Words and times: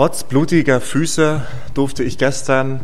Trotz 0.00 0.24
blutiger 0.24 0.80
Füße 0.80 1.42
durfte 1.74 2.02
ich 2.04 2.16
gestern 2.16 2.80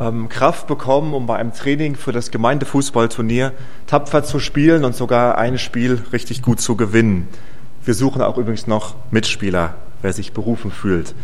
ähm, 0.00 0.30
Kraft 0.30 0.66
bekommen, 0.66 1.12
um 1.12 1.26
bei 1.26 1.36
einem 1.36 1.52
Training 1.52 1.96
für 1.96 2.12
das 2.12 2.30
Gemeindefußballturnier 2.30 3.52
tapfer 3.86 4.24
zu 4.24 4.38
spielen 4.38 4.86
und 4.86 4.96
sogar 4.96 5.36
ein 5.36 5.58
Spiel 5.58 6.02
richtig 6.14 6.40
gut 6.40 6.62
zu 6.62 6.74
gewinnen. 6.74 7.28
Wir 7.84 7.92
suchen 7.92 8.22
auch 8.22 8.38
übrigens 8.38 8.66
noch 8.66 8.94
Mitspieler, 9.10 9.74
wer 10.00 10.14
sich 10.14 10.32
berufen 10.32 10.70
fühlt. 10.70 11.14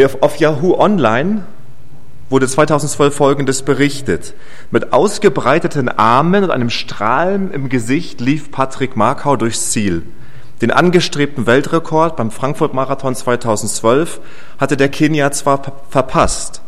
Auf, 0.00 0.22
auf 0.22 0.36
Yahoo 0.36 0.78
Online 0.78 1.42
wurde 2.30 2.46
2012 2.46 3.16
Folgendes 3.16 3.62
berichtet. 3.62 4.32
Mit 4.70 4.92
ausgebreiteten 4.92 5.88
Armen 5.88 6.44
und 6.44 6.52
einem 6.52 6.70
Strahlen 6.70 7.50
im 7.50 7.68
Gesicht 7.68 8.20
lief 8.20 8.52
Patrick 8.52 8.94
Markau 8.94 9.34
durchs 9.34 9.72
Ziel. 9.72 10.04
Den 10.62 10.70
angestrebten 10.70 11.46
Weltrekord 11.46 12.16
beim 12.16 12.30
Frankfurt-Marathon 12.30 13.14
2012 13.14 14.20
hatte 14.58 14.76
der 14.76 14.88
Kenia 14.88 15.30
zwar 15.30 15.60
verpasst. 15.90 16.62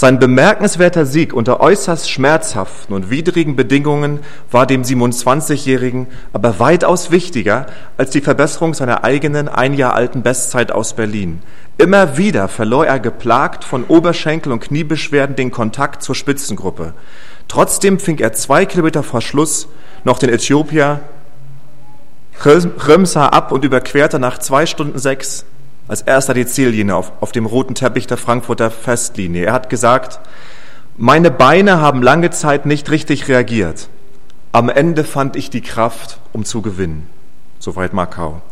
Sein 0.00 0.20
bemerkenswerter 0.20 1.04
Sieg 1.04 1.34
unter 1.34 1.58
äußerst 1.58 2.08
schmerzhaften 2.08 2.94
und 2.94 3.10
widrigen 3.10 3.56
Bedingungen 3.56 4.20
war 4.48 4.64
dem 4.64 4.82
27-Jährigen 4.82 6.06
aber 6.32 6.60
weitaus 6.60 7.10
wichtiger 7.10 7.66
als 7.96 8.10
die 8.10 8.20
Verbesserung 8.20 8.74
seiner 8.74 9.02
eigenen 9.02 9.48
ein 9.48 9.74
Jahr 9.74 9.94
alten 9.94 10.22
Bestzeit 10.22 10.70
aus 10.70 10.94
Berlin. 10.94 11.42
Immer 11.78 12.16
wieder 12.16 12.46
verlor 12.46 12.86
er 12.86 13.00
geplagt 13.00 13.64
von 13.64 13.84
Oberschenkel- 13.84 14.52
und 14.52 14.60
Kniebeschwerden 14.60 15.34
den 15.34 15.50
Kontakt 15.50 16.02
zur 16.04 16.14
Spitzengruppe. 16.14 16.94
Trotzdem 17.48 17.98
fing 17.98 18.18
er 18.18 18.32
zwei 18.32 18.66
Kilometer 18.66 19.02
vor 19.02 19.20
Schluss 19.20 19.66
noch 20.04 20.20
den 20.20 20.30
Äthiopier 20.30 21.00
Römsa 22.44 23.26
ab 23.26 23.52
und 23.52 23.64
überquerte 23.64 24.18
nach 24.18 24.38
zwei 24.38 24.66
Stunden 24.66 24.98
sechs 24.98 25.44
als 25.88 26.02
erster 26.02 26.34
die 26.34 26.46
Ziellinie 26.46 26.94
auf, 26.94 27.12
auf 27.20 27.32
dem 27.32 27.46
roten 27.46 27.74
Teppich 27.74 28.06
der 28.06 28.18
Frankfurter 28.18 28.70
Festlinie. 28.70 29.46
Er 29.46 29.52
hat 29.54 29.70
gesagt, 29.70 30.20
meine 30.96 31.30
Beine 31.30 31.80
haben 31.80 32.02
lange 32.02 32.30
Zeit 32.30 32.66
nicht 32.66 32.90
richtig 32.90 33.28
reagiert. 33.28 33.88
Am 34.52 34.68
Ende 34.68 35.04
fand 35.04 35.36
ich 35.36 35.50
die 35.50 35.60
Kraft, 35.60 36.18
um 36.32 36.44
zu 36.44 36.62
gewinnen. 36.62 37.08
Soweit 37.58 37.92
Macau. 37.92 38.42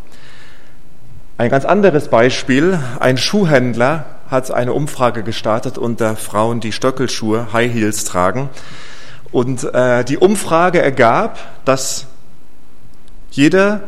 Ein 1.39 1.51
ganz 1.51 1.65
anderes 1.65 2.09
Beispiel. 2.09 2.79
Ein 2.99 3.19
Schuhhändler 3.19 4.07
hat 4.31 4.51
eine 4.51 4.73
Umfrage 4.73 5.23
gestartet 5.23 5.79
unter 5.79 6.17
Frauen, 6.17 6.61
die 6.61 6.73
Stöckelschuhe, 6.73 7.53
High 7.53 7.73
Heels 7.73 8.05
tragen. 8.05 8.49
Und 9.33 9.65
äh, 9.75 10.05
die 10.05 10.17
Umfrage 10.19 10.81
ergab, 10.81 11.39
dass 11.65 12.07
jede 13.37 13.83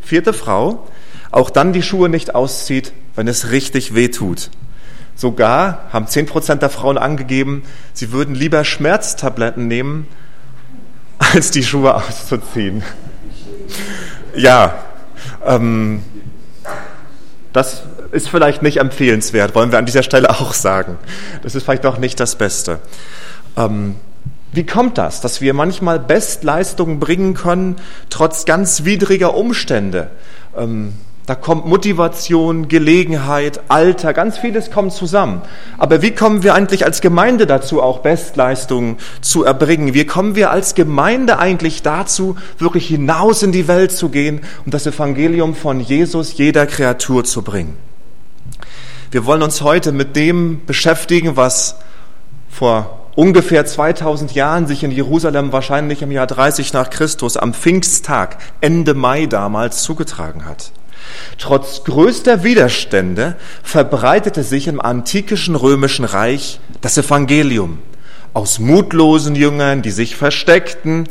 vierte 0.00 0.32
Frau 0.32 0.88
auch 1.30 1.50
dann 1.50 1.72
die 1.72 1.82
Schuhe 1.82 2.08
nicht 2.08 2.34
auszieht, 2.34 2.92
wenn 3.14 3.28
es 3.28 3.50
richtig 3.50 3.94
weh 3.94 4.08
tut. 4.08 4.50
Sogar 5.14 5.88
haben 5.92 6.06
zehn 6.06 6.26
Prozent 6.26 6.62
der 6.62 6.70
Frauen 6.70 6.96
angegeben, 6.96 7.62
sie 7.92 8.10
würden 8.10 8.34
lieber 8.34 8.64
Schmerztabletten 8.64 9.68
nehmen, 9.68 10.08
als 11.18 11.50
die 11.50 11.62
Schuhe 11.62 11.94
auszuziehen. 11.94 12.82
Ja, 14.34 14.82
ähm, 15.44 16.02
das 17.52 17.82
ist 18.12 18.28
vielleicht 18.28 18.62
nicht 18.62 18.78
empfehlenswert, 18.78 19.54
wollen 19.54 19.72
wir 19.72 19.78
an 19.78 19.86
dieser 19.86 20.02
Stelle 20.02 20.30
auch 20.30 20.54
sagen. 20.54 20.98
Das 21.42 21.54
ist 21.54 21.64
vielleicht 21.64 21.84
doch 21.84 21.98
nicht 21.98 22.18
das 22.18 22.36
Beste. 22.36 22.78
Ähm, 23.56 23.96
wie 24.52 24.66
kommt 24.66 24.98
das, 24.98 25.20
dass 25.20 25.40
wir 25.40 25.54
manchmal 25.54 25.98
Bestleistungen 25.98 26.98
bringen 26.98 27.34
können, 27.34 27.76
trotz 28.08 28.44
ganz 28.44 28.84
widriger 28.84 29.34
Umstände? 29.34 30.10
Ähm, 30.56 30.94
da 31.26 31.36
kommt 31.36 31.64
Motivation, 31.64 32.66
Gelegenheit, 32.66 33.60
Alter, 33.68 34.12
ganz 34.12 34.38
vieles 34.38 34.72
kommt 34.72 34.92
zusammen. 34.92 35.42
Aber 35.78 36.02
wie 36.02 36.10
kommen 36.10 36.42
wir 36.42 36.54
eigentlich 36.54 36.84
als 36.84 37.00
Gemeinde 37.00 37.46
dazu, 37.46 37.80
auch 37.80 38.00
Bestleistungen 38.00 38.96
zu 39.20 39.44
erbringen? 39.44 39.94
Wie 39.94 40.06
kommen 40.06 40.34
wir 40.34 40.50
als 40.50 40.74
Gemeinde 40.74 41.38
eigentlich 41.38 41.82
dazu, 41.82 42.36
wirklich 42.58 42.88
hinaus 42.88 43.44
in 43.44 43.52
die 43.52 43.68
Welt 43.68 43.92
zu 43.92 44.08
gehen 44.08 44.40
und 44.64 44.74
das 44.74 44.88
Evangelium 44.88 45.54
von 45.54 45.78
Jesus 45.78 46.36
jeder 46.36 46.66
Kreatur 46.66 47.22
zu 47.22 47.42
bringen? 47.42 47.76
Wir 49.12 49.24
wollen 49.24 49.42
uns 49.42 49.60
heute 49.60 49.92
mit 49.92 50.16
dem 50.16 50.66
beschäftigen, 50.66 51.36
was 51.36 51.76
vor 52.48 52.99
ungefähr 53.14 53.66
2000 53.66 54.34
Jahren 54.34 54.66
sich 54.66 54.82
in 54.82 54.90
Jerusalem 54.90 55.52
wahrscheinlich 55.52 56.02
im 56.02 56.10
Jahr 56.10 56.26
30 56.26 56.72
nach 56.72 56.90
Christus 56.90 57.36
am 57.36 57.54
Pfingsttag 57.54 58.38
Ende 58.60 58.94
Mai 58.94 59.26
damals 59.26 59.82
zugetragen 59.82 60.44
hat. 60.44 60.72
Trotz 61.38 61.84
größter 61.84 62.44
Widerstände 62.44 63.36
verbreitete 63.62 64.42
sich 64.42 64.68
im 64.68 64.80
antikischen 64.80 65.54
römischen 65.56 66.04
Reich 66.04 66.60
das 66.80 66.98
Evangelium. 66.98 67.78
Aus 68.32 68.58
mutlosen 68.58 69.34
Jüngern, 69.34 69.82
die 69.82 69.90
sich 69.90 70.14
versteckten, 70.14 71.08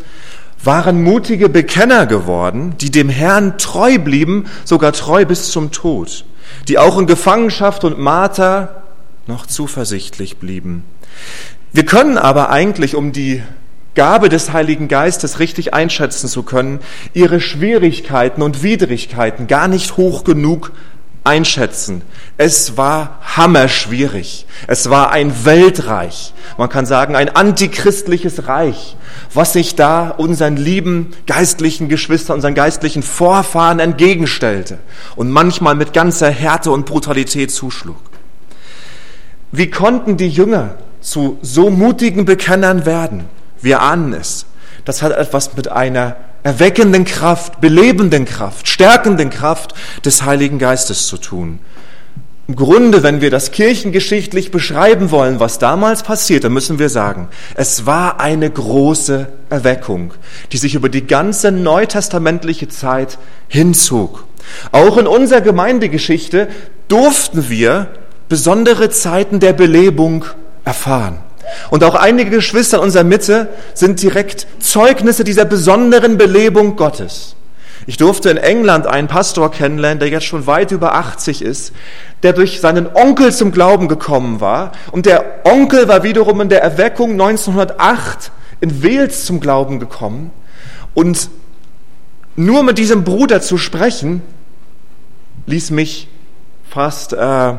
waren 0.63 1.01
mutige 1.03 1.49
Bekenner 1.49 2.05
geworden, 2.05 2.75
die 2.79 2.91
dem 2.91 3.09
Herrn 3.09 3.57
treu 3.57 3.97
blieben, 3.97 4.45
sogar 4.65 4.93
treu 4.93 5.25
bis 5.25 5.51
zum 5.51 5.71
Tod, 5.71 6.25
die 6.67 6.77
auch 6.77 6.97
in 6.97 7.07
Gefangenschaft 7.07 7.83
und 7.83 7.99
Marter 7.99 8.83
noch 9.27 9.45
zuversichtlich 9.45 10.37
blieben. 10.37 10.83
Wir 11.71 11.85
können 11.85 12.17
aber 12.17 12.49
eigentlich, 12.49 12.95
um 12.95 13.11
die 13.11 13.43
Gabe 13.95 14.29
des 14.29 14.53
Heiligen 14.53 14.87
Geistes 14.87 15.39
richtig 15.39 15.73
einschätzen 15.73 16.27
zu 16.27 16.43
können, 16.43 16.79
ihre 17.13 17.39
Schwierigkeiten 17.39 18.41
und 18.41 18.63
Widrigkeiten 18.63 19.47
gar 19.47 19.67
nicht 19.67 19.97
hoch 19.97 20.23
genug 20.23 20.71
einschätzen. 21.23 22.01
Es 22.37 22.77
war 22.77 23.19
hammerschwierig. 23.21 24.47
Es 24.67 24.89
war 24.89 25.11
ein 25.11 25.45
Weltreich. 25.45 26.33
Man 26.57 26.69
kann 26.69 26.85
sagen, 26.85 27.15
ein 27.15 27.35
antichristliches 27.35 28.47
Reich, 28.47 28.95
was 29.33 29.53
sich 29.53 29.75
da 29.75 30.09
unseren 30.09 30.55
lieben 30.55 31.11
geistlichen 31.27 31.89
Geschwistern, 31.89 32.37
unseren 32.37 32.55
geistlichen 32.55 33.03
Vorfahren 33.03 33.79
entgegenstellte 33.79 34.79
und 35.15 35.29
manchmal 35.29 35.75
mit 35.75 35.93
ganzer 35.93 36.29
Härte 36.31 36.71
und 36.71 36.85
Brutalität 36.85 37.51
zuschlug. 37.51 37.97
Wie 39.51 39.69
konnten 39.69 40.17
die 40.17 40.29
Jünger 40.29 40.75
zu 41.01 41.37
so 41.41 41.69
mutigen 41.69 42.25
Bekennern 42.25 42.85
werden? 42.85 43.25
Wir 43.61 43.81
ahnen 43.81 44.13
es. 44.13 44.45
Das 44.85 45.01
hat 45.01 45.11
etwas 45.11 45.55
mit 45.55 45.67
einer 45.69 46.15
erweckenden 46.43 47.05
Kraft, 47.05 47.61
belebenden 47.61 48.25
Kraft, 48.25 48.67
stärkenden 48.67 49.29
Kraft 49.29 49.73
des 50.05 50.23
Heiligen 50.23 50.59
Geistes 50.59 51.07
zu 51.07 51.17
tun. 51.17 51.59
Im 52.47 52.55
Grunde, 52.55 53.03
wenn 53.03 53.21
wir 53.21 53.29
das 53.29 53.51
kirchengeschichtlich 53.51 54.49
beschreiben 54.49 55.11
wollen, 55.11 55.39
was 55.39 55.59
damals 55.59 56.01
passierte, 56.01 56.49
müssen 56.49 56.79
wir 56.79 56.89
sagen, 56.89 57.27
es 57.53 57.85
war 57.85 58.19
eine 58.19 58.49
große 58.49 59.27
Erweckung, 59.51 60.15
die 60.51 60.57
sich 60.57 60.73
über 60.73 60.89
die 60.89 61.05
ganze 61.05 61.51
neutestamentliche 61.51 62.67
Zeit 62.67 63.19
hinzog. 63.47 64.25
Auch 64.71 64.97
in 64.97 65.05
unserer 65.05 65.41
Gemeindegeschichte 65.41 66.47
durften 66.87 67.49
wir 67.49 67.89
besondere 68.29 68.89
Zeiten 68.89 69.39
der 69.39 69.53
Belebung 69.53 70.25
erfahren. 70.69 71.17
Und 71.71 71.83
auch 71.83 71.95
einige 71.95 72.29
Geschwister 72.29 72.77
in 72.77 72.83
unserer 72.83 73.03
Mitte 73.03 73.49
sind 73.73 74.03
direkt 74.03 74.45
Zeugnisse 74.59 75.23
dieser 75.23 75.45
besonderen 75.45 76.19
Belebung 76.19 76.75
Gottes. 76.75 77.35
Ich 77.87 77.97
durfte 77.97 78.29
in 78.29 78.37
England 78.37 78.85
einen 78.85 79.07
Pastor 79.07 79.49
kennenlernen, 79.49 79.97
der 79.97 80.09
jetzt 80.09 80.25
schon 80.25 80.45
weit 80.45 80.71
über 80.71 80.93
80 80.93 81.41
ist, 81.41 81.73
der 82.21 82.33
durch 82.33 82.61
seinen 82.61 82.85
Onkel 82.93 83.33
zum 83.33 83.51
Glauben 83.51 83.87
gekommen 83.87 84.41
war. 84.41 84.73
Und 84.91 85.07
der 85.07 85.25
Onkel 85.43 85.87
war 85.87 86.03
wiederum 86.03 86.39
in 86.41 86.49
der 86.49 86.61
Erweckung 86.61 87.13
1908 87.13 88.31
in 88.61 88.83
Wales 88.83 89.25
zum 89.25 89.39
Glauben 89.39 89.79
gekommen. 89.79 90.29
Und 90.93 91.31
nur 92.35 92.61
mit 92.61 92.77
diesem 92.77 93.03
Bruder 93.03 93.41
zu 93.41 93.57
sprechen, 93.57 94.21
ließ 95.47 95.71
mich 95.71 96.07
fast 96.69 97.13
äh, 97.13 97.53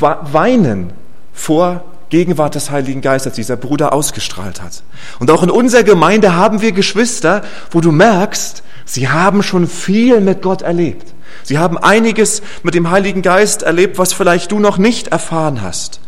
weinen 0.00 0.92
vor 1.32 1.84
Gegenwart 2.10 2.54
des 2.54 2.70
Heiligen 2.70 3.00
Geistes 3.00 3.32
dieser 3.34 3.56
Bruder 3.56 3.92
ausgestrahlt 3.92 4.60
hat. 4.60 4.82
Und 5.18 5.30
auch 5.30 5.42
in 5.42 5.50
unserer 5.50 5.84
Gemeinde 5.84 6.34
haben 6.34 6.60
wir 6.60 6.72
Geschwister, 6.72 7.42
wo 7.70 7.80
du 7.80 7.92
merkst, 7.92 8.62
sie 8.84 9.08
haben 9.08 9.42
schon 9.42 9.66
viel 9.66 10.20
mit 10.20 10.42
Gott 10.42 10.62
erlebt. 10.62 11.14
Sie 11.42 11.58
haben 11.58 11.78
einiges 11.78 12.42
mit 12.62 12.74
dem 12.74 12.90
Heiligen 12.90 13.22
Geist 13.22 13.62
erlebt, 13.62 13.98
was 13.98 14.12
vielleicht 14.12 14.52
du 14.52 14.58
noch 14.58 14.78
nicht 14.78 15.08
erfahren 15.08 15.62
hast. 15.62 16.00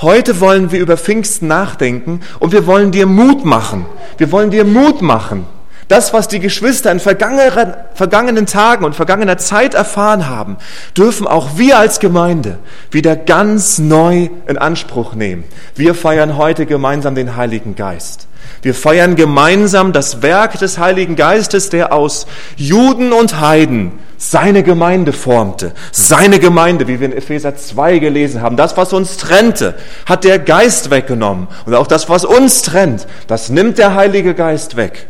Heute 0.00 0.40
wollen 0.40 0.72
wir 0.72 0.80
über 0.80 0.96
Pfingsten 0.96 1.46
nachdenken 1.46 2.20
und 2.40 2.52
wir 2.52 2.66
wollen 2.66 2.90
dir 2.90 3.06
Mut 3.06 3.44
machen. 3.44 3.86
Wir 4.18 4.32
wollen 4.32 4.50
dir 4.50 4.64
Mut 4.64 5.02
machen, 5.02 5.46
Das, 5.92 6.14
was 6.14 6.26
die 6.26 6.40
Geschwister 6.40 6.90
in 6.90 7.00
vergangenen, 7.00 8.46
Tagen 8.46 8.86
und 8.86 8.96
vergangener 8.96 9.36
Zeit 9.36 9.74
erfahren 9.74 10.26
haben, 10.26 10.56
dürfen 10.96 11.26
auch 11.26 11.58
wir 11.58 11.78
als 11.78 12.00
Gemeinde 12.00 12.56
wieder 12.90 13.14
ganz 13.14 13.78
neu 13.78 14.30
in 14.46 14.56
Anspruch 14.56 15.12
nehmen. 15.12 15.44
Wir 15.74 15.94
feiern 15.94 16.38
heute 16.38 16.64
gemeinsam 16.64 17.14
den 17.14 17.36
Heiligen 17.36 17.76
Geist. 17.76 18.26
Wir 18.62 18.74
feiern 18.74 19.16
gemeinsam 19.16 19.92
das 19.92 20.22
Werk 20.22 20.58
des 20.58 20.78
Heiligen 20.78 21.14
Geistes, 21.14 21.68
der 21.68 21.92
aus 21.92 22.26
Juden 22.56 23.12
und 23.12 23.38
Heiden 23.42 23.92
seine 24.16 24.62
Gemeinde 24.62 25.12
formte. 25.12 25.72
Seine 25.90 26.38
Gemeinde, 26.38 26.88
wie 26.88 27.00
wir 27.00 27.06
in 27.08 27.16
Epheser 27.18 27.54
2 27.54 27.98
gelesen 27.98 28.40
haben. 28.40 28.56
Das, 28.56 28.78
was 28.78 28.94
uns 28.94 29.18
trennte, 29.18 29.74
hat 30.06 30.24
der 30.24 30.38
Geist 30.38 30.90
weggenommen. 30.90 31.48
Und 31.66 31.74
auch 31.74 31.86
das, 31.86 32.08
was 32.08 32.24
uns 32.24 32.62
trennt, 32.62 33.06
das 33.26 33.50
nimmt 33.50 33.76
der 33.76 33.94
Heilige 33.94 34.32
Geist 34.32 34.76
weg. 34.76 35.08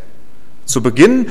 Zu 0.73 0.83
Beginn, 0.83 1.29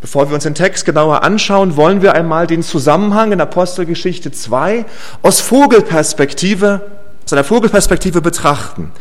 bevor 0.00 0.30
wir 0.30 0.36
uns 0.36 0.44
den 0.44 0.54
Text 0.54 0.84
genauer 0.84 1.24
anschauen, 1.24 1.76
wollen 1.76 2.02
wir 2.02 2.14
einmal 2.14 2.46
den 2.46 2.62
Zusammenhang 2.62 3.32
in 3.32 3.40
Apostelgeschichte 3.40 4.30
2 4.30 4.84
aus 5.22 5.40
Vogelperspektive 5.40 6.82
aus 7.24 7.32
einer 7.32 7.42
Vogelperspektive 7.42 8.20
betrachten. 8.20 8.92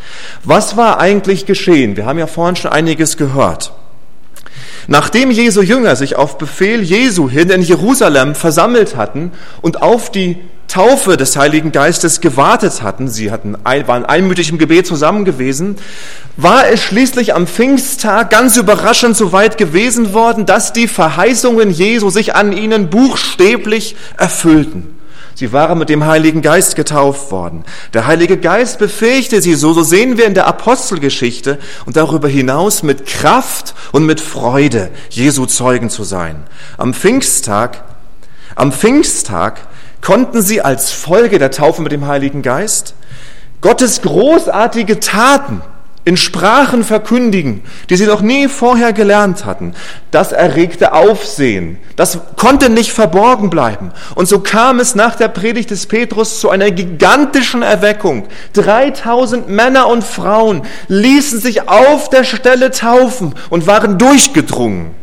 Was 0.43 0.75
war 0.75 0.99
eigentlich 0.99 1.45
geschehen? 1.45 1.97
Wir 1.97 2.07
haben 2.07 2.17
ja 2.17 2.25
vorhin 2.25 2.55
schon 2.55 2.71
einiges 2.71 3.15
gehört. 3.15 3.73
Nachdem 4.87 5.29
Jesu 5.29 5.61
Jünger 5.61 5.95
sich 5.95 6.15
auf 6.15 6.39
Befehl 6.39 6.81
Jesu 6.81 7.29
hin 7.29 7.51
in 7.51 7.61
Jerusalem 7.61 8.33
versammelt 8.33 8.95
hatten 8.95 9.33
und 9.61 9.83
auf 9.83 10.09
die 10.09 10.39
Taufe 10.67 11.17
des 11.17 11.37
Heiligen 11.37 11.71
Geistes 11.71 12.19
gewartet 12.19 12.81
hatten, 12.81 13.07
sie 13.07 13.31
hatten, 13.31 13.55
waren 13.63 14.05
einmütig 14.05 14.49
im 14.49 14.57
Gebet 14.57 14.87
zusammen 14.87 15.23
gewesen, 15.23 15.75
war 16.35 16.67
es 16.67 16.81
schließlich 16.81 17.35
am 17.35 17.45
Pfingsttag 17.45 18.31
ganz 18.31 18.57
überraschend 18.57 19.15
so 19.15 19.31
weit 19.31 19.57
gewesen 19.57 20.13
worden, 20.13 20.45
dass 20.45 20.73
die 20.73 20.87
Verheißungen 20.87 21.69
Jesu 21.69 22.09
sich 22.09 22.33
an 22.33 22.53
ihnen 22.53 22.89
buchstäblich 22.89 23.95
erfüllten. 24.17 24.93
Sie 25.35 25.51
waren 25.51 25.79
mit 25.79 25.89
dem 25.89 26.05
Heiligen 26.05 26.41
Geist 26.41 26.75
getauft 26.75 27.31
worden. 27.31 27.65
Der 27.93 28.05
Heilige 28.05 28.37
Geist 28.37 28.77
befähigte 28.77 29.41
sie, 29.41 29.55
so, 29.55 29.73
so 29.73 29.83
sehen 29.83 30.17
wir 30.17 30.25
in 30.25 30.35
der 30.35 30.47
Apostelgeschichte 30.47 31.59
und 31.85 31.97
darüber 31.97 32.27
hinaus 32.27 32.83
mit 32.83 33.07
Kraft 33.07 33.73
und 33.91 34.05
mit 34.05 34.21
Freude, 34.21 34.89
Jesu 35.09 35.45
Zeugen 35.45 35.89
zu 35.89 36.03
sein. 36.03 36.43
Am 36.77 36.93
Pfingsttag, 36.93 37.83
am 38.55 38.71
Pfingsttag 38.71 39.61
konnten 40.03 40.41
sie 40.41 40.61
als 40.61 40.91
Folge 40.91 41.39
der 41.39 41.51
Taufe 41.51 41.81
mit 41.81 41.91
dem 41.91 42.05
Heiligen 42.05 42.41
Geist 42.41 42.93
Gottes 43.61 44.01
großartige 44.01 44.99
Taten 44.99 45.61
in 46.05 46.17
Sprachen 46.17 46.83
verkündigen, 46.83 47.61
die 47.89 47.95
sie 47.95 48.07
noch 48.07 48.19
nie 48.19 48.49
vorher 48.49 48.91
gelernt 48.91 49.45
hatten. 49.45 49.73
Das 50.11 50.33
erregte 50.33 50.91
Aufsehen. 50.91 51.77
Das 51.95 52.19
konnte 52.35 52.69
nicht 52.69 52.91
verborgen 52.91 53.49
bleiben. 53.49 53.91
Und 54.15 54.27
so 54.27 54.39
kam 54.39 54.81
es 54.81 54.95
nach 54.95 55.15
der 55.15 55.29
Predigt 55.29 55.71
des 55.71 55.85
Petrus 55.85 56.41
zu 56.41 56.49
einer 56.49 56.71
gigantischen 56.71 57.61
Erweckung. 57.61 58.27
3000 58.51 59.47
Männer 59.47 59.87
und 59.87 60.03
Frauen 60.03 60.63
ließen 60.89 61.39
sich 61.39 61.69
auf 61.69 62.09
der 62.09 62.25
Stelle 62.25 62.71
taufen 62.71 63.33
und 63.49 63.65
waren 63.65 63.97
durchgedrungen. 63.97 65.02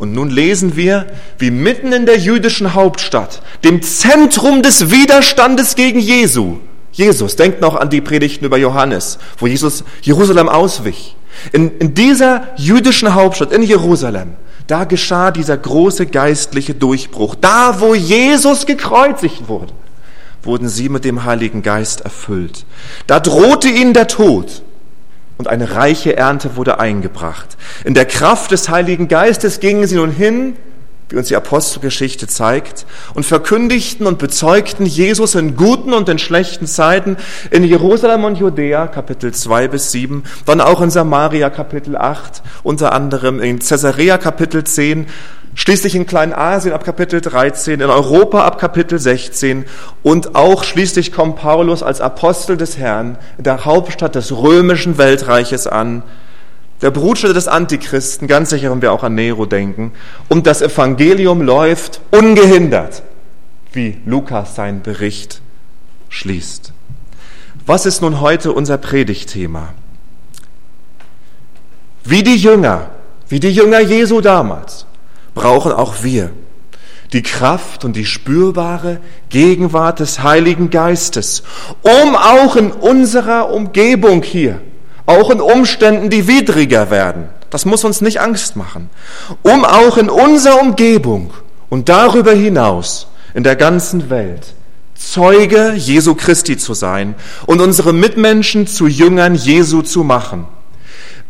Und 0.00 0.14
nun 0.14 0.30
lesen 0.30 0.76
wir, 0.76 1.04
wie 1.36 1.50
mitten 1.50 1.92
in 1.92 2.06
der 2.06 2.16
jüdischen 2.18 2.72
Hauptstadt, 2.72 3.42
dem 3.64 3.82
Zentrum 3.82 4.62
des 4.62 4.90
Widerstandes 4.90 5.74
gegen 5.74 6.00
Jesu, 6.00 6.56
Jesus, 6.90 7.36
denkt 7.36 7.60
noch 7.60 7.76
an 7.76 7.90
die 7.90 8.00
Predigten 8.00 8.46
über 8.46 8.56
Johannes, 8.56 9.18
wo 9.36 9.46
Jesus 9.46 9.84
Jerusalem 10.00 10.48
auswich. 10.48 11.16
In, 11.52 11.76
in 11.78 11.92
dieser 11.92 12.48
jüdischen 12.56 13.12
Hauptstadt, 13.12 13.52
in 13.52 13.62
Jerusalem, 13.62 14.36
da 14.66 14.84
geschah 14.84 15.32
dieser 15.32 15.58
große 15.58 16.06
geistliche 16.06 16.72
Durchbruch. 16.72 17.34
Da, 17.34 17.82
wo 17.82 17.94
Jesus 17.94 18.64
gekreuzigt 18.64 19.48
wurde, 19.48 19.74
wurden 20.42 20.70
sie 20.70 20.88
mit 20.88 21.04
dem 21.04 21.24
Heiligen 21.24 21.60
Geist 21.60 22.00
erfüllt. 22.00 22.64
Da 23.06 23.20
drohte 23.20 23.68
ihnen 23.68 23.92
der 23.92 24.06
Tod 24.06 24.62
und 25.40 25.48
eine 25.48 25.74
reiche 25.74 26.18
Ernte 26.18 26.54
wurde 26.56 26.78
eingebracht. 26.78 27.56
In 27.84 27.94
der 27.94 28.04
Kraft 28.04 28.50
des 28.50 28.68
Heiligen 28.68 29.08
Geistes 29.08 29.58
gingen 29.58 29.86
sie 29.86 29.96
nun 29.96 30.10
hin 30.10 30.54
wie 31.08 31.16
uns 31.16 31.28
die 31.28 31.36
Apostelgeschichte 31.36 32.28
zeigt, 32.28 32.86
und 33.14 33.26
verkündigten 33.26 34.06
und 34.06 34.18
bezeugten 34.18 34.86
Jesus 34.86 35.34
in 35.34 35.56
guten 35.56 35.92
und 35.92 36.08
in 36.08 36.18
schlechten 36.18 36.66
Zeiten 36.66 37.16
in 37.50 37.64
Jerusalem 37.64 38.24
und 38.24 38.38
Judäa, 38.38 38.86
Kapitel 38.86 39.32
2 39.34 39.68
bis 39.68 39.90
7, 39.90 40.22
dann 40.46 40.60
auch 40.60 40.80
in 40.80 40.90
Samaria, 40.90 41.50
Kapitel 41.50 41.96
8, 41.96 42.42
unter 42.62 42.92
anderem 42.92 43.40
in 43.40 43.58
Caesarea, 43.58 44.18
Kapitel 44.18 44.62
10, 44.62 45.06
schließlich 45.54 45.94
in 45.94 46.06
Kleinasien 46.06 46.74
ab 46.74 46.84
Kapitel 46.84 47.20
13, 47.20 47.80
in 47.80 47.90
Europa 47.90 48.44
ab 48.44 48.58
Kapitel 48.58 48.98
16 48.98 49.66
und 50.02 50.34
auch 50.34 50.64
schließlich 50.64 51.12
kommt 51.12 51.36
Paulus 51.36 51.82
als 51.82 52.00
Apostel 52.00 52.56
des 52.56 52.78
Herrn 52.78 53.18
in 53.38 53.44
der 53.44 53.64
Hauptstadt 53.64 54.14
des 54.14 54.32
römischen 54.32 54.98
Weltreiches 54.98 55.66
an, 55.66 56.02
der 56.82 56.90
Brutstätte 56.90 57.34
des 57.34 57.48
Antichristen, 57.48 58.26
ganz 58.26 58.50
sicher 58.50 58.70
wenn 58.70 58.82
wir 58.82 58.92
auch 58.92 59.02
an 59.02 59.14
Nero 59.14 59.44
denken, 59.44 59.92
und 60.28 60.46
das 60.46 60.62
Evangelium 60.62 61.42
läuft 61.42 62.00
ungehindert, 62.10 63.02
wie 63.72 63.98
Lukas 64.06 64.54
seinen 64.54 64.82
Bericht 64.82 65.42
schließt. 66.08 66.72
Was 67.66 67.86
ist 67.86 68.02
nun 68.02 68.20
heute 68.20 68.52
unser 68.52 68.78
Predigtthema? 68.78 69.74
Wie 72.04 72.22
die 72.22 72.36
Jünger, 72.36 72.90
wie 73.28 73.40
die 73.40 73.52
Jünger 73.52 73.80
Jesu 73.80 74.20
damals, 74.20 74.86
brauchen 75.34 75.72
auch 75.72 76.02
wir 76.02 76.30
die 77.12 77.22
Kraft 77.22 77.84
und 77.84 77.96
die 77.96 78.06
spürbare 78.06 79.00
Gegenwart 79.30 79.98
des 79.98 80.22
Heiligen 80.22 80.70
Geistes, 80.70 81.42
um 81.82 82.14
auch 82.14 82.54
in 82.54 82.70
unserer 82.70 83.50
Umgebung 83.50 84.22
hier 84.22 84.60
auch 85.10 85.30
in 85.30 85.40
Umständen, 85.40 86.08
die 86.08 86.28
widriger 86.28 86.90
werden. 86.90 87.28
Das 87.50 87.64
muss 87.64 87.84
uns 87.84 88.00
nicht 88.00 88.20
Angst 88.20 88.54
machen. 88.54 88.88
Um 89.42 89.64
auch 89.64 89.96
in 89.98 90.08
unserer 90.08 90.60
Umgebung 90.60 91.32
und 91.68 91.88
darüber 91.88 92.32
hinaus 92.32 93.08
in 93.34 93.42
der 93.42 93.56
ganzen 93.56 94.08
Welt 94.08 94.54
Zeuge 94.94 95.72
Jesu 95.76 96.14
Christi 96.14 96.58
zu 96.58 96.74
sein 96.74 97.14
und 97.46 97.60
unsere 97.60 97.92
Mitmenschen 97.92 98.66
zu 98.66 98.86
Jüngern 98.86 99.34
Jesu 99.34 99.82
zu 99.82 100.04
machen. 100.04 100.46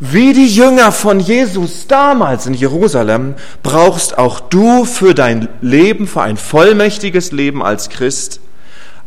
Wie 0.02 0.32
die 0.32 0.46
Jünger 0.46 0.92
von 0.92 1.20
Jesus 1.20 1.86
damals 1.86 2.46
in 2.46 2.54
Jerusalem 2.54 3.34
brauchst 3.62 4.16
auch 4.16 4.40
du 4.40 4.86
für 4.86 5.14
dein 5.14 5.48
Leben, 5.60 6.06
für 6.06 6.22
ein 6.22 6.38
vollmächtiges 6.38 7.32
Leben 7.32 7.62
als 7.62 7.90
Christ, 7.90 8.40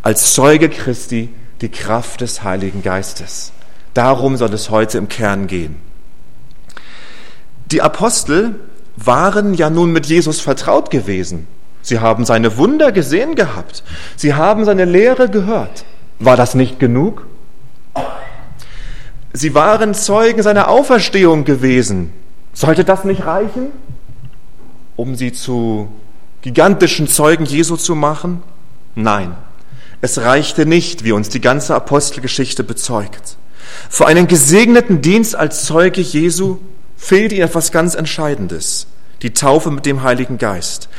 als 0.03 0.35
Zeuge 0.35 0.69
Christi, 0.69 1.29
die 1.61 1.69
Kraft 1.69 2.21
des 2.21 2.43
Heiligen 2.43 2.83
Geistes. 2.83 3.53
Darum 3.95 4.37
soll 4.37 4.53
es 4.53 4.69
heute 4.69 4.99
im 4.99 5.09
Kern 5.09 5.47
gehen. 5.47 5.77
Die 7.71 7.81
Apostel 7.81 8.59
waren 8.95 9.55
ja 9.55 9.71
nun 9.71 9.91
mit 9.91 10.05
Jesus 10.05 10.41
vertraut 10.41 10.91
gewesen. 10.91 11.47
Sie 11.81 11.99
haben 11.99 12.23
seine 12.23 12.57
Wunder 12.57 12.91
gesehen 12.91 13.33
gehabt. 13.33 13.83
Sie 14.15 14.35
haben 14.35 14.63
seine 14.63 14.85
Lehre 14.85 15.27
gehört. 15.27 15.85
War 16.19 16.37
das 16.37 16.53
nicht 16.53 16.79
genug? 16.79 17.25
Sie 19.33 19.55
waren 19.55 19.95
Zeugen 19.95 20.43
seiner 20.43 20.67
Auferstehung 20.67 21.43
gewesen. 21.43 22.13
Sollte 22.53 22.83
das 22.83 23.03
nicht 23.03 23.25
reichen, 23.25 23.71
um 24.95 25.15
sie 25.15 25.31
zu 25.33 25.89
gigantischen 26.43 27.07
Zeugen 27.07 27.45
Jesu 27.45 27.75
zu 27.75 27.95
machen? 27.95 28.43
Nein, 28.93 29.35
es 30.01 30.19
reichte 30.19 30.67
nicht, 30.67 31.03
wie 31.03 31.13
uns 31.13 31.29
die 31.29 31.41
ganze 31.41 31.73
Apostelgeschichte 31.73 32.63
bezeugt. 32.63 33.37
Für 33.89 34.05
einen 34.05 34.27
gesegneten 34.27 35.01
Dienst 35.01 35.35
als 35.35 35.65
Zeuge 35.65 36.01
Jesu 36.01 36.59
fehlt 36.95 37.31
ihnen 37.31 37.41
etwas 37.41 37.71
ganz 37.71 37.95
Entscheidendes. 37.95 38.85
Die 39.23 39.33
Taufe 39.33 39.71
mit 39.71 39.87
dem 39.87 40.03
Heiligen 40.03 40.37
Geist. 40.37 40.89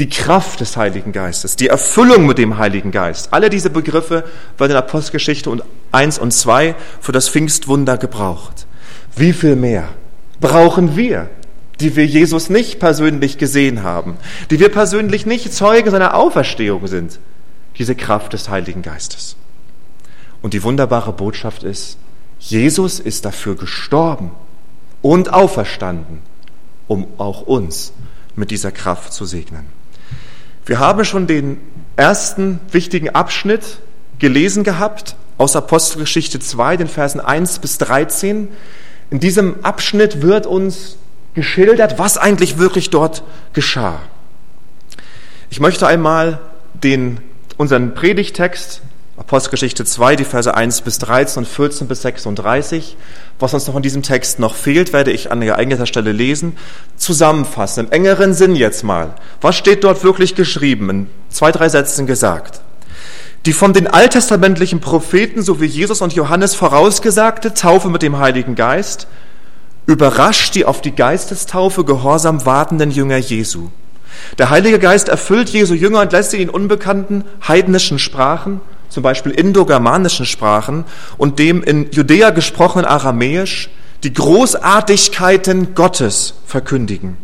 Die 0.00 0.08
Kraft 0.08 0.60
des 0.60 0.78
Heiligen 0.78 1.12
Geistes, 1.12 1.56
die 1.56 1.68
Erfüllung 1.68 2.24
mit 2.24 2.38
dem 2.38 2.56
Heiligen 2.56 2.90
Geist. 2.90 3.34
Alle 3.34 3.50
diese 3.50 3.68
Begriffe 3.68 4.24
werden 4.56 4.70
in 4.70 4.78
Apostelgeschichte 4.78 5.54
1 5.92 6.18
und 6.18 6.32
2 6.32 6.74
für 7.02 7.12
das 7.12 7.28
Pfingstwunder 7.28 7.98
gebraucht. 7.98 8.66
Wie 9.14 9.34
viel 9.34 9.56
mehr 9.56 9.90
brauchen 10.40 10.96
wir, 10.96 11.28
die 11.80 11.96
wir 11.96 12.06
Jesus 12.06 12.48
nicht 12.48 12.78
persönlich 12.78 13.36
gesehen 13.36 13.82
haben, 13.82 14.16
die 14.50 14.58
wir 14.58 14.70
persönlich 14.70 15.26
nicht 15.26 15.52
Zeuge 15.52 15.90
seiner 15.90 16.14
Auferstehung 16.14 16.86
sind, 16.86 17.18
diese 17.76 17.94
Kraft 17.94 18.32
des 18.32 18.48
Heiligen 18.48 18.80
Geistes. 18.80 19.36
Und 20.40 20.54
die 20.54 20.62
wunderbare 20.62 21.12
Botschaft 21.12 21.62
ist, 21.62 21.98
Jesus 22.38 23.00
ist 23.00 23.26
dafür 23.26 23.54
gestorben 23.54 24.30
und 25.02 25.30
auferstanden, 25.30 26.20
um 26.88 27.06
auch 27.18 27.42
uns 27.42 27.92
mit 28.34 28.50
dieser 28.50 28.72
Kraft 28.72 29.12
zu 29.12 29.26
segnen. 29.26 29.78
Wir 30.70 30.78
haben 30.78 31.04
schon 31.04 31.26
den 31.26 31.60
ersten 31.96 32.60
wichtigen 32.70 33.10
Abschnitt 33.10 33.80
gelesen 34.20 34.62
gehabt 34.62 35.16
aus 35.36 35.56
Apostelgeschichte 35.56 36.38
2, 36.38 36.76
den 36.76 36.86
Versen 36.86 37.20
1 37.20 37.58
bis 37.58 37.78
13. 37.78 38.46
In 39.10 39.18
diesem 39.18 39.64
Abschnitt 39.64 40.22
wird 40.22 40.46
uns 40.46 40.96
geschildert, 41.34 41.98
was 41.98 42.18
eigentlich 42.18 42.58
wirklich 42.58 42.88
dort 42.88 43.24
geschah. 43.52 43.98
Ich 45.50 45.58
möchte 45.58 45.88
einmal 45.88 46.38
den, 46.72 47.18
unseren 47.56 47.94
Predigtext, 47.94 48.80
Apostelgeschichte 49.20 49.84
2, 49.84 50.16
die 50.16 50.24
Verse 50.24 50.52
1 50.52 50.80
bis 50.80 50.98
13 50.98 51.42
und 51.42 51.46
14 51.46 51.86
bis 51.86 52.00
36, 52.00 52.96
was 53.38 53.52
uns 53.52 53.66
noch 53.66 53.76
in 53.76 53.82
diesem 53.82 54.02
Text 54.02 54.38
noch 54.38 54.54
fehlt, 54.54 54.94
werde 54.94 55.12
ich 55.12 55.30
an 55.30 55.42
geeigneter 55.42 55.84
Stelle 55.84 56.10
lesen, 56.10 56.56
zusammenfassen, 56.96 57.84
im 57.84 57.92
engeren 57.92 58.32
Sinn 58.32 58.56
jetzt 58.56 58.82
mal. 58.82 59.14
Was 59.42 59.56
steht 59.56 59.84
dort 59.84 60.02
wirklich 60.04 60.36
geschrieben? 60.36 60.88
In 60.88 61.06
zwei, 61.28 61.52
drei 61.52 61.68
Sätzen 61.68 62.06
gesagt. 62.06 62.62
Die 63.44 63.52
von 63.52 63.74
den 63.74 63.86
alttestamentlichen 63.86 64.80
Propheten 64.80 65.42
sowie 65.42 65.66
Jesus 65.66 66.00
und 66.00 66.14
Johannes 66.14 66.54
vorausgesagte 66.54 67.52
Taufe 67.52 67.90
mit 67.90 68.00
dem 68.00 68.18
Heiligen 68.18 68.54
Geist 68.54 69.06
überrascht 69.86 70.54
die 70.54 70.64
auf 70.64 70.80
die 70.80 70.94
Geistestaufe 70.94 71.84
gehorsam 71.84 72.46
wartenden 72.46 72.90
Jünger 72.90 73.18
Jesu. 73.18 73.68
Der 74.38 74.48
Heilige 74.48 74.78
Geist 74.78 75.10
erfüllt 75.10 75.50
Jesu 75.50 75.74
Jünger 75.74 76.00
und 76.00 76.12
lässt 76.12 76.30
sie 76.30 76.40
in 76.40 76.48
unbekannten 76.48 77.24
heidnischen 77.46 77.98
Sprachen, 77.98 78.62
zum 78.90 79.02
Beispiel 79.02 79.32
indogermanischen 79.32 80.26
Sprachen 80.26 80.84
und 81.16 81.38
dem 81.38 81.62
in 81.62 81.90
Judäa 81.90 82.30
gesprochenen 82.30 82.84
Aramäisch, 82.84 83.70
die 84.04 84.12
Großartigkeiten 84.12 85.74
Gottes 85.74 86.34
verkündigen. 86.46 87.16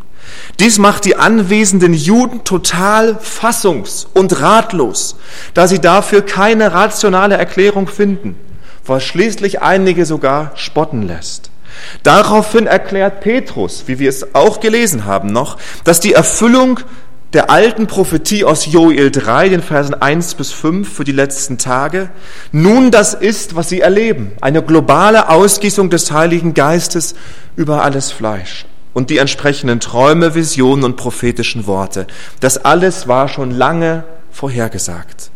Dies 0.59 0.79
macht 0.79 1.05
die 1.05 1.17
anwesenden 1.17 1.93
Juden 1.93 2.45
total 2.45 3.17
fassungs- 3.17 4.07
und 4.15 4.41
ratlos, 4.41 5.17
da 5.55 5.69
sie 5.69 5.81
dafür 5.81 6.23
keine 6.23 6.73
rationale 6.73 7.37
Erklärung 7.37 7.89
finden, 7.89 8.37
was 8.85 9.05
schließlich 9.05 9.63
einige 9.63 10.07
sogar 10.07 10.53
spotten 10.55 11.03
lässt. 11.03 11.51
Daraufhin 12.03 12.67
erklärt 12.67 13.21
Petrus, 13.21 13.85
wie 13.87 13.99
wir 13.99 14.09
es 14.09 14.35
auch 14.35 14.61
gelesen 14.61 15.05
haben 15.05 15.29
noch, 15.29 15.59
dass 15.85 16.01
die 16.01 16.15
Erfüllung 16.15 16.81
der 17.37 17.51
alten 17.51 17.87
Prophetie 17.87 18.45
aus 18.45 18.65
Joel 18.65 19.11
3, 19.11 19.51
den 19.51 19.63
Versen 19.63 19.93
1 19.93 20.37
bis 20.37 20.53
5 20.53 20.91
für 20.91 21.05
die 21.05 21.13
letzten 21.13 21.59
Tage, 21.59 22.09
nun 22.51 22.91
das 22.91 23.13
ist, 23.13 23.55
was 23.55 23.69
sie 23.69 23.83
erleben. 23.83 24.33
Eine 24.41 24.63
globale 24.63 25.29
Ausgießung 25.29 25.91
des 25.91 26.11
Heiligen 26.11 26.55
Geistes 26.55 27.15
über 27.55 27.85
alles 27.85 28.11
Fleisch 28.11 28.65
und 28.95 29.11
die 29.11 29.19
entsprechenden 29.19 29.81
Träume, 29.81 30.35
Visionen 30.35 30.83
und 30.83 30.97
prophetischen 30.97 31.67
Worte. 31.67 32.07
Das 32.41 32.57
alles 32.57 33.07
war 33.07 33.29
schon 33.29 33.51
lange 33.51 34.05
vorhergesagt. 34.31 35.31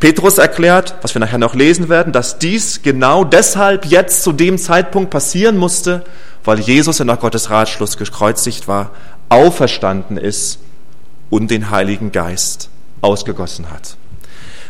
Petrus 0.00 0.38
erklärt, 0.38 0.94
was 1.02 1.14
wir 1.14 1.20
nachher 1.20 1.36
noch 1.36 1.54
lesen 1.54 1.90
werden, 1.90 2.14
dass 2.14 2.38
dies 2.38 2.80
genau 2.80 3.24
deshalb 3.24 3.84
jetzt 3.84 4.22
zu 4.22 4.32
dem 4.32 4.56
Zeitpunkt 4.56 5.10
passieren 5.10 5.58
musste, 5.58 6.02
weil 6.46 6.60
Jesus 6.60 6.98
in 7.00 7.08
nach 7.08 7.20
Gottes 7.20 7.50
Ratschluss 7.50 7.98
gekreuzigt 7.98 8.68
war, 8.68 8.92
auferstanden 9.28 10.16
ist 10.16 10.60
und 11.30 11.50
den 11.50 11.70
Heiligen 11.70 12.12
Geist 12.12 12.70
ausgegossen 13.00 13.70
hat. 13.70 13.96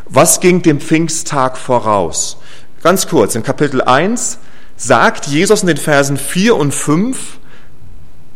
Was 0.07 0.41
ging 0.41 0.63
dem 0.63 0.81
Pfingsttag 0.81 1.57
voraus? 1.57 2.39
Ganz 2.83 3.09
kurz, 3.09 3.35
in 3.35 3.43
Kapitel 3.43 3.83
1 3.83 4.39
sagt 4.77 5.27
Jesus 5.27 5.63
in 5.63 5.69
den 5.69 5.77
Versen 5.77 6.17
4 6.17 6.57
und 6.57 6.73
5 6.73 7.39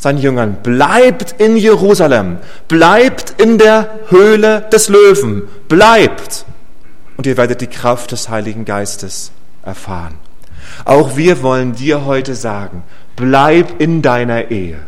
seinen 0.01 0.19
Jüngern, 0.19 0.57
bleibt 0.63 1.41
in 1.41 1.57
Jerusalem, 1.57 2.39
bleibt 2.69 3.41
in 3.41 3.59
der 3.59 4.01
Höhle 4.09 4.63
des 4.73 4.89
Löwen, 4.89 5.43
bleibt 5.69 6.47
und 7.19 7.27
ihr 7.27 7.37
werdet 7.37 7.61
die 7.61 7.67
Kraft 7.67 8.13
des 8.13 8.31
Heiligen 8.31 8.65
Geistes 8.65 9.31
erfahren. 9.63 10.15
Auch 10.87 11.17
wir 11.19 11.43
wollen 11.43 11.75
dir 11.75 12.07
heute 12.07 12.35
sagen, 12.35 12.83
bleib 13.15 13.79
in 13.79 14.01
deiner 14.01 14.51
Ehe, 14.51 14.79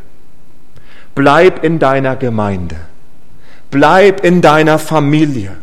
bleib 1.15 1.63
in 1.63 1.79
deiner 1.79 2.17
Gemeinde, 2.17 2.77
bleib 3.73 4.23
in 4.23 4.43
deiner 4.43 4.79
Familie, 4.79 5.57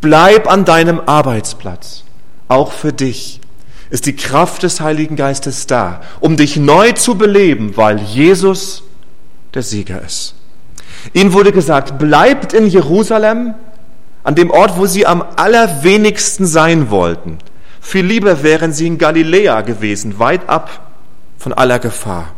bleib 0.00 0.50
an 0.50 0.64
deinem 0.64 1.02
Arbeitsplatz. 1.04 2.04
Auch 2.46 2.72
für 2.72 2.94
dich 2.94 3.40
ist 3.90 4.06
die 4.06 4.16
Kraft 4.16 4.62
des 4.62 4.80
Heiligen 4.80 5.16
Geistes 5.16 5.66
da, 5.66 6.00
um 6.20 6.38
dich 6.38 6.56
neu 6.56 6.92
zu 6.92 7.16
beleben, 7.16 7.76
weil 7.76 7.98
Jesus 7.98 8.84
der 9.52 9.62
Sieger 9.62 10.00
ist. 10.00 10.34
Ihnen 11.12 11.32
wurde 11.32 11.52
gesagt, 11.52 11.98
bleibt 11.98 12.52
in 12.52 12.66
Jerusalem, 12.66 13.54
an 14.24 14.34
dem 14.34 14.50
Ort, 14.50 14.76
wo 14.76 14.86
sie 14.86 15.06
am 15.06 15.24
allerwenigsten 15.36 16.46
sein 16.46 16.90
wollten. 16.90 17.38
Viel 17.80 18.04
lieber 18.04 18.42
wären 18.42 18.72
sie 18.72 18.86
in 18.86 18.98
Galiläa 18.98 19.62
gewesen, 19.62 20.18
weit 20.18 20.48
ab 20.48 20.92
von 21.38 21.52
aller 21.52 21.78
Gefahr. 21.78 22.34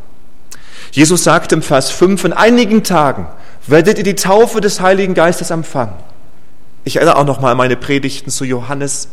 Jesus 0.93 1.25
sagte 1.25 1.57
im 1.57 1.63
Vers 1.63 1.91
5, 1.91 2.25
in 2.25 2.33
einigen 2.33 2.85
Tagen 2.85 3.27
werdet 3.71 3.99
ihr 3.99 4.05
die 4.05 4.15
Taufe 4.15 4.61
des 4.61 4.81
Heiligen 4.81 5.15
Geistes 5.15 5.51
empfangen. 5.51 5.95
Ich 6.85 6.97
erinnere 6.97 7.17
auch 7.17 7.25
noch 7.25 7.41
mal 7.41 7.53
an 7.53 7.57
meine 7.57 7.77
Predigten 7.77 8.31
zu 8.31 8.45
Johannes, 8.45 9.09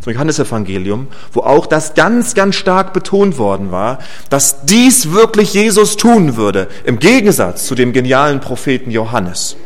zum 0.00 0.12
Johannesevangelium, 0.12 1.08
wo 1.32 1.40
auch 1.40 1.66
das 1.66 1.94
ganz, 1.94 2.34
ganz 2.34 2.54
stark 2.54 2.92
betont 2.92 3.36
worden 3.36 3.70
war, 3.70 3.98
dass 4.30 4.64
dies 4.64 5.12
wirklich 5.12 5.52
Jesus 5.52 5.96
tun 5.96 6.36
würde, 6.36 6.68
im 6.84 6.98
Gegensatz 6.98 7.66
zu 7.66 7.74
dem 7.74 7.92
genialen 7.92 8.40
Propheten 8.40 8.90
Johannes. 8.90 9.56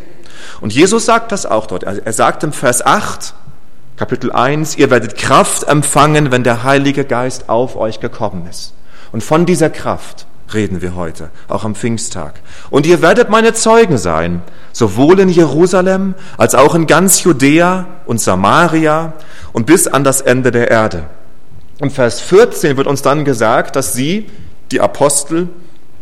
Und 0.61 0.73
Jesus 0.73 1.07
sagt 1.07 1.31
das 1.31 1.47
auch 1.47 1.67
dort. 1.67 1.85
Er 1.85 2.13
sagt 2.13 2.43
im 2.43 2.53
Vers 2.53 2.85
8, 2.85 3.35
Kapitel 3.97 4.33
1, 4.33 4.77
ihr 4.77 4.91
werdet 4.91 5.17
Kraft 5.17 5.65
empfangen, 5.65 6.33
wenn 6.33 6.43
der 6.43 6.65
Heilige 6.65 7.05
Geist 7.05 7.49
auf 7.49 7.77
euch 7.77 8.01
gekommen 8.01 8.47
ist. 8.51 8.73
Und 9.13 9.23
von 9.23 9.47
dieser 9.47 9.71
Kraft 9.71 10.27
reden 10.53 10.83
wir 10.83 10.95
heute, 10.95 11.31
auch 11.49 11.65
am 11.65 11.75
Pfingsttag. 11.75 12.41
Und 12.71 12.87
ihr 12.87 13.01
werdet 13.01 13.31
meine 13.31 13.55
Zeugen 13.55 13.97
sein, 13.97 14.43
sowohl 14.73 15.21
in 15.21 15.29
Jerusalem 15.29 16.15
als 16.37 16.55
auch 16.55 16.75
in 16.75 16.87
ganz 16.87 17.23
Judäa 17.23 17.87
und 18.07 18.21
Samaria 18.21 19.15
und 19.53 19.67
bis 19.67 19.87
an 19.87 20.05
das 20.05 20.21
Ende 20.21 20.51
der 20.51 20.71
Erde. 20.71 21.05
Im 21.79 21.91
Vers 21.91 22.21
14 22.21 22.77
wird 22.77 22.87
uns 22.87 23.03
dann 23.03 23.25
gesagt, 23.25 23.77
dass 23.77 23.95
sie, 23.95 24.27
die 24.71 24.81
Apostel, 24.81 25.49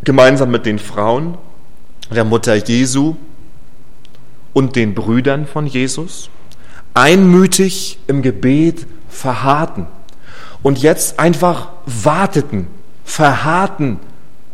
gemeinsam 0.04 0.50
mit 0.50 0.66
den 0.66 0.78
Frauen 0.78 1.38
der 2.10 2.24
Mutter 2.24 2.54
Jesu 2.54 3.16
und 4.52 4.76
den 4.76 4.94
Brüdern 4.94 5.46
von 5.46 5.66
Jesus, 5.66 6.28
einmütig 6.94 7.98
im 8.06 8.22
Gebet 8.22 8.86
verharrten 9.08 9.86
und 10.62 10.78
jetzt 10.78 11.18
einfach 11.18 11.68
warteten, 11.86 12.66
verharrten, 13.04 13.98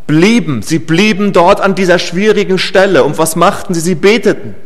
blieben. 0.09 0.63
Sie 0.63 0.81
blieben 0.81 1.33
dort 1.33 1.61
an 1.61 1.77
dieser 1.77 2.01
schwierigen 2.01 2.59
Stelle. 2.59 3.05
Und 3.05 3.19
was 3.19 3.37
machten 3.37 3.75
sie? 3.75 3.81
Sie 3.81 3.95
beteten. 3.95 4.57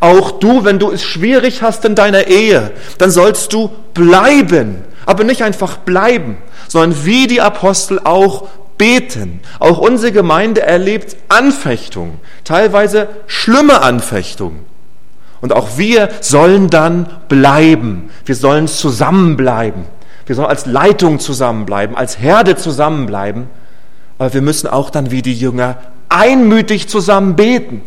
Auch 0.00 0.30
du, 0.30 0.64
wenn 0.64 0.78
du 0.78 0.90
es 0.90 1.02
schwierig 1.02 1.60
hast 1.60 1.84
in 1.84 1.94
deiner 1.94 2.28
Ehe, 2.28 2.70
dann 2.96 3.10
sollst 3.10 3.52
du 3.52 3.70
bleiben. 3.92 4.76
Aber 5.04 5.24
nicht 5.24 5.42
einfach 5.42 5.76
bleiben, 5.78 6.38
sondern 6.68 7.04
wie 7.04 7.26
die 7.26 7.42
Apostel 7.42 8.00
auch 8.04 8.48
beten. 8.78 9.40
Auch 9.58 9.78
unsere 9.78 10.12
Gemeinde 10.12 10.62
erlebt 10.62 11.16
Anfechtung, 11.28 12.18
teilweise 12.44 13.08
schlimme 13.26 13.82
Anfechtung. 13.82 14.60
Und 15.42 15.52
auch 15.52 15.76
wir 15.76 16.08
sollen 16.20 16.70
dann 16.70 17.06
bleiben. 17.28 18.08
Wir 18.24 18.34
sollen 18.34 18.66
zusammenbleiben. 18.66 19.84
Wir 20.24 20.36
sollen 20.36 20.48
als 20.48 20.64
Leitung 20.64 21.18
zusammenbleiben, 21.18 21.94
als 21.96 22.18
Herde 22.18 22.56
zusammenbleiben. 22.56 23.48
Aber 24.18 24.34
wir 24.34 24.42
müssen 24.42 24.66
auch 24.68 24.90
dann 24.90 25.10
wie 25.10 25.22
die 25.22 25.34
Jünger 25.34 25.78
einmütig 26.08 26.88
zusammen 26.88 27.36
beten. 27.36 27.82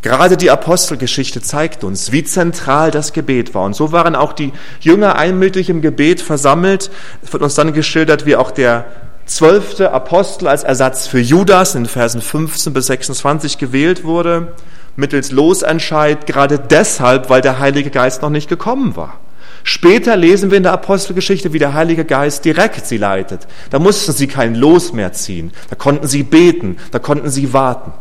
Gerade 0.00 0.36
die 0.36 0.50
Apostelgeschichte 0.50 1.42
zeigt 1.42 1.82
uns, 1.84 2.12
wie 2.12 2.24
zentral 2.24 2.90
das 2.90 3.12
Gebet 3.12 3.54
war. 3.54 3.64
Und 3.64 3.74
so 3.74 3.92
waren 3.92 4.14
auch 4.14 4.32
die 4.32 4.52
Jünger 4.80 5.16
einmütig 5.16 5.68
im 5.70 5.82
Gebet 5.82 6.20
versammelt. 6.20 6.90
Es 7.22 7.32
wird 7.32 7.42
uns 7.42 7.54
dann 7.54 7.72
geschildert, 7.72 8.24
wie 8.24 8.36
auch 8.36 8.50
der 8.50 8.86
zwölfte 9.26 9.92
Apostel 9.92 10.48
als 10.48 10.62
Ersatz 10.62 11.06
für 11.06 11.18
Judas 11.18 11.74
in 11.74 11.86
Versen 11.86 12.22
15 12.22 12.72
bis 12.72 12.86
26 12.86 13.58
gewählt 13.58 14.04
wurde 14.04 14.54
mittels 14.98 15.30
Losentscheid, 15.30 16.26
gerade 16.26 16.58
deshalb, 16.58 17.30
weil 17.30 17.40
der 17.40 17.60
Heilige 17.60 17.90
Geist 17.90 18.20
noch 18.20 18.30
nicht 18.30 18.48
gekommen 18.48 18.96
war. 18.96 19.20
Später 19.64 20.16
lesen 20.16 20.50
wir 20.50 20.56
in 20.56 20.62
der 20.62 20.72
Apostelgeschichte, 20.72 21.52
wie 21.52 21.58
der 21.58 21.74
Heilige 21.74 22.04
Geist 22.04 22.44
direkt 22.44 22.86
sie 22.86 22.96
leitet. 22.96 23.46
Da 23.70 23.78
mussten 23.78 24.12
sie 24.12 24.26
kein 24.26 24.54
Los 24.54 24.92
mehr 24.92 25.12
ziehen, 25.12 25.52
da 25.70 25.76
konnten 25.76 26.06
sie 26.06 26.22
beten, 26.22 26.76
da 26.90 26.98
konnten 26.98 27.30
sie 27.30 27.52
warten. 27.52 27.92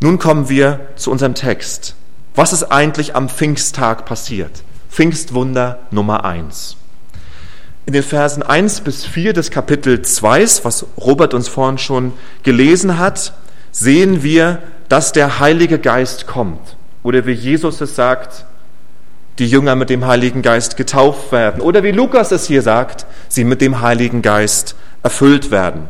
Nun 0.00 0.18
kommen 0.18 0.48
wir 0.48 0.88
zu 0.96 1.10
unserem 1.10 1.34
Text. 1.34 1.94
Was 2.34 2.52
ist 2.52 2.64
eigentlich 2.64 3.16
am 3.16 3.28
Pfingsttag 3.28 4.04
passiert? 4.04 4.62
Pfingstwunder 4.90 5.80
Nummer 5.90 6.24
eins. 6.24 6.76
In 7.86 7.92
den 7.92 8.02
Versen 8.02 8.42
1 8.42 8.80
bis 8.80 9.04
4 9.04 9.32
des 9.32 9.50
Kapitel 9.50 10.02
2, 10.02 10.42
was 10.64 10.86
Robert 10.98 11.34
uns 11.34 11.48
vorhin 11.48 11.78
schon 11.78 12.12
gelesen 12.42 12.98
hat, 12.98 13.32
sehen 13.70 14.22
wir, 14.22 14.62
dass 14.88 15.12
der 15.12 15.38
Heilige 15.38 15.78
Geist 15.78 16.26
kommt. 16.26 16.76
Oder 17.02 17.26
wie 17.26 17.32
Jesus 17.32 17.80
es 17.80 17.94
sagt, 17.94 18.44
die 19.38 19.48
Jünger 19.48 19.74
mit 19.74 19.90
dem 19.90 20.06
Heiligen 20.06 20.42
Geist 20.42 20.76
getauft 20.76 21.32
werden. 21.32 21.60
Oder 21.60 21.82
wie 21.82 21.92
Lukas 21.92 22.32
es 22.32 22.46
hier 22.46 22.62
sagt, 22.62 23.06
sie 23.28 23.44
mit 23.44 23.60
dem 23.60 23.80
Heiligen 23.80 24.22
Geist 24.22 24.76
erfüllt 25.02 25.50
werden. 25.50 25.88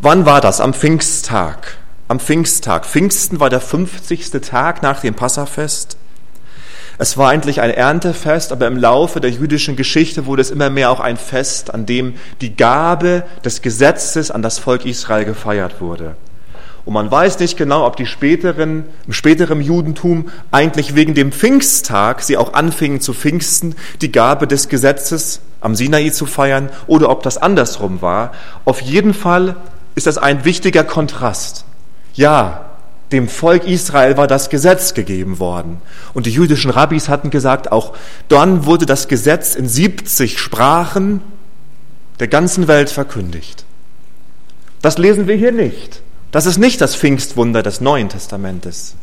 Wann 0.00 0.26
war 0.26 0.40
das? 0.40 0.60
Am 0.60 0.74
Pfingsttag. 0.74 1.76
Am 2.08 2.20
Pfingsttag. 2.20 2.86
Pfingsten 2.86 3.40
war 3.40 3.50
der 3.50 3.60
50. 3.60 4.30
Tag 4.42 4.82
nach 4.82 5.00
dem 5.00 5.14
Passafest. 5.14 5.96
Es 7.00 7.16
war 7.16 7.30
eigentlich 7.30 7.60
ein 7.60 7.70
Erntefest, 7.70 8.50
aber 8.50 8.66
im 8.66 8.76
Laufe 8.76 9.20
der 9.20 9.30
jüdischen 9.30 9.76
Geschichte 9.76 10.26
wurde 10.26 10.42
es 10.42 10.50
immer 10.50 10.68
mehr 10.68 10.90
auch 10.90 10.98
ein 10.98 11.16
Fest, 11.16 11.72
an 11.72 11.86
dem 11.86 12.14
die 12.40 12.56
Gabe 12.56 13.22
des 13.44 13.62
Gesetzes 13.62 14.32
an 14.32 14.42
das 14.42 14.58
Volk 14.58 14.84
Israel 14.84 15.24
gefeiert 15.24 15.80
wurde. 15.80 16.16
Und 16.88 16.94
man 16.94 17.10
weiß 17.10 17.38
nicht 17.40 17.58
genau, 17.58 17.84
ob 17.84 17.96
die 17.96 18.06
späteren, 18.06 18.86
im 19.06 19.12
späteren 19.12 19.60
Judentum 19.60 20.30
eigentlich 20.50 20.94
wegen 20.94 21.12
dem 21.12 21.32
Pfingsttag 21.32 22.22
sie 22.22 22.38
auch 22.38 22.54
anfingen 22.54 23.02
zu 23.02 23.12
Pfingsten, 23.12 23.74
die 24.00 24.10
Gabe 24.10 24.46
des 24.46 24.70
Gesetzes 24.70 25.40
am 25.60 25.74
Sinai 25.74 26.08
zu 26.08 26.24
feiern, 26.24 26.70
oder 26.86 27.10
ob 27.10 27.22
das 27.22 27.36
andersrum 27.36 28.00
war. 28.00 28.32
Auf 28.64 28.80
jeden 28.80 29.12
Fall 29.12 29.56
ist 29.96 30.06
das 30.06 30.16
ein 30.16 30.46
wichtiger 30.46 30.82
Kontrast. 30.82 31.66
Ja, 32.14 32.70
dem 33.12 33.28
Volk 33.28 33.66
Israel 33.66 34.16
war 34.16 34.26
das 34.26 34.48
Gesetz 34.48 34.94
gegeben 34.94 35.38
worden. 35.38 35.82
Und 36.14 36.24
die 36.24 36.32
jüdischen 36.32 36.70
Rabbis 36.70 37.10
hatten 37.10 37.28
gesagt, 37.28 37.70
auch 37.70 37.92
dann 38.28 38.64
wurde 38.64 38.86
das 38.86 39.08
Gesetz 39.08 39.56
in 39.56 39.68
70 39.68 40.38
Sprachen 40.38 41.20
der 42.18 42.28
ganzen 42.28 42.66
Welt 42.66 42.88
verkündigt. 42.88 43.66
Das 44.80 44.96
lesen 44.96 45.26
wir 45.26 45.36
hier 45.36 45.52
nicht. 45.52 46.00
Das 46.30 46.46
ist 46.46 46.58
nicht 46.58 46.80
das 46.80 46.94
Pfingstwunder 46.94 47.62
des 47.62 47.80
Neuen 47.80 48.08
Testamentes. 48.08 48.96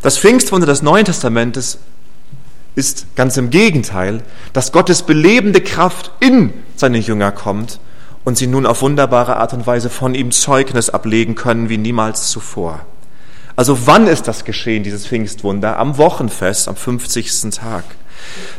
Das 0.00 0.18
Pfingstwunder 0.18 0.66
des 0.66 0.82
Neuen 0.82 1.04
Testamentes 1.04 1.78
ist 2.74 3.14
ganz 3.14 3.36
im 3.36 3.50
Gegenteil, 3.50 4.22
dass 4.52 4.72
Gottes 4.72 5.02
belebende 5.02 5.60
Kraft 5.60 6.12
in 6.20 6.52
seine 6.74 6.98
Jünger 6.98 7.30
kommt 7.30 7.78
und 8.24 8.38
sie 8.38 8.46
nun 8.46 8.66
auf 8.66 8.80
wunderbare 8.82 9.36
Art 9.36 9.52
und 9.52 9.66
Weise 9.66 9.90
von 9.90 10.14
ihm 10.14 10.30
Zeugnis 10.30 10.88
ablegen 10.88 11.34
können 11.34 11.68
wie 11.68 11.76
niemals 11.76 12.28
zuvor. 12.28 12.80
Also 13.54 13.86
wann 13.86 14.06
ist 14.06 14.28
das 14.28 14.44
geschehen, 14.44 14.82
dieses 14.82 15.06
Pfingstwunder? 15.06 15.78
Am 15.78 15.98
Wochenfest, 15.98 16.68
am 16.68 16.76
50. 16.76 17.50
Tag. 17.50 17.84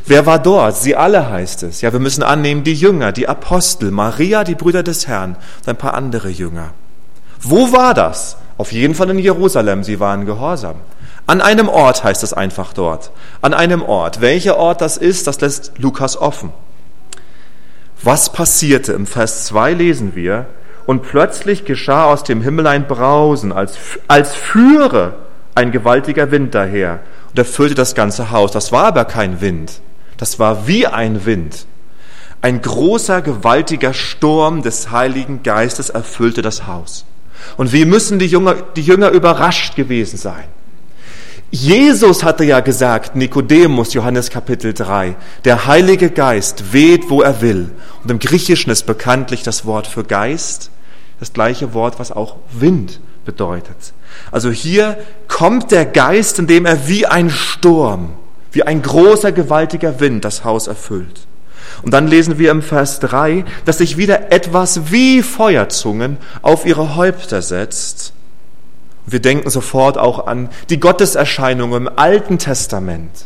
Wer 0.05 0.27
war 0.27 0.37
dort? 0.37 0.75
Sie 0.77 0.95
alle 0.95 1.29
heißt 1.29 1.63
es. 1.63 1.81
Ja, 1.81 1.93
wir 1.93 1.99
müssen 1.99 2.21
annehmen, 2.21 2.63
die 2.63 2.75
Jünger, 2.75 3.11
die 3.11 3.27
Apostel, 3.27 3.89
Maria, 3.89 4.43
die 4.43 4.55
Brüder 4.55 4.83
des 4.83 5.07
Herrn 5.07 5.35
und 5.61 5.69
ein 5.69 5.77
paar 5.77 5.95
andere 5.95 6.29
Jünger. 6.29 6.73
Wo 7.43 7.71
war 7.71 7.93
das? 7.93 8.37
Auf 8.57 8.71
jeden 8.71 8.95
Fall 8.95 9.09
in 9.09 9.19
Jerusalem. 9.19 9.83
Sie 9.83 9.99
waren 9.99 10.25
gehorsam. 10.25 10.75
An 11.27 11.41
einem 11.41 11.69
Ort 11.69 12.03
heißt 12.03 12.23
es 12.23 12.33
einfach 12.33 12.73
dort. 12.73 13.11
An 13.41 13.53
einem 13.53 13.81
Ort. 13.81 14.21
Welcher 14.21 14.57
Ort 14.57 14.81
das 14.81 14.97
ist, 14.97 15.27
das 15.27 15.39
lässt 15.41 15.73
Lukas 15.77 16.17
offen. 16.17 16.51
Was 18.01 18.31
passierte? 18.31 18.93
Im 18.93 19.07
Vers 19.07 19.45
2 19.45 19.73
lesen 19.73 20.15
wir, 20.15 20.47
und 20.85 21.03
plötzlich 21.03 21.65
geschah 21.65 22.05
aus 22.05 22.23
dem 22.23 22.41
Himmel 22.41 22.67
ein 22.67 22.87
Brausen, 22.87 23.51
als, 23.51 23.77
als 24.07 24.35
führe 24.35 25.13
ein 25.55 25.71
gewaltiger 25.71 26.31
Wind 26.31 26.53
daher 26.55 26.99
und 27.29 27.39
erfüllte 27.39 27.75
das 27.75 27.95
ganze 27.95 28.31
Haus. 28.31 28.51
Das 28.51 28.71
war 28.71 28.85
aber 28.85 29.05
kein 29.05 29.39
Wind, 29.41 29.81
das 30.17 30.39
war 30.39 30.67
wie 30.67 30.87
ein 30.87 31.25
Wind. 31.25 31.65
Ein 32.41 32.61
großer, 32.61 33.21
gewaltiger 33.21 33.93
Sturm 33.93 34.61
des 34.61 34.91
Heiligen 34.91 35.43
Geistes 35.43 35.89
erfüllte 35.89 36.41
das 36.41 36.67
Haus. 36.67 37.05
Und 37.57 37.71
wie 37.73 37.85
müssen 37.85 38.19
die 38.19 38.27
Jünger, 38.27 38.55
die 38.75 38.81
Jünger 38.81 39.09
überrascht 39.09 39.75
gewesen 39.75 40.17
sein? 40.17 40.45
Jesus 41.51 42.23
hatte 42.23 42.43
ja 42.43 42.61
gesagt, 42.61 43.15
Nikodemus, 43.15 43.93
Johannes 43.93 44.31
Kapitel 44.31 44.73
3, 44.73 45.15
der 45.45 45.67
Heilige 45.67 46.09
Geist 46.09 46.73
weht, 46.73 47.09
wo 47.09 47.21
er 47.21 47.41
will. 47.41 47.69
Und 48.03 48.09
im 48.09 48.17
Griechischen 48.17 48.71
ist 48.71 48.87
bekanntlich 48.87 49.43
das 49.43 49.65
Wort 49.65 49.85
für 49.85 50.03
Geist 50.03 50.71
das 51.19 51.31
gleiche 51.31 51.73
Wort, 51.73 51.99
was 51.99 52.11
auch 52.11 52.35
Wind 52.51 52.99
bedeutet. 53.23 53.93
Also 54.31 54.51
hier 54.51 54.97
kommt 55.27 55.71
der 55.71 55.85
Geist, 55.85 56.37
indem 56.37 56.65
er 56.65 56.87
wie 56.87 57.05
ein 57.05 57.29
Sturm, 57.29 58.13
wie 58.51 58.63
ein 58.63 58.81
großer, 58.81 59.31
gewaltiger 59.31 59.99
Wind 59.99 60.25
das 60.25 60.43
Haus 60.43 60.67
erfüllt. 60.67 61.27
Und 61.81 61.93
dann 61.93 62.07
lesen 62.07 62.37
wir 62.37 62.51
im 62.51 62.61
Vers 62.61 62.99
3, 62.99 63.45
dass 63.65 63.79
sich 63.79 63.97
wieder 63.97 64.31
etwas 64.31 64.91
wie 64.91 65.21
Feuerzungen 65.21 66.17
auf 66.41 66.65
ihre 66.65 66.95
Häupter 66.95 67.41
setzt. 67.41 68.13
wir 69.05 69.19
denken 69.19 69.49
sofort 69.49 69.97
auch 69.97 70.27
an 70.27 70.49
die 70.69 70.79
Gotteserscheinung 70.79 71.73
im 71.73 71.89
Alten 71.93 72.37
Testament, 72.37 73.25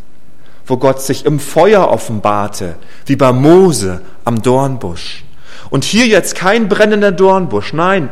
wo 0.65 0.77
Gott 0.77 1.01
sich 1.01 1.25
im 1.25 1.39
Feuer 1.39 1.89
offenbarte, 1.89 2.75
wie 3.05 3.15
bei 3.15 3.31
Mose 3.31 4.01
am 4.25 4.41
Dornbusch. 4.41 5.23
Und 5.69 5.83
hier 5.83 6.07
jetzt 6.07 6.35
kein 6.35 6.67
brennender 6.67 7.11
Dornbusch, 7.11 7.73
nein, 7.73 8.09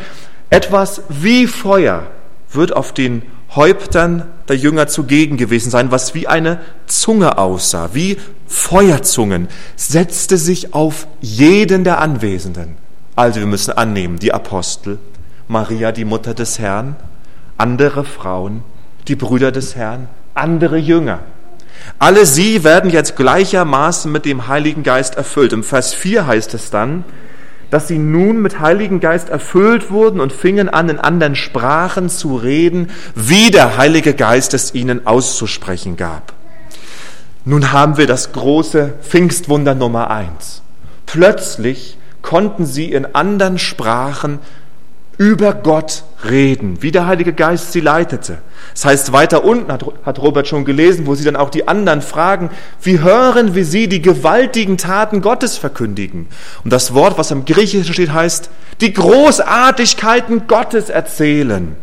etwas 0.50 1.02
wie 1.10 1.48
Feuer 1.48 2.04
wird 2.52 2.76
auf 2.76 2.94
den 2.94 3.24
Häuptern 3.56 4.24
der 4.48 4.58
Jünger 4.58 4.88
zugegen 4.88 5.38
gewesen 5.38 5.70
sein, 5.70 5.92
was 5.92 6.14
wie 6.14 6.28
eine 6.28 6.60
Zunge 6.88 7.38
aussah, 7.38 7.90
wie 7.94 8.18
Feuerzungen, 8.48 9.48
setzte 9.76 10.38
sich 10.38 10.74
auf 10.74 11.08
jeden 11.22 11.84
der 11.84 12.00
Anwesenden. 12.00 12.78
Also 13.16 13.40
wir 13.40 13.48
müssen 13.48 13.72
annehmen, 13.72 14.20
die 14.20 14.34
Apostel, 14.34 15.00
Maria, 15.48 15.92
die 15.92 16.06
Mutter 16.06 16.34
des 16.34 16.60
Herrn, 16.60 16.96
andere 17.58 18.04
Frauen, 18.04 18.64
die 19.08 19.16
Brüder 19.16 19.52
des 19.52 19.76
Herrn, 19.76 20.10
andere 20.34 20.78
Jünger. 20.78 21.20
Alle 22.00 22.26
sie 22.26 22.64
werden 22.64 22.90
jetzt 22.90 23.16
gleichermaßen 23.16 24.12
mit 24.12 24.26
dem 24.26 24.48
Heiligen 24.48 24.84
Geist 24.84 25.16
erfüllt. 25.16 25.54
Im 25.54 25.64
Vers 25.64 25.94
4 25.94 26.28
heißt 26.28 26.54
es 26.54 26.72
dann, 26.72 27.06
dass 27.76 27.90
sie 27.90 27.98
nun 27.98 28.42
mit 28.42 28.62
Heiligen 28.62 29.02
Geist 29.02 29.28
erfüllt 29.28 29.92
wurden 29.92 30.22
und 30.22 30.32
fingen 30.32 30.70
an, 30.70 30.88
in 30.88 30.98
anderen 30.98 31.36
Sprachen 31.36 32.08
zu 32.08 32.38
reden, 32.38 32.90
wie 33.16 33.52
der 33.52 33.76
Heilige 33.76 34.14
Geist 34.14 34.54
es 34.54 34.74
ihnen 34.74 35.06
auszusprechen 35.06 35.98
gab. 35.98 36.32
Nun 37.44 37.74
haben 37.74 37.98
wir 37.98 38.08
das 38.08 38.32
große 38.32 38.94
Pfingstwunder 39.02 39.76
Nummer 39.76 40.10
eins. 40.10 40.62
Plötzlich 41.06 41.98
konnten 42.22 42.66
sie 42.66 42.94
in 42.94 43.14
anderen 43.14 43.60
Sprachen 43.60 44.40
über 45.18 45.54
Gott 45.54 46.04
reden, 46.30 46.82
wie 46.82 46.92
der 46.92 47.08
Heilige 47.08 47.34
Geist 47.34 47.72
sie 47.72 47.80
leitete. 47.80 48.40
Das 48.74 48.86
heißt, 48.86 49.14
weiter 49.14 49.44
unten 49.46 49.72
hat, 49.72 50.20
Robert 50.20 50.48
schon 50.48 50.66
gelesen, 50.66 51.06
wo 51.06 51.16
sie 51.16 51.24
dann 51.24 51.36
auch 51.36 51.50
die 51.50 51.68
anderen 51.68 52.02
fragen, 52.02 52.50
wie 52.82 53.00
hören 53.00 53.56
wir 53.56 53.66
sie 53.66 53.88
die 53.88 54.02
gewaltigen 54.02 54.78
Taten 54.78 55.22
Gottes 55.22 55.58
verkündigen? 55.58 56.28
Und 56.64 56.74
das 56.74 56.94
Wort, 56.94 57.18
was 57.18 57.32
im 57.32 57.46
Griechischen 57.46 57.94
steht, 57.94 58.12
heißt, 58.12 58.50
die 58.82 58.94
Großartigkeiten 58.94 60.48
Gottes 60.48 60.90
erzählen. 60.90 61.76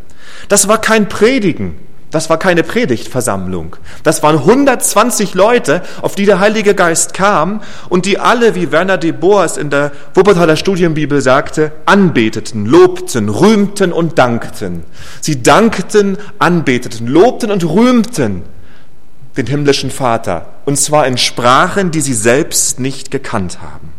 Das 0.49 0.69
war 0.69 0.81
kein 0.81 1.09
Predigen, 1.09 1.77
das 2.13 2.29
war 2.31 2.39
keine 2.39 2.63
Predigtversammlung. 2.63 3.77
Das 4.05 4.23
waren 4.23 4.37
120 4.37 5.35
Leute, 5.35 5.83
auf 6.03 6.15
die 6.15 6.27
der 6.27 6.41
Heilige 6.41 6.75
Geist 6.75 7.15
kam 7.15 7.63
und 7.89 8.05
die 8.05 8.19
alle, 8.19 8.55
wie 8.55 8.71
Werner 8.71 8.99
de 8.99 9.13
Boers 9.13 9.57
in 9.57 9.71
der 9.71 9.93
Wuppertaler 10.15 10.57
Studienbibel 10.57 11.23
sagte, 11.23 11.73
anbeteten, 11.87 12.67
lobten, 12.67 13.31
rühmten 13.31 13.93
und 13.93 14.19
dankten. 14.19 14.85
Sie 15.23 15.43
dankten, 15.43 16.19
anbeteten, 16.39 17.07
lobten 17.07 17.51
und 17.51 17.65
rühmten 17.65 18.43
den 19.39 19.47
himmlischen 19.47 19.91
Vater. 19.91 20.47
Und 20.67 20.77
zwar 20.77 21.07
in 21.07 21.17
Sprachen, 21.17 21.91
die 21.91 22.03
sie 22.03 22.13
selbst 22.13 22.79
nicht 22.79 23.11
gekannt 23.11 23.61
haben. 23.63 23.92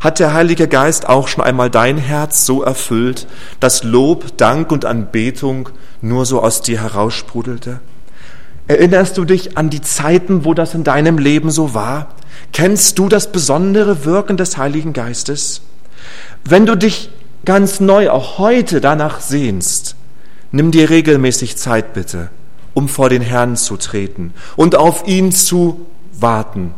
Hat 0.00 0.18
der 0.18 0.34
Heilige 0.34 0.68
Geist 0.68 1.08
auch 1.08 1.28
schon 1.28 1.42
einmal 1.42 1.70
dein 1.70 1.96
Herz 1.96 2.44
so 2.44 2.62
erfüllt, 2.62 3.26
dass 3.60 3.82
Lob, 3.82 4.36
Dank 4.36 4.70
und 4.70 4.84
Anbetung 4.84 5.70
nur 6.02 6.26
so 6.26 6.42
aus 6.42 6.60
dir 6.60 6.82
heraussprudelte? 6.82 7.80
Erinnerst 8.68 9.16
du 9.16 9.24
dich 9.24 9.56
an 9.56 9.70
die 9.70 9.80
Zeiten, 9.80 10.44
wo 10.44 10.52
das 10.52 10.74
in 10.74 10.84
deinem 10.84 11.18
Leben 11.18 11.50
so 11.50 11.72
war? 11.72 12.08
Kennst 12.52 12.98
du 12.98 13.08
das 13.08 13.32
besondere 13.32 14.04
Wirken 14.04 14.36
des 14.36 14.56
Heiligen 14.56 14.92
Geistes? 14.92 15.62
Wenn 16.44 16.66
du 16.66 16.76
dich 16.76 17.10
ganz 17.44 17.80
neu 17.80 18.10
auch 18.10 18.38
heute 18.38 18.80
danach 18.80 19.20
sehnst, 19.20 19.96
nimm 20.50 20.72
dir 20.72 20.90
regelmäßig 20.90 21.56
Zeit 21.56 21.94
bitte, 21.94 22.28
um 22.74 22.88
vor 22.88 23.08
den 23.08 23.22
Herrn 23.22 23.56
zu 23.56 23.76
treten 23.76 24.34
und 24.56 24.74
auf 24.74 25.06
ihn 25.06 25.32
zu 25.32 25.86
warten, 26.12 26.74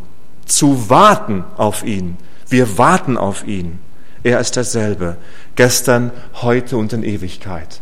zu 0.46 0.90
warten 0.90 1.44
auf 1.56 1.84
ihn 1.84 2.16
wir 2.48 2.78
warten 2.78 3.16
auf 3.16 3.46
ihn. 3.46 3.78
Er 4.22 4.40
ist 4.40 4.56
derselbe, 4.56 5.16
gestern, 5.54 6.10
heute 6.34 6.76
und 6.76 6.92
in 6.92 7.02
Ewigkeit. 7.02 7.80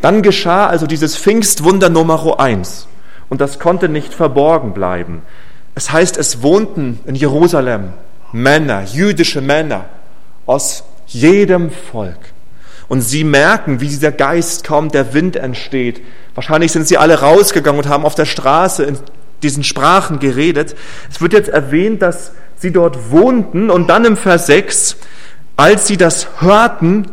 Dann 0.00 0.22
geschah 0.22 0.66
also 0.66 0.86
dieses 0.86 1.16
Pfingstwunder 1.16 1.88
Nummer 1.88 2.40
eins. 2.40 2.88
Und 3.28 3.40
das 3.40 3.58
konnte 3.58 3.88
nicht 3.88 4.12
verborgen 4.12 4.74
bleiben. 4.74 5.22
Es 5.74 5.92
heißt, 5.92 6.18
es 6.18 6.42
wohnten 6.42 7.00
in 7.06 7.14
Jerusalem 7.14 7.92
Männer, 8.32 8.82
jüdische 8.82 9.40
Männer 9.40 9.86
aus 10.44 10.84
jedem 11.06 11.70
Volk. 11.70 12.18
Und 12.88 13.00
sie 13.00 13.24
merken, 13.24 13.80
wie 13.80 13.88
dieser 13.88 14.12
Geist 14.12 14.66
kommt, 14.66 14.94
der 14.94 15.14
Wind 15.14 15.36
entsteht. 15.36 16.02
Wahrscheinlich 16.34 16.72
sind 16.72 16.88
sie 16.88 16.98
alle 16.98 17.20
rausgegangen 17.20 17.80
und 17.80 17.88
haben 17.88 18.04
auf 18.04 18.14
der 18.14 18.26
Straße 18.26 18.84
in 18.84 18.98
diesen 19.42 19.64
Sprachen 19.64 20.18
geredet. 20.18 20.76
Es 21.10 21.20
wird 21.20 21.32
jetzt 21.32 21.48
erwähnt, 21.48 22.02
dass 22.02 22.32
sie 22.62 22.72
dort 22.72 23.10
wohnten 23.10 23.70
und 23.70 23.88
dann 23.88 24.04
im 24.04 24.16
Vers 24.16 24.46
6, 24.46 24.96
als 25.56 25.86
sie 25.86 25.96
das 25.96 26.40
hörten, 26.40 27.06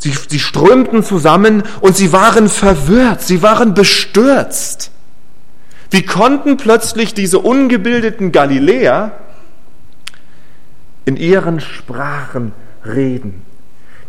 Sie, 0.00 0.12
sie 0.28 0.38
strömten 0.38 1.02
zusammen 1.02 1.62
und 1.80 1.96
sie 1.96 2.12
waren 2.12 2.50
verwirrt, 2.50 3.22
sie 3.22 3.40
waren 3.40 3.72
bestürzt. 3.72 4.90
Wie 5.90 6.04
konnten 6.04 6.58
plötzlich 6.58 7.14
diese 7.14 7.38
ungebildeten 7.38 8.30
Galiläer 8.30 9.12
in 11.06 11.16
ihren 11.16 11.58
Sprachen 11.58 12.52
reden? 12.84 13.40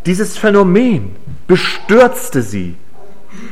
Dieses 0.05 0.37
Phänomen 0.37 1.15
bestürzte 1.47 2.41
sie. 2.41 2.75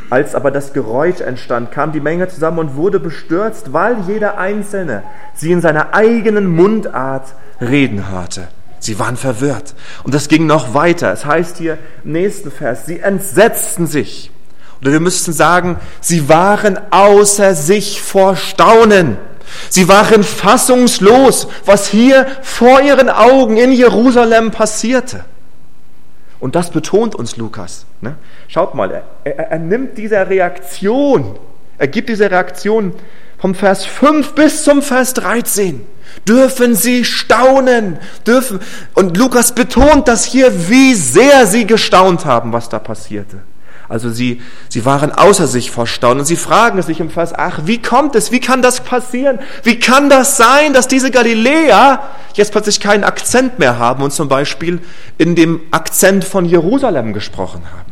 Als 0.09 0.35
aber 0.35 0.51
das 0.51 0.73
Geräusch 0.73 1.21
entstand, 1.21 1.71
kam 1.71 1.91
die 1.91 1.99
Menge 1.99 2.27
zusammen 2.27 2.59
und 2.59 2.75
wurde 2.75 2.99
bestürzt, 2.99 3.73
weil 3.73 3.97
jeder 4.07 4.37
Einzelne 4.37 5.03
sie 5.33 5.51
in 5.51 5.61
seiner 5.61 5.93
eigenen 5.93 6.47
Mundart 6.47 7.33
reden 7.59 8.09
hörte. 8.11 8.47
Sie 8.79 8.99
waren 8.99 9.15
verwirrt. 9.15 9.73
Und 10.03 10.13
das 10.13 10.27
ging 10.27 10.45
noch 10.45 10.73
weiter. 10.73 11.11
Es 11.13 11.25
heißt 11.25 11.57
hier 11.57 11.77
im 12.03 12.11
nächsten 12.11 12.51
Vers, 12.51 12.85
sie 12.85 12.99
entsetzten 12.99 13.87
sich. 13.87 14.29
Oder 14.81 14.91
wir 14.91 14.99
müssten 14.99 15.31
sagen, 15.31 15.77
sie 16.01 16.27
waren 16.27 16.77
außer 16.91 17.55
sich 17.55 18.01
vor 18.01 18.35
Staunen. 18.35 19.17
Sie 19.69 19.87
waren 19.87 20.23
fassungslos, 20.23 21.47
was 21.65 21.87
hier 21.87 22.27
vor 22.41 22.81
ihren 22.81 23.09
Augen 23.09 23.55
in 23.55 23.71
Jerusalem 23.71 24.51
passierte. 24.51 25.23
Und 26.43 26.55
das 26.55 26.71
betont 26.71 27.15
uns 27.15 27.37
Lukas. 27.37 27.85
Ne? 28.01 28.15
Schaut 28.49 28.75
mal, 28.75 28.91
er, 28.91 29.03
er, 29.23 29.51
er 29.51 29.59
nimmt 29.59 29.97
diese 29.97 30.27
Reaktion, 30.27 31.39
er 31.77 31.87
gibt 31.87 32.09
diese 32.09 32.29
Reaktion 32.29 32.91
vom 33.37 33.55
Vers 33.55 33.85
5 33.85 34.35
bis 34.35 34.65
zum 34.65 34.81
Vers 34.81 35.13
13 35.13 35.85
dürfen 36.27 36.75
sie 36.75 37.05
staunen, 37.05 37.97
dürfen, 38.27 38.59
und 38.93 39.15
Lukas 39.15 39.55
betont 39.55 40.09
das 40.09 40.25
hier, 40.25 40.69
wie 40.69 40.93
sehr 40.95 41.47
sie 41.47 41.65
gestaunt 41.65 42.25
haben, 42.25 42.51
was 42.51 42.67
da 42.67 42.77
passierte. 42.77 43.37
Also 43.93 44.09
sie, 44.09 44.41
sie 44.69 44.85
waren 44.85 45.11
außer 45.11 45.45
sich 45.45 45.69
vor 45.69 45.85
Staunen 45.85 46.21
und 46.21 46.25
sie 46.25 46.35
fragen 46.35 46.81
sich 46.81 46.99
im 46.99 47.11
Vers 47.11 47.31
8, 47.31 47.67
wie 47.67 47.79
kommt 47.79 48.15
es, 48.15 48.31
wie 48.31 48.39
kann 48.39 48.63
das 48.63 48.79
passieren? 48.79 49.37
Wie 49.61 49.77
kann 49.77 50.09
das 50.09 50.35
sein, 50.35 50.73
dass 50.73 50.87
diese 50.87 51.11
Galiläer 51.11 52.01
jetzt 52.33 52.51
plötzlich 52.51 52.79
keinen 52.79 53.03
Akzent 53.03 53.59
mehr 53.59 53.77
haben 53.77 54.01
und 54.01 54.11
zum 54.11 54.29
Beispiel 54.29 54.81
in 55.19 55.35
dem 55.35 55.61
Akzent 55.69 56.25
von 56.25 56.45
Jerusalem 56.45 57.13
gesprochen 57.13 57.61
haben? 57.71 57.91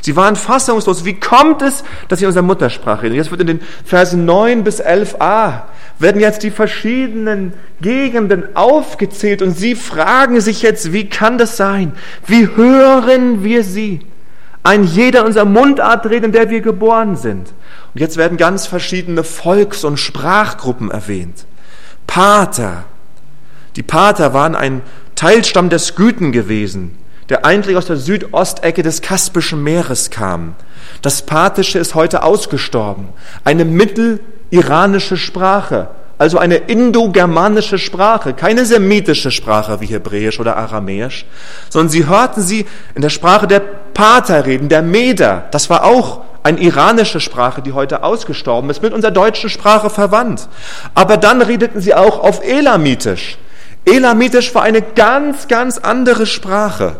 Sie 0.00 0.16
waren 0.16 0.36
fassungslos. 0.36 1.04
Wie 1.04 1.20
kommt 1.20 1.60
es, 1.60 1.84
dass 2.08 2.20
sie 2.20 2.26
unsere 2.26 2.42
Muttersprache 2.42 3.02
reden? 3.02 3.16
Jetzt 3.16 3.30
wird 3.30 3.42
in 3.42 3.46
den 3.46 3.60
Versen 3.84 4.24
9 4.24 4.64
bis 4.64 4.82
11a 4.82 5.64
werden 5.98 6.18
jetzt 6.18 6.44
die 6.44 6.50
verschiedenen 6.50 7.52
Gegenden 7.82 8.56
aufgezählt 8.56 9.42
und 9.42 9.50
sie 9.50 9.74
fragen 9.74 10.40
sich 10.40 10.62
jetzt, 10.62 10.94
wie 10.94 11.10
kann 11.10 11.36
das 11.36 11.58
sein? 11.58 11.92
Wie 12.26 12.48
hören 12.56 13.44
wir 13.44 13.64
sie? 13.64 14.00
Ein 14.66 14.82
jeder 14.82 15.24
unserer 15.24 15.44
Mundart 15.44 16.06
reden, 16.06 16.24
in 16.24 16.32
der 16.32 16.50
wir 16.50 16.60
geboren 16.60 17.14
sind. 17.14 17.54
Und 17.94 18.00
jetzt 18.00 18.16
werden 18.16 18.36
ganz 18.36 18.66
verschiedene 18.66 19.22
Volks- 19.22 19.84
und 19.84 19.96
Sprachgruppen 19.96 20.90
erwähnt. 20.90 21.46
Pater. 22.08 22.82
Die 23.76 23.84
Pater 23.84 24.34
waren 24.34 24.56
ein 24.56 24.82
Teilstamm 25.14 25.68
der 25.68 25.78
Skythen 25.78 26.32
gewesen, 26.32 26.98
der 27.28 27.44
eigentlich 27.44 27.76
aus 27.76 27.86
der 27.86 27.96
Südostecke 27.96 28.82
des 28.82 29.02
Kaspischen 29.02 29.62
Meeres 29.62 30.10
kam. 30.10 30.56
Das 31.00 31.22
Parthische 31.22 31.78
ist 31.78 31.94
heute 31.94 32.24
ausgestorben. 32.24 33.10
Eine 33.44 33.64
mitteliranische 33.64 35.16
Sprache, 35.16 35.90
also 36.18 36.38
eine 36.38 36.56
indogermanische 36.56 37.78
Sprache, 37.78 38.32
keine 38.32 38.64
semitische 38.64 39.30
Sprache 39.30 39.80
wie 39.80 39.86
Hebräisch 39.86 40.40
oder 40.40 40.56
Aramäisch, 40.56 41.26
sondern 41.68 41.90
sie 41.90 42.06
hörten 42.06 42.40
sie 42.40 42.66
in 42.94 43.02
der 43.02 43.10
Sprache 43.10 43.46
der 43.46 43.60
Pater 43.60 44.46
reden, 44.46 44.68
der 44.68 44.82
Meder. 44.82 45.44
Das 45.50 45.68
war 45.68 45.84
auch 45.84 46.22
eine 46.42 46.60
iranische 46.60 47.20
Sprache, 47.20 47.60
die 47.60 47.72
heute 47.72 48.02
ausgestorben 48.02 48.70
ist, 48.70 48.82
mit 48.82 48.92
unserer 48.92 49.10
deutschen 49.10 49.50
Sprache 49.50 49.90
verwandt. 49.90 50.48
Aber 50.94 51.16
dann 51.16 51.42
redeten 51.42 51.80
sie 51.80 51.94
auch 51.94 52.20
auf 52.20 52.42
Elamitisch. 52.42 53.36
Elamitisch 53.84 54.54
war 54.54 54.62
eine 54.62 54.80
ganz, 54.80 55.48
ganz 55.48 55.78
andere 55.78 56.24
Sprache. 56.26 56.96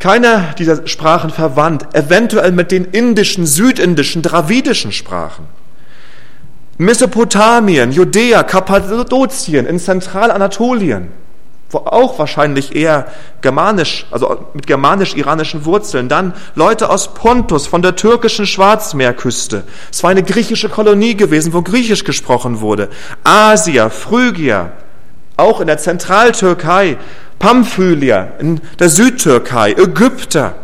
Keiner 0.00 0.54
dieser 0.58 0.86
Sprachen 0.86 1.30
verwandt, 1.30 1.94
eventuell 1.94 2.52
mit 2.52 2.70
den 2.70 2.84
indischen, 2.84 3.46
südindischen, 3.46 4.22
dravidischen 4.22 4.92
Sprachen. 4.92 5.46
Mesopotamien, 6.78 7.92
Judäa, 7.92 8.42
Kappadokien, 8.42 9.66
in 9.66 9.78
Zentralanatolien, 9.78 11.08
wo 11.70 11.78
auch 11.78 12.18
wahrscheinlich 12.18 12.74
eher 12.74 13.06
germanisch, 13.42 14.06
also 14.10 14.46
mit 14.54 14.66
germanisch-iranischen 14.66 15.64
Wurzeln. 15.64 16.08
Dann 16.08 16.34
Leute 16.56 16.90
aus 16.90 17.14
Pontus 17.14 17.66
von 17.66 17.82
der 17.82 17.94
türkischen 17.94 18.46
Schwarzmeerküste. 18.46 19.62
Es 19.92 20.02
war 20.02 20.10
eine 20.10 20.24
griechische 20.24 20.68
Kolonie 20.68 21.14
gewesen, 21.16 21.52
wo 21.52 21.62
Griechisch 21.62 22.04
gesprochen 22.04 22.60
wurde. 22.60 22.88
Asia, 23.22 23.88
Phrygia, 23.88 24.72
auch 25.36 25.60
in 25.60 25.68
der 25.68 25.78
Zentraltürkei, 25.78 26.96
Pamphylia, 27.38 28.32
in 28.38 28.60
der 28.78 28.88
Südtürkei, 28.88 29.72
Ägypter, 29.72 30.54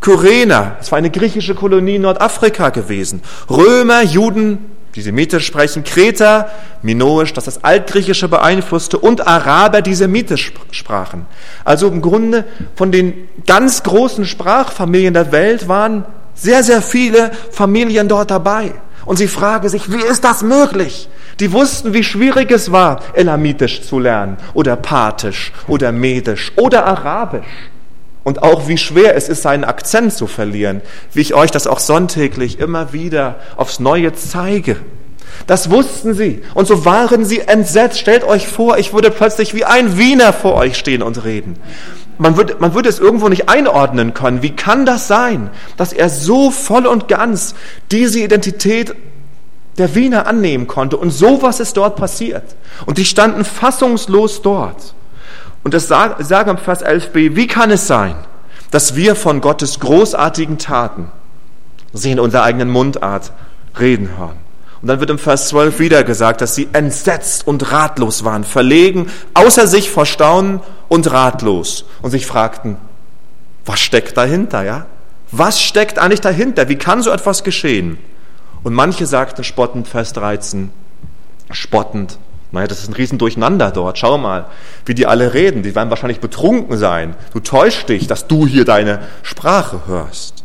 Kyrener, 0.00 0.76
es 0.80 0.90
war 0.90 0.98
eine 0.98 1.10
griechische 1.10 1.54
Kolonie 1.54 1.96
in 1.96 2.02
Nordafrika 2.02 2.70
gewesen. 2.70 3.22
Römer, 3.50 4.02
Juden, 4.02 4.69
die 4.94 5.02
Semitisch 5.02 5.46
sprechen, 5.46 5.84
Kreter, 5.84 6.50
Minoisch, 6.82 7.32
das 7.32 7.44
das 7.44 7.62
Altgriechische 7.62 8.28
beeinflusste, 8.28 8.98
und 8.98 9.26
Araber, 9.26 9.82
die 9.82 9.94
Semitisch 9.94 10.52
sprachen. 10.72 11.26
Also 11.64 11.88
im 11.88 12.02
Grunde 12.02 12.44
von 12.74 12.90
den 12.90 13.28
ganz 13.46 13.82
großen 13.82 14.24
Sprachfamilien 14.24 15.14
der 15.14 15.32
Welt 15.32 15.68
waren 15.68 16.04
sehr, 16.34 16.62
sehr 16.62 16.82
viele 16.82 17.30
Familien 17.50 18.08
dort 18.08 18.30
dabei. 18.30 18.72
Und 19.04 19.16
sie 19.16 19.28
fragen 19.28 19.68
sich, 19.68 19.90
wie 19.92 20.02
ist 20.02 20.24
das 20.24 20.42
möglich? 20.42 21.08
Die 21.38 21.52
wussten, 21.52 21.94
wie 21.94 22.04
schwierig 22.04 22.50
es 22.50 22.70
war, 22.70 23.00
Elamitisch 23.14 23.82
zu 23.82 23.98
lernen 23.98 24.36
oder 24.52 24.76
Parthisch 24.76 25.52
oder 25.68 25.90
Medisch 25.90 26.52
oder 26.56 26.84
Arabisch. 26.84 27.46
Und 28.22 28.42
auch 28.42 28.68
wie 28.68 28.76
schwer 28.76 29.16
es 29.16 29.28
ist, 29.28 29.42
seinen 29.42 29.64
Akzent 29.64 30.12
zu 30.12 30.26
verlieren, 30.26 30.82
wie 31.12 31.20
ich 31.20 31.34
euch 31.34 31.50
das 31.50 31.66
auch 31.66 31.78
sonntäglich 31.78 32.58
immer 32.58 32.92
wieder 32.92 33.36
aufs 33.56 33.80
Neue 33.80 34.12
zeige. 34.12 34.76
Das 35.46 35.70
wussten 35.70 36.14
sie. 36.14 36.42
Und 36.54 36.66
so 36.66 36.84
waren 36.84 37.24
sie 37.24 37.40
entsetzt. 37.40 37.98
Stellt 37.98 38.24
euch 38.24 38.46
vor, 38.46 38.78
ich 38.78 38.92
würde 38.92 39.10
plötzlich 39.10 39.54
wie 39.54 39.64
ein 39.64 39.96
Wiener 39.96 40.32
vor 40.32 40.54
euch 40.54 40.76
stehen 40.76 41.02
und 41.02 41.24
reden. 41.24 41.56
Man 42.18 42.36
würde, 42.36 42.56
man 42.58 42.74
würde 42.74 42.90
es 42.90 42.98
irgendwo 42.98 43.28
nicht 43.28 43.48
einordnen 43.48 44.12
können. 44.12 44.42
Wie 44.42 44.54
kann 44.54 44.84
das 44.84 45.08
sein, 45.08 45.48
dass 45.78 45.94
er 45.94 46.10
so 46.10 46.50
voll 46.50 46.86
und 46.86 47.08
ganz 47.08 47.54
diese 47.90 48.20
Identität 48.20 48.94
der 49.78 49.94
Wiener 49.94 50.26
annehmen 50.26 50.66
konnte? 50.66 50.98
Und 50.98 51.10
sowas 51.10 51.60
ist 51.60 51.78
dort 51.78 51.96
passiert. 51.96 52.44
Und 52.84 52.98
die 52.98 53.06
standen 53.06 53.44
fassungslos 53.44 54.42
dort. 54.42 54.94
Und 55.62 55.74
das 55.74 55.88
sagen 55.88 56.50
im 56.50 56.58
Vers 56.58 56.84
11b, 56.84 57.36
wie 57.36 57.46
kann 57.46 57.70
es 57.70 57.86
sein, 57.86 58.16
dass 58.70 58.96
wir 58.96 59.14
von 59.14 59.40
Gottes 59.40 59.80
großartigen 59.80 60.58
Taten, 60.58 61.10
sie 61.92 62.12
in 62.12 62.20
unserer 62.20 62.44
eigenen 62.44 62.70
Mundart, 62.70 63.32
reden 63.78 64.16
hören? 64.16 64.38
Und 64.80 64.88
dann 64.88 65.00
wird 65.00 65.10
im 65.10 65.18
Vers 65.18 65.48
12 65.48 65.78
wieder 65.78 66.04
gesagt, 66.04 66.40
dass 66.40 66.54
sie 66.54 66.68
entsetzt 66.72 67.46
und 67.46 67.70
ratlos 67.70 68.24
waren, 68.24 68.44
verlegen, 68.44 69.10
außer 69.34 69.66
sich 69.66 69.90
vor 69.90 70.06
Staunen 70.06 70.60
und 70.88 71.10
ratlos 71.12 71.84
und 72.00 72.10
sich 72.10 72.26
fragten, 72.26 72.76
was 73.66 73.80
steckt 73.80 74.16
dahinter, 74.16 74.62
ja? 74.62 74.86
Was 75.32 75.60
steckt 75.60 75.98
eigentlich 75.98 76.22
dahinter? 76.22 76.68
Wie 76.68 76.76
kann 76.76 77.02
so 77.02 77.10
etwas 77.10 77.44
geschehen? 77.44 77.98
Und 78.64 78.74
manche 78.74 79.06
sagten 79.06 79.44
spottend, 79.44 79.86
Vers 79.86 80.12
13, 80.14 80.70
spottend, 81.50 82.18
naja, 82.52 82.66
das 82.66 82.80
ist 82.80 82.88
ein 82.88 82.94
Riesendurcheinander 82.94 83.70
dort. 83.70 83.98
Schau 83.98 84.18
mal, 84.18 84.46
wie 84.84 84.94
die 84.94 85.06
alle 85.06 85.34
reden. 85.34 85.62
Die 85.62 85.74
werden 85.74 85.90
wahrscheinlich 85.90 86.20
betrunken 86.20 86.76
sein. 86.76 87.14
Du 87.32 87.40
täuschst 87.40 87.88
dich, 87.88 88.06
dass 88.06 88.26
du 88.26 88.46
hier 88.46 88.64
deine 88.64 89.00
Sprache 89.22 89.82
hörst. 89.86 90.42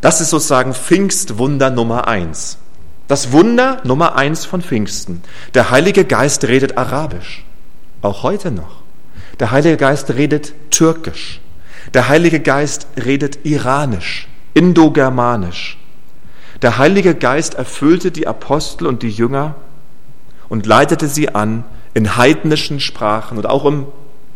Das 0.00 0.20
ist 0.20 0.30
sozusagen 0.30 0.72
Pfingstwunder 0.72 1.70
Nummer 1.70 2.08
eins. 2.08 2.58
Das 3.06 3.32
Wunder 3.32 3.82
Nummer 3.84 4.16
eins 4.16 4.46
von 4.46 4.62
Pfingsten. 4.62 5.22
Der 5.52 5.70
Heilige 5.70 6.04
Geist 6.04 6.44
redet 6.44 6.78
Arabisch. 6.78 7.44
Auch 8.00 8.22
heute 8.22 8.50
noch. 8.50 8.82
Der 9.40 9.50
Heilige 9.50 9.76
Geist 9.76 10.10
redet 10.10 10.54
Türkisch. 10.70 11.40
Der 11.92 12.08
Heilige 12.08 12.40
Geist 12.40 12.86
redet 12.96 13.44
Iranisch, 13.44 14.28
Indogermanisch. 14.54 15.78
Der 16.62 16.78
Heilige 16.78 17.14
Geist 17.14 17.54
erfüllte 17.54 18.10
die 18.10 18.26
Apostel 18.26 18.86
und 18.86 19.02
die 19.02 19.10
Jünger 19.10 19.56
und 20.54 20.66
leitete 20.66 21.08
sie 21.08 21.34
an, 21.34 21.64
in 21.94 22.16
heidnischen 22.16 22.78
Sprachen 22.78 23.38
und 23.38 23.46
auch, 23.46 23.64
im 23.64 23.88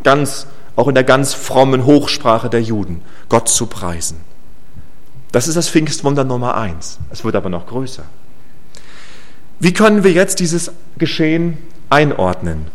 ganz, 0.02 0.48
auch 0.74 0.88
in 0.88 0.96
der 0.96 1.04
ganz 1.04 1.32
frommen 1.32 1.84
Hochsprache 1.84 2.50
der 2.50 2.60
Juden 2.60 3.02
Gott 3.28 3.48
zu 3.48 3.66
preisen. 3.66 4.16
Das 5.30 5.46
ist 5.46 5.56
das 5.56 5.68
Pfingstwunder 5.68 6.24
Nummer 6.24 6.56
eins. 6.56 6.98
Es 7.10 7.22
wird 7.22 7.36
aber 7.36 7.50
noch 7.50 7.68
größer. 7.68 8.02
Wie 9.60 9.72
können 9.72 10.02
wir 10.02 10.10
jetzt 10.10 10.40
dieses 10.40 10.72
Geschehen 10.98 11.56
einordnen? 11.88 12.66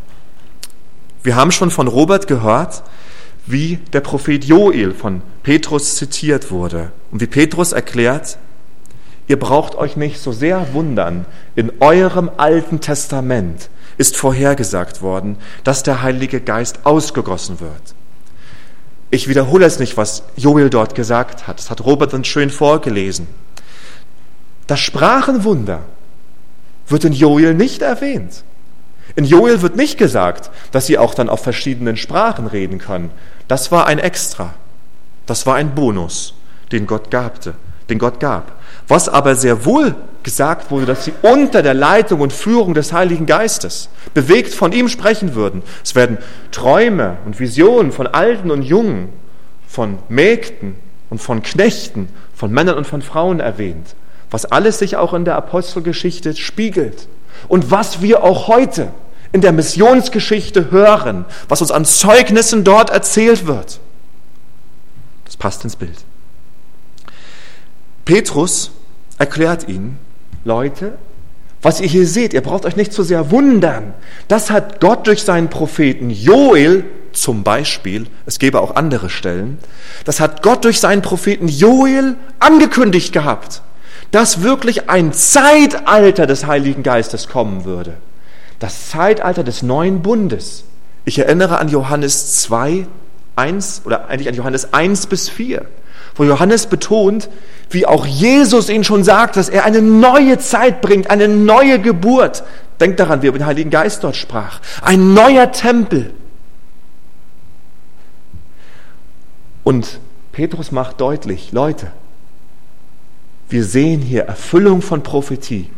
Wir 1.22 1.36
haben 1.36 1.52
schon 1.52 1.70
von 1.70 1.90
Robert 1.90 2.28
gehört, 2.28 2.82
wie 3.46 3.78
der 3.92 4.00
Prophet 4.00 4.46
Joel 4.46 4.94
von 4.94 5.22
Petrus 5.44 5.96
zitiert 5.96 6.50
wurde 6.50 6.94
und 7.12 7.20
wie 7.20 7.28
Petrus 7.28 7.74
erklärt, 7.74 8.38
ihr 9.28 9.40
braucht 9.40 9.76
euch 9.76 9.96
nicht 9.96 10.20
so 10.20 10.32
sehr 10.32 10.74
wundern, 10.74 11.26
in 11.56 11.72
eurem 11.80 12.30
Alten 12.38 12.80
Testament 12.82 13.70
ist 13.98 14.18
vorhergesagt 14.18 15.02
worden, 15.02 15.38
dass 15.64 15.84
der 15.84 16.02
Heilige 16.02 16.42
Geist 16.42 16.86
ausgegossen 16.86 17.60
wird. 17.60 17.96
Ich 19.12 19.28
wiederhole 19.28 19.66
es 19.66 19.78
nicht, 19.78 19.96
was 19.96 20.24
Joel 20.36 20.72
dort 20.72 20.96
gesagt 20.96 21.46
hat. 21.46 21.60
Das 21.60 21.70
hat 21.70 21.86
Robert 21.86 22.14
uns 22.16 22.28
schön 22.28 22.50
vorgelesen. 22.50 23.28
Das 24.66 24.80
Sprachenwunder 24.80 25.82
wird 26.88 27.06
in 27.06 27.14
Joel 27.14 27.54
nicht 27.54 27.84
erwähnt. 27.84 28.44
In 29.16 29.26
Joel 29.26 29.62
wird 29.62 29.76
nicht 29.76 29.98
gesagt, 29.98 30.50
dass 30.72 30.88
sie 30.88 30.98
auch 30.98 31.14
dann 31.14 31.30
auf 31.30 31.44
verschiedenen 31.44 31.98
Sprachen 31.98 32.48
reden 32.48 32.80
können. 32.80 33.12
Das 33.48 33.72
war 33.72 33.86
ein 33.86 34.00
Extra. 34.00 34.56
Das 35.26 35.46
war 35.46 35.56
ein 35.56 35.76
Bonus, 35.76 36.34
den 36.72 36.88
Gott 36.88 37.12
gabte, 37.12 37.54
den 37.90 38.00
Gott 38.00 38.20
gab. 38.20 38.54
Was 38.88 39.10
aber 39.10 39.36
sehr 39.36 39.66
wohl 39.66 39.96
gesagt 40.24 40.72
wurde, 40.72 40.86
dass 40.86 41.06
sie 41.06 41.14
unter 41.22 41.62
der 41.62 41.74
Leitung 41.74 42.22
und 42.22 42.34
Führung 42.34 42.74
des 42.74 42.94
Heiligen 42.94 43.26
Geistes, 43.26 43.90
bewegt 44.14 44.54
von 44.54 44.72
ihm 44.72 44.88
sprechen 44.88 45.36
würden. 45.36 45.62
Es 45.84 45.96
werden 45.96 46.18
Träume 46.52 47.18
und 47.26 47.40
Visionen 47.40 47.92
von 47.92 48.08
Alten 48.08 48.50
und 48.50 48.64
Jungen, 48.64 49.10
von 49.68 50.00
Mägden 50.10 50.76
und 51.10 51.20
von 51.20 51.44
Knechten, 51.44 52.10
von 52.34 52.52
Männern 52.52 52.78
und 52.78 52.88
von 52.88 53.02
Frauen 53.02 53.40
erwähnt, 53.40 53.96
was 54.32 54.46
alles 54.46 54.80
sich 54.80 54.96
auch 54.96 55.14
in 55.14 55.26
der 55.26 55.36
Apostelgeschichte 55.36 56.36
spiegelt 56.36 57.08
und 57.48 57.72
was 57.72 58.02
wir 58.02 58.24
auch 58.24 58.48
heute 58.48 58.90
in 59.32 59.42
der 59.42 59.52
Missionsgeschichte 59.52 60.72
hören, 60.72 61.26
was 61.50 61.62
uns 61.62 61.72
an 61.72 61.86
Zeugnissen 61.86 62.64
dort 62.64 62.92
erzählt 62.92 63.48
wird. 63.48 63.80
Das 65.26 65.38
passt 65.38 65.64
ins 65.64 65.76
Bild. 65.76 65.98
Petrus 68.06 68.72
erklärt 69.18 69.68
ihnen, 69.70 69.98
Leute, 70.44 70.94
was 71.62 71.80
ihr 71.80 71.88
hier 71.88 72.06
seht, 72.06 72.34
ihr 72.34 72.42
braucht 72.42 72.66
euch 72.66 72.76
nicht 72.76 72.92
zu 72.92 73.04
so 73.04 73.08
sehr 73.08 73.32
wundern. 73.32 73.94
Das 74.28 74.52
hat 74.52 74.82
Gott 74.82 75.08
durch 75.08 75.24
seinen 75.24 75.50
Propheten 75.50 76.10
Joel 76.10 76.84
zum 77.14 77.44
Beispiel, 77.44 78.08
es 78.26 78.40
gäbe 78.40 78.60
auch 78.60 78.76
andere 78.76 79.10
Stellen, 79.10 79.60
das 80.04 80.20
hat 80.20 80.42
Gott 80.42 80.66
durch 80.66 80.80
seinen 80.80 81.02
Propheten 81.02 81.48
Joel 81.48 82.18
angekündigt 82.40 83.14
gehabt, 83.14 83.62
dass 84.12 84.42
wirklich 84.42 84.90
ein 84.90 85.14
Zeitalter 85.14 86.26
des 86.26 86.46
Heiligen 86.46 86.84
Geistes 86.84 87.30
kommen 87.30 87.66
würde. 87.66 87.94
Das 88.60 88.90
Zeitalter 88.90 89.44
des 89.44 89.64
neuen 89.64 90.02
Bundes. 90.02 90.64
Ich 91.06 91.20
erinnere 91.20 91.60
an 91.60 91.70
Johannes 91.70 92.42
2, 92.42 92.88
1 93.36 93.84
oder 93.86 94.08
eigentlich 94.08 94.28
an 94.28 94.36
Johannes 94.36 94.74
1 94.74 95.08
bis 95.08 95.30
4 95.30 95.66
wo 96.16 96.24
Johannes 96.24 96.68
betont, 96.68 97.30
wie 97.74 97.86
auch 97.86 98.06
Jesus 98.06 98.70
ihn 98.70 98.84
schon 98.84 99.04
sagt, 99.04 99.36
dass 99.36 99.50
er 99.50 99.66
eine 99.66 99.82
neue 99.82 100.38
Zeit 100.38 100.82
bringt, 100.82 101.10
eine 101.10 101.28
neue 101.28 101.80
Geburt. 101.80 102.44
Denkt 102.80 103.00
daran, 103.00 103.22
wie 103.22 103.28
er 103.28 103.30
über 103.30 103.40
den 103.40 103.46
Heiligen 103.46 103.70
Geist 103.70 104.04
dort 104.04 104.16
sprach. 104.16 104.60
Ein 104.82 105.14
neuer 105.14 105.52
Tempel. 105.52 106.14
Und 109.64 110.00
Petrus 110.32 110.72
macht 110.72 111.00
deutlich, 111.00 111.52
Leute, 111.52 111.92
wir 113.50 113.64
sehen 113.64 114.02
hier 114.02 114.24
Erfüllung 114.24 114.82
von 114.82 115.04
Prophetie. 115.04 115.70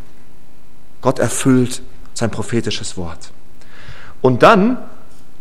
Gott 1.01 1.19
erfüllt 1.19 1.81
sein 2.13 2.31
prophetisches 2.31 2.97
Wort. 2.97 3.31
Und 4.21 4.43
dann 4.43 4.77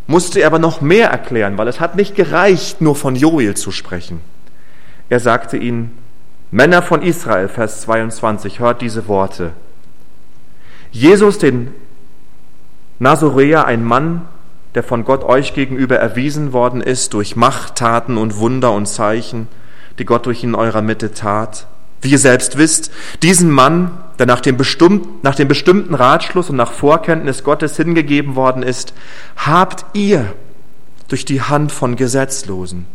musste 0.06 0.40
er 0.40 0.48
aber 0.48 0.58
noch 0.58 0.80
mehr 0.80 1.08
erklären, 1.08 1.56
weil 1.56 1.68
es 1.68 1.80
hat 1.80 1.96
nicht 1.96 2.14
gereicht, 2.14 2.80
nur 2.80 2.96
von 2.96 3.16
Joel 3.16 3.54
zu 3.54 3.70
sprechen. 3.70 4.20
Er 5.08 5.20
sagte 5.20 5.56
ihnen, 5.56 5.96
Männer 6.54 6.82
von 6.82 7.02
Israel, 7.02 7.48
Vers 7.48 7.80
22, 7.80 8.60
hört 8.60 8.80
diese 8.80 9.08
Worte. 9.08 9.50
Jesus, 10.92 11.38
den 11.38 11.72
Nazoräer, 13.00 13.64
ein 13.64 13.82
Mann, 13.82 14.22
der 14.76 14.84
von 14.84 15.04
Gott 15.04 15.24
euch 15.24 15.54
gegenüber 15.54 15.96
erwiesen 15.96 16.52
worden 16.52 16.80
ist 16.80 17.12
durch 17.12 17.34
Machttaten 17.34 18.16
und 18.16 18.36
Wunder 18.36 18.70
und 18.70 18.86
Zeichen, 18.86 19.48
die 19.98 20.04
Gott 20.04 20.26
durch 20.26 20.44
ihn 20.44 20.50
in 20.50 20.54
eurer 20.54 20.80
Mitte 20.80 21.12
tat. 21.12 21.66
Wie 22.00 22.10
ihr 22.10 22.20
selbst 22.20 22.56
wisst, 22.56 22.92
diesen 23.24 23.50
Mann, 23.50 23.90
der 24.20 24.26
nach 24.26 24.40
dem, 24.40 24.56
nach 25.22 25.34
dem 25.34 25.48
bestimmten 25.48 25.94
Ratschluss 25.96 26.50
und 26.50 26.56
nach 26.56 26.70
Vorkenntnis 26.70 27.42
Gottes 27.42 27.76
hingegeben 27.76 28.36
worden 28.36 28.62
ist, 28.62 28.94
habt 29.34 29.86
ihr 29.92 30.32
durch 31.08 31.24
die 31.24 31.42
Hand 31.42 31.72
von 31.72 31.96
Gesetzlosen 31.96 32.86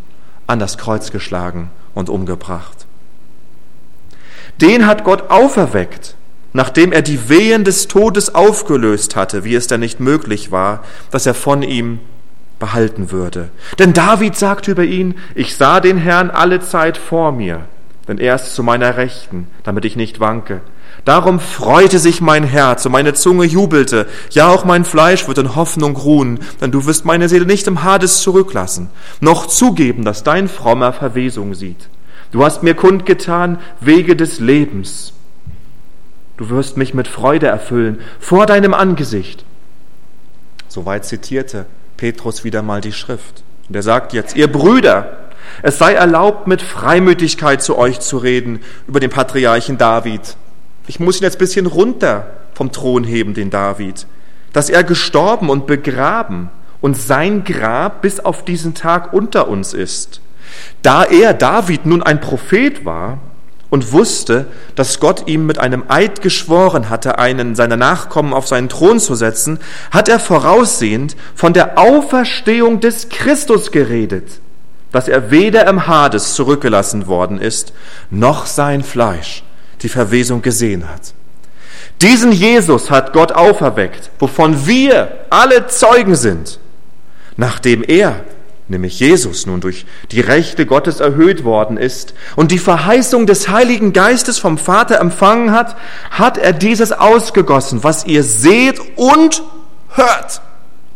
an 0.47 0.59
das 0.59 0.77
Kreuz 0.77 1.11
geschlagen 1.11 1.71
und 1.93 2.07
umgebracht. 2.07 2.85
Den 4.61 4.85
hat 4.85 5.05
Gott 5.05 5.29
auferweckt, 5.29 6.15
nachdem 6.51 6.91
er 6.91 7.01
die 7.01 7.29
Wehen 7.29 7.63
des 7.63 7.87
Todes 7.87 8.35
aufgelöst 8.35 9.15
hatte, 9.15 9.45
wie 9.45 9.55
es 9.55 9.67
denn 9.67 9.79
nicht 9.79 10.01
möglich 10.01 10.51
war, 10.51 10.83
dass 11.11 11.25
er 11.25 11.33
von 11.33 11.61
ihm 11.61 11.99
behalten 12.59 13.11
würde. 13.11 13.49
Denn 13.77 13.93
David 13.93 14.35
sagt 14.35 14.67
über 14.67 14.83
ihn, 14.83 15.15
ich 15.33 15.55
sah 15.55 15.79
den 15.79 15.97
Herrn 15.97 16.29
alle 16.29 16.59
Zeit 16.59 16.97
vor 16.97 17.31
mir, 17.31 17.61
denn 18.09 18.17
er 18.17 18.35
ist 18.35 18.53
zu 18.53 18.61
meiner 18.61 18.97
Rechten, 18.97 19.47
damit 19.63 19.85
ich 19.85 19.95
nicht 19.95 20.19
wanke. 20.19 20.59
Darum 21.05 21.39
freute 21.39 21.97
sich 21.97 22.19
mein 22.19 22.43
Herz 22.43 22.85
und 22.85 22.91
meine 22.91 23.13
Zunge 23.13 23.45
jubelte. 23.45 24.07
Ja, 24.31 24.49
auch 24.49 24.65
mein 24.65 24.83
Fleisch 24.83 25.25
wird 25.29 25.37
in 25.37 25.55
Hoffnung 25.55 25.95
ruhen, 25.95 26.39
denn 26.59 26.71
du 26.71 26.85
wirst 26.85 27.05
meine 27.05 27.29
Seele 27.29 27.45
nicht 27.45 27.67
im 27.67 27.83
Hades 27.83 28.21
zurücklassen, 28.21 28.89
noch 29.21 29.47
zugeben, 29.47 30.03
dass 30.03 30.23
dein 30.23 30.49
frommer 30.49 30.91
Verwesung 30.91 31.53
sieht. 31.53 31.87
Du 32.31 32.43
hast 32.43 32.63
mir 32.63 32.75
kundgetan 32.75 33.59
Wege 33.79 34.15
des 34.15 34.39
Lebens. 34.39 35.13
Du 36.37 36.49
wirst 36.49 36.77
mich 36.77 36.93
mit 36.93 37.07
Freude 37.07 37.47
erfüllen 37.47 37.99
vor 38.19 38.45
deinem 38.45 38.73
Angesicht. 38.73 39.43
Soweit 40.67 41.05
zitierte 41.05 41.65
Petrus 41.97 42.43
wieder 42.43 42.61
mal 42.61 42.81
die 42.81 42.93
Schrift. 42.93 43.43
Und 43.67 43.75
er 43.75 43.83
sagt 43.83 44.13
jetzt, 44.13 44.35
ihr 44.35 44.51
Brüder, 44.51 45.17
es 45.63 45.77
sei 45.77 45.93
erlaubt, 45.93 46.47
mit 46.47 46.61
Freimütigkeit 46.61 47.61
zu 47.61 47.77
euch 47.77 47.99
zu 47.99 48.17
reden 48.17 48.59
über 48.87 48.99
den 48.99 49.09
Patriarchen 49.09 49.77
David 49.77 50.37
ich 50.89 50.99
muss 50.99 51.21
ihn 51.21 51.23
jetzt 51.23 51.35
ein 51.35 51.39
bisschen 51.39 51.67
runter 51.67 52.25
vom 52.55 52.71
Thron 52.71 53.03
heben, 53.03 53.35
den 53.35 53.51
David, 53.51 54.07
dass 54.53 54.71
er 54.71 54.83
gestorben 54.83 55.51
und 55.51 55.67
begraben 55.67 56.49
und 56.81 56.97
sein 56.97 57.43
Grab 57.43 58.01
bis 58.01 58.19
auf 58.19 58.43
diesen 58.43 58.73
Tag 58.73 59.13
unter 59.13 59.49
uns 59.49 59.75
ist. 59.75 60.19
Da 60.81 61.03
er, 61.03 61.33
David, 61.33 61.85
nun 61.85 62.03
ein 62.03 62.21
Prophet 62.21 62.85
war 62.85 63.19
und 63.69 63.91
wusste, 63.91 64.47
dass 64.75 64.99
Gott 64.99 65.27
ihm 65.27 65.45
mit 65.45 65.59
einem 65.59 65.83
Eid 65.87 66.21
geschworen 66.21 66.89
hatte, 66.89 67.19
einen 67.19 67.55
seiner 67.55 67.77
Nachkommen 67.77 68.33
auf 68.33 68.47
seinen 68.47 68.69
Thron 68.69 68.99
zu 68.99 69.15
setzen, 69.15 69.59
hat 69.91 70.09
er 70.09 70.19
voraussehend 70.19 71.15
von 71.35 71.53
der 71.53 71.77
Auferstehung 71.77 72.79
des 72.79 73.09
Christus 73.09 73.71
geredet, 73.71 74.39
dass 74.91 75.07
er 75.07 75.31
weder 75.31 75.67
im 75.67 75.87
Hades 75.87 76.33
zurückgelassen 76.33 77.07
worden 77.07 77.39
ist, 77.39 77.73
noch 78.09 78.45
sein 78.45 78.83
Fleisch 78.83 79.43
die 79.81 79.89
Verwesung 79.89 80.41
gesehen 80.41 80.89
hat. 80.89 81.13
Diesen 82.01 82.31
Jesus 82.31 82.89
hat 82.89 83.13
Gott 83.13 83.33
auferweckt, 83.33 84.09
wovon 84.19 84.65
wir 84.65 85.25
alle 85.29 85.67
Zeugen 85.67 86.15
sind, 86.15 86.59
nachdem 87.35 87.83
er, 87.83 88.21
nämlich 88.69 88.99
Jesus, 88.99 89.45
nun 89.45 89.61
durch 89.61 89.85
die 90.11 90.21
Rechte 90.21 90.65
Gottes 90.65 90.99
erhöht 90.99 91.43
worden 91.43 91.77
ist 91.77 92.13
und 92.35 92.51
die 92.51 92.59
Verheißung 92.59 93.25
des 93.25 93.49
Heiligen 93.49 93.93
Geistes 93.93 94.37
vom 94.37 94.57
Vater 94.57 94.99
empfangen 94.99 95.51
hat, 95.51 95.75
hat 96.11 96.37
er 96.37 96.53
dieses 96.53 96.91
ausgegossen, 96.91 97.83
was 97.83 98.05
ihr 98.05 98.23
seht 98.23 98.79
und 98.95 99.43
hört. 99.89 100.41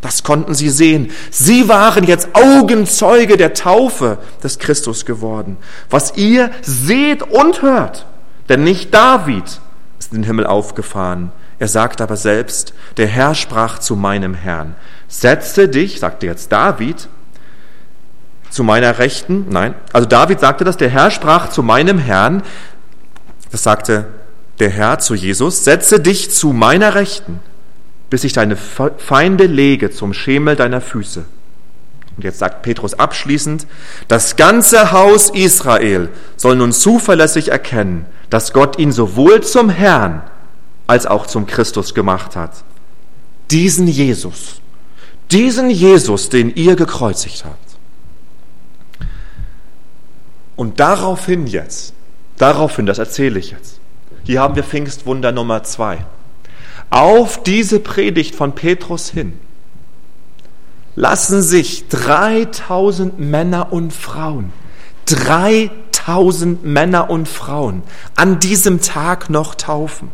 Das 0.01 0.23
konnten 0.23 0.53
sie 0.53 0.69
sehen. 0.69 1.12
Sie 1.31 1.69
waren 1.69 2.03
jetzt 2.03 2.29
Augenzeuge 2.33 3.38
der 3.38 3.53
Taufe 3.53 4.17
des 4.43 4.59
Christus 4.59 5.05
geworden. 5.05 5.55
Was 5.89 6.17
ihr 6.17 6.51
seht 6.62 7.23
und 7.23 7.62
hört. 7.62 8.05
Denn 8.49 8.65
nicht 8.65 8.93
David 8.93 9.62
ist 9.97 10.12
in 10.12 10.19
den 10.19 10.23
Himmel 10.25 10.45
aufgefahren. 10.45 11.31
Er 11.57 11.69
sagt 11.69 12.01
aber 12.01 12.17
selbst, 12.17 12.73
der 12.97 13.07
Herr 13.07 13.33
sprach 13.33 13.79
zu 13.79 13.95
meinem 13.95 14.33
Herrn, 14.33 14.75
setze 15.07 15.69
dich, 15.69 15.99
sagte 16.01 16.25
jetzt 16.25 16.51
David, 16.51 17.07
zu 18.54 18.63
meiner 18.63 19.00
Rechten. 19.00 19.48
Nein, 19.50 19.74
also 19.94 20.08
David 20.08 20.39
sagte 20.39 20.63
das, 20.63 20.78
der 20.78 20.89
Herr 20.89 21.10
sprach 21.10 21.50
zu 21.50 21.63
meinem 21.63 21.98
Herrn, 21.98 22.44
das 23.52 23.63
sagte 23.63 24.06
der 24.60 24.70
Herr 24.70 25.00
zu 25.00 25.16
Jesus, 25.16 25.63
setze 25.63 26.00
dich 26.00 26.30
zu 26.30 26.54
meiner 26.54 26.94
Rechten, 26.94 27.39
bis 28.12 28.24
ich 28.24 28.34
deine 28.34 28.56
Feinde 28.56 29.48
lege 29.48 29.89
zum 29.89 30.13
Schemel 30.13 30.56
deiner 30.56 30.82
Füße. 30.82 31.26
Und 32.16 32.24
jetzt 32.24 32.38
sagt 32.38 32.62
Petrus 32.62 32.94
abschließend, 32.94 33.66
das 34.08 34.36
ganze 34.36 34.92
Haus 34.92 35.32
Israel 35.32 36.10
soll 36.38 36.56
nun 36.56 36.72
zuverlässig 36.72 37.50
erkennen, 37.50 38.06
dass 38.30 38.54
Gott 38.54 38.78
ihn 38.78 38.92
sowohl 38.92 39.42
zum 39.42 39.72
Herrn 39.72 40.22
als 40.86 41.08
auch 41.08 41.26
zum 41.26 41.48
Christus 41.48 41.96
gemacht 41.96 42.36
hat. 42.36 42.52
Diesen 43.50 43.88
Jesus, 43.88 44.62
diesen 45.32 45.72
Jesus, 45.72 46.30
den 46.30 46.54
ihr 46.54 46.76
gekreuzigt 46.76 47.46
habt. 47.46 47.72
Und 50.56 50.80
daraufhin 50.80 51.48
jetzt, 51.48 51.94
daraufhin, 52.38 52.86
das 52.86 53.00
erzähle 53.00 53.39
ich 53.39 53.52
jetzt, 53.52 53.80
hier 54.24 54.42
haben 54.42 54.56
wir 54.56 54.63
Pfingstwunder 54.63 55.32
Nummer 55.32 55.63
zwei. 55.63 56.06
Auf 56.89 57.42
diese 57.42 57.80
Predigt 57.80 58.36
von 58.36 58.54
Petrus 58.54 59.10
hin 59.10 59.34
lassen 60.96 61.42
sich 61.42 61.88
3000 61.88 63.20
Männer 63.20 63.74
und 63.74 63.92
Frauen, 63.92 64.54
3000 65.06 66.63
Männer 66.63 67.10
und 67.10 67.28
Frauen 67.28 67.82
an 68.16 68.39
diesem 68.39 68.80
Tag 68.80 69.30
noch 69.30 69.56
taufen. 69.56 70.10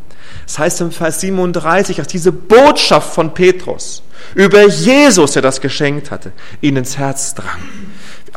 Das 0.46 0.58
heißt 0.58 0.82
im 0.82 0.92
Vers 0.92 1.20
37, 1.22 1.98
dass 1.98 2.08
diese 2.08 2.32
Botschaft 2.32 3.14
von 3.14 3.34
Petrus 3.34 4.04
über 4.36 4.68
Jesus, 4.68 5.34
der 5.34 5.42
das 5.42 5.62
geschenkt 5.62 6.12
hatte, 6.12 6.32
ihnen 6.62 6.78
ins 6.78 6.98
Herz 6.98 7.36
drang. 7.36 7.60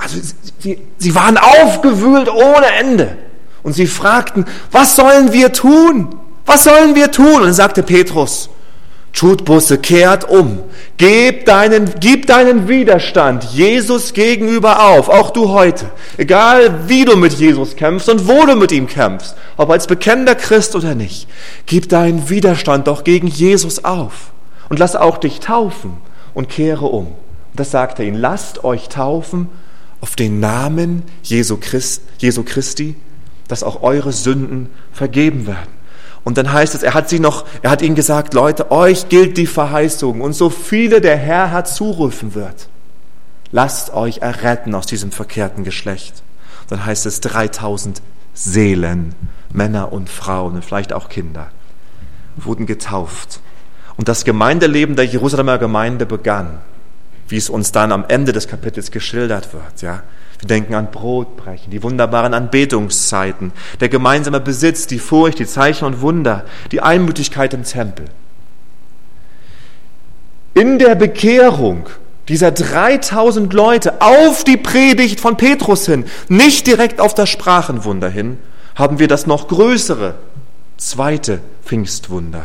Also 0.03 0.19
sie, 0.59 0.79
sie 0.99 1.15
waren 1.15 1.39
aufgewühlt 1.39 2.29
ohne 2.29 2.67
Ende. 2.79 3.17
Und 3.63 3.75
sie 3.75 3.87
fragten, 3.87 4.45
was 4.71 4.97
sollen 4.97 5.33
wir 5.33 5.53
tun? 5.53 6.17
Was 6.45 6.65
sollen 6.65 6.95
wir 6.95 7.11
tun? 7.13 7.37
Und 7.37 7.45
dann 7.45 7.55
sagte 7.55 7.85
Petrus, 7.85 8.51
tut 9.13 9.45
Busse, 9.45 9.79
kehrt 9.79 10.29
um, 10.29 10.59
gib 10.97 11.45
deinen, 11.45 11.93
gib 12.01 12.27
deinen 12.27 12.67
Widerstand 12.67 13.45
Jesus 13.45 14.15
gegenüber 14.15 14.85
auf, 14.85 15.09
auch 15.09 15.31
du 15.31 15.51
heute. 15.51 15.91
Egal 16.17 16.89
wie 16.89 17.05
du 17.05 17.17
mit 17.17 17.35
Jesus 17.35 17.77
kämpfst 17.77 18.09
und 18.09 18.27
wo 18.27 18.45
du 18.47 18.57
mit 18.57 18.73
ihm 18.73 18.87
kämpfst, 18.87 19.37
ob 19.57 19.71
als 19.71 19.87
bekennender 19.87 20.35
Christ 20.35 20.75
oder 20.75 20.95
nicht, 20.95 21.29
gib 21.67 21.89
deinen 21.89 22.29
Widerstand 22.29 22.89
doch 22.89 23.05
gegen 23.05 23.29
Jesus 23.29 23.85
auf 23.85 24.33
und 24.69 24.79
lass 24.79 24.97
auch 24.97 25.19
dich 25.19 25.41
taufen 25.41 25.99
und 26.35 26.49
kehre 26.49 26.87
um. 26.87 27.07
Und 27.07 27.61
das 27.61 27.71
sagt 27.71 27.99
er 27.99 28.07
ihnen, 28.07 28.17
lasst 28.17 28.65
euch 28.65 28.89
taufen 28.89 29.51
auf 30.03 30.17
den 30.17 30.41
Namen 30.41 31.05
Jesu, 31.23 31.57
Christ, 31.59 32.03
Jesu 32.19 32.43
Christi, 32.43 32.97
dass 33.49 33.63
auch 33.63 33.83
eure 33.83 34.13
Sünden 34.13 34.69
vergeben 34.93 35.47
werden. 35.47 35.71
Und 36.25 36.39
dann 36.39 36.53
heißt 36.53 36.75
es, 36.75 36.83
er 36.83 36.95
hat 36.95 37.09
sie 37.09 37.21
noch, 37.21 37.47
er 37.63 37.71
hat 37.71 37.83
ihnen 37.83 37.95
gesagt, 37.95 38.35
Leute, 38.35 38.71
euch 38.71 39.09
gilt 39.09 39.39
die 39.39 39.47
Verheißung 39.47 40.21
und 40.21 40.35
so 40.35 40.51
viele 40.51 41.01
der 41.01 41.17
Herr 41.17 41.51
hat 41.51 41.69
zurufen 41.69 42.35
wird. 42.35 42.69
Lasst 43.53 43.95
euch 43.95 44.19
erretten 44.19 44.75
aus 44.75 44.87
diesem 44.87 45.13
verkehrten 45.13 45.65
Geschlecht. 45.65 46.23
Dann 46.69 46.85
heißt 46.85 47.07
es 47.07 47.21
3000 47.21 48.03
Seelen, 48.35 49.15
Männer 49.53 49.93
und 49.93 50.09
Frauen 50.09 50.55
und 50.55 50.65
vielleicht 50.65 50.93
auch 50.93 51.09
Kinder, 51.09 51.49
wurden 52.37 52.67
getauft. 52.67 53.41
Und 53.97 54.09
das 54.09 54.25
Gemeindeleben 54.25 54.97
der 54.97 55.05
Jerusalemer 55.05 55.59
Gemeinde 55.59 56.07
begann, 56.07 56.61
wie 57.29 57.37
es 57.37 57.49
uns 57.49 57.73
dann 57.73 57.93
am 57.93 58.05
Ende 58.09 58.33
des 58.33 58.49
Kapitels 58.49 58.91
geschildert 58.91 59.53
wird, 59.53 59.83
ja. 59.83 60.03
Wir 60.43 60.49
denken 60.49 60.75
an 60.75 60.91
Brotbrechen, 60.91 61.71
die 61.71 61.85
wunderbaren 61.85 62.35
Anbetungszeiten, 62.35 63.53
der 63.79 63.89
gemeinsame 63.89 64.41
Besitz, 64.41 64.89
die 64.89 64.99
Furcht, 64.99 65.39
die 65.39 65.47
Zeichen 65.47 65.85
und 65.85 66.01
Wunder, 66.01 66.45
die 66.73 66.81
Einmütigkeit 66.81 67.55
im 67.55 67.63
Tempel. 67.63 68.07
In 70.55 70.81
der 70.81 70.97
Bekehrung 70.97 71.89
dieser 72.29 72.51
3000 72.51 73.53
Leute 73.53 74.01
auf 74.01 74.43
die 74.43 74.57
Predigt 74.57 75.21
von 75.21 75.37
Petrus 75.37 75.87
hin, 75.87 76.05
nicht 76.29 76.67
direkt 76.67 77.01
auf 77.01 77.15
das 77.15 77.29
Sprachenwunder 77.29 78.09
hin, 78.09 78.39
haben 78.75 78.99
wir 78.99 79.09
das 79.09 79.27
noch 79.27 79.47
größere 79.49 80.17
zweite 80.77 81.41
Pfingstwunder. 81.65 82.43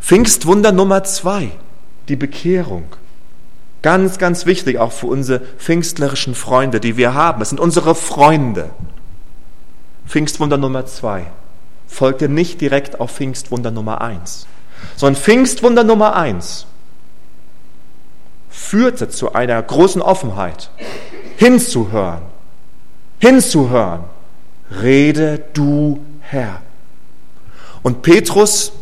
Pfingstwunder 0.00 0.72
Nummer 0.72 1.02
zwei, 1.04 1.50
die 2.08 2.16
Bekehrung. 2.16 2.84
Ganz, 3.84 4.16
ganz 4.16 4.46
wichtig 4.46 4.78
auch 4.78 4.92
für 4.92 5.08
unsere 5.08 5.40
pfingstlerischen 5.40 6.34
Freunde, 6.34 6.80
die 6.80 6.96
wir 6.96 7.12
haben. 7.12 7.42
Es 7.42 7.50
sind 7.50 7.60
unsere 7.60 7.94
Freunde. 7.94 8.70
Pfingstwunder 10.06 10.56
Nummer 10.56 10.86
zwei 10.86 11.26
folgte 11.86 12.30
nicht 12.30 12.62
direkt 12.62 12.98
auf 12.98 13.10
Pfingstwunder 13.10 13.70
Nummer 13.70 14.00
eins, 14.00 14.46
sondern 14.96 15.20
Pfingstwunder 15.20 15.84
Nummer 15.84 16.16
eins 16.16 16.64
führte 18.48 19.10
zu 19.10 19.34
einer 19.34 19.60
großen 19.62 20.00
Offenheit, 20.00 20.70
hinzuhören, 21.36 22.22
hinzuhören. 23.18 24.04
Rede 24.80 25.44
du 25.52 26.00
Herr. 26.20 26.62
Und 27.82 28.00
Petrus 28.00 28.72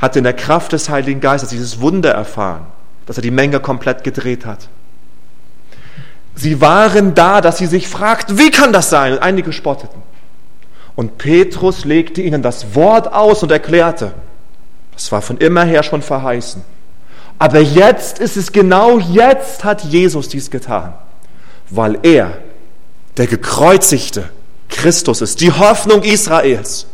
hat 0.00 0.16
in 0.16 0.24
der 0.24 0.32
Kraft 0.32 0.72
des 0.72 0.88
Heiligen 0.88 1.20
Geistes 1.20 1.50
dieses 1.50 1.80
Wunder 1.80 2.10
erfahren, 2.12 2.66
dass 3.06 3.18
er 3.18 3.22
die 3.22 3.30
Menge 3.30 3.60
komplett 3.60 4.02
gedreht 4.02 4.46
hat. 4.46 4.68
Sie 6.34 6.60
waren 6.60 7.14
da, 7.14 7.40
dass 7.40 7.58
sie 7.58 7.66
sich 7.66 7.86
fragten, 7.86 8.38
wie 8.38 8.50
kann 8.50 8.72
das 8.72 8.88
sein? 8.88 9.12
Und 9.12 9.18
einige 9.18 9.52
spotteten. 9.52 10.02
Und 10.96 11.18
Petrus 11.18 11.84
legte 11.84 12.22
ihnen 12.22 12.42
das 12.42 12.74
Wort 12.74 13.12
aus 13.12 13.42
und 13.42 13.52
erklärte, 13.52 14.12
das 14.92 15.12
war 15.12 15.22
von 15.22 15.36
immer 15.38 15.64
her 15.64 15.82
schon 15.82 16.02
verheißen. 16.02 16.62
Aber 17.38 17.60
jetzt 17.60 18.18
ist 18.18 18.36
es 18.36 18.52
genau 18.52 18.98
jetzt 18.98 19.64
hat 19.64 19.82
Jesus 19.84 20.28
dies 20.28 20.50
getan, 20.50 20.94
weil 21.70 21.98
er, 22.02 22.38
der 23.16 23.26
gekreuzigte 23.26 24.28
Christus 24.68 25.20
ist, 25.20 25.40
die 25.40 25.52
Hoffnung 25.52 26.02
Israels, 26.02 26.86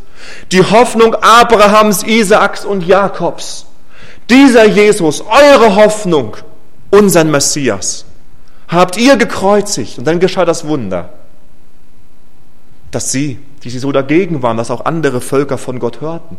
die 0.51 0.63
Hoffnung 0.63 1.15
Abrahams, 1.15 2.03
Isaaks 2.03 2.65
und 2.65 2.85
Jakobs. 2.85 3.65
Dieser 4.29 4.65
Jesus, 4.65 5.21
eure 5.21 5.75
Hoffnung, 5.75 6.35
unseren 6.89 7.31
Messias, 7.31 8.05
habt 8.67 8.97
ihr 8.97 9.17
gekreuzigt. 9.17 9.97
Und 9.97 10.05
dann 10.05 10.19
geschah 10.19 10.45
das 10.45 10.67
Wunder, 10.67 11.09
dass 12.91 13.11
sie, 13.11 13.39
die 13.63 13.69
sie 13.69 13.79
so 13.79 13.91
dagegen 13.91 14.43
waren, 14.43 14.57
dass 14.57 14.71
auch 14.71 14.85
andere 14.85 15.21
Völker 15.21 15.57
von 15.57 15.79
Gott 15.79 16.01
hörten, 16.01 16.37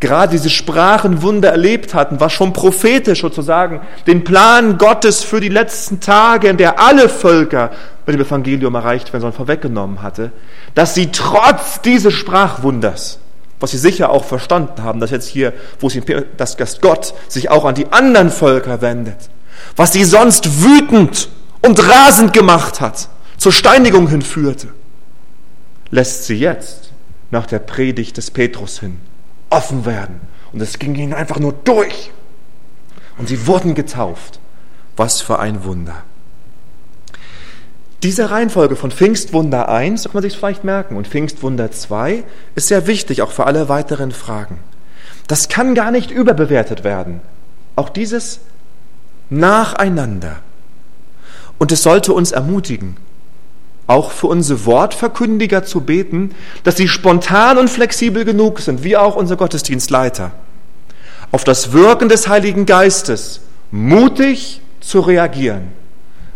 gerade 0.00 0.32
diese 0.32 0.50
Sprachenwunder 0.50 1.50
erlebt 1.50 1.94
hatten, 1.94 2.20
was 2.20 2.32
schon 2.32 2.52
prophetisch 2.52 3.22
sozusagen 3.22 3.80
den 4.06 4.24
Plan 4.24 4.78
Gottes 4.78 5.24
für 5.24 5.40
die 5.40 5.48
letzten 5.48 6.00
Tage, 6.00 6.48
in 6.48 6.58
der 6.58 6.80
alle 6.80 7.08
Völker 7.08 7.70
mit 8.04 8.14
dem 8.14 8.22
Evangelium 8.22 8.74
erreicht 8.74 9.12
werden 9.12 9.22
sollen, 9.22 9.32
vorweggenommen 9.32 10.02
hatte, 10.02 10.32
dass 10.74 10.94
sie 10.94 11.10
trotz 11.12 11.80
dieses 11.80 12.12
Sprachwunders, 12.12 13.18
was 13.58 13.70
sie 13.70 13.78
sicher 13.78 14.10
auch 14.10 14.24
verstanden 14.24 14.82
haben, 14.82 15.00
dass 15.00 15.10
jetzt 15.10 15.28
hier, 15.28 15.54
wo 15.80 15.88
sie, 15.88 16.02
dass 16.36 16.80
Gott 16.80 17.14
sich 17.28 17.50
auch 17.50 17.64
an 17.64 17.74
die 17.74 17.90
anderen 17.90 18.30
Völker 18.30 18.82
wendet, 18.82 19.30
was 19.76 19.94
sie 19.94 20.04
sonst 20.04 20.62
wütend 20.62 21.30
und 21.62 21.88
rasend 21.88 22.34
gemacht 22.34 22.82
hat, 22.82 23.08
zur 23.38 23.52
Steinigung 23.52 24.08
hinführte, 24.08 24.68
lässt 25.90 26.24
sie 26.24 26.38
jetzt 26.38 26.90
nach 27.30 27.46
der 27.46 27.58
Predigt 27.60 28.18
des 28.18 28.30
Petrus 28.30 28.80
hin 28.80 28.98
offen 29.56 29.86
werden. 29.86 30.20
Und 30.52 30.60
es 30.60 30.78
ging 30.78 30.94
ihnen 30.94 31.14
einfach 31.14 31.38
nur 31.38 31.52
durch. 31.52 32.12
Und 33.18 33.28
sie 33.28 33.46
wurden 33.46 33.74
getauft. 33.74 34.38
Was 34.96 35.20
für 35.20 35.38
ein 35.38 35.64
Wunder. 35.64 36.02
Diese 38.02 38.30
Reihenfolge 38.30 38.76
von 38.76 38.90
Pfingstwunder 38.90 39.68
1, 39.68 40.04
kann 40.04 40.12
man 40.14 40.22
sich 40.22 40.36
vielleicht 40.36 40.64
merken, 40.64 40.96
und 40.96 41.08
Pfingstwunder 41.08 41.70
2 41.70 42.24
ist 42.54 42.68
sehr 42.68 42.86
wichtig, 42.86 43.22
auch 43.22 43.32
für 43.32 43.46
alle 43.46 43.68
weiteren 43.68 44.12
Fragen. 44.12 44.58
Das 45.26 45.48
kann 45.48 45.74
gar 45.74 45.90
nicht 45.90 46.10
überbewertet 46.10 46.84
werden. 46.84 47.20
Auch 47.74 47.88
dieses 47.88 48.40
Nacheinander. 49.28 50.36
Und 51.58 51.72
es 51.72 51.82
sollte 51.82 52.12
uns 52.12 52.32
ermutigen, 52.32 52.96
auch 53.86 54.10
für 54.10 54.26
unsere 54.26 54.64
Wortverkündiger 54.66 55.64
zu 55.64 55.80
beten, 55.80 56.34
dass 56.64 56.76
sie 56.76 56.88
spontan 56.88 57.58
und 57.58 57.70
flexibel 57.70 58.24
genug 58.24 58.60
sind, 58.60 58.82
wie 58.82 58.96
auch 58.96 59.16
unser 59.16 59.36
Gottesdienstleiter, 59.36 60.32
auf 61.30 61.44
das 61.44 61.72
Wirken 61.72 62.08
des 62.08 62.28
Heiligen 62.28 62.66
Geistes 62.66 63.40
mutig 63.70 64.60
zu 64.80 65.00
reagieren, 65.00 65.68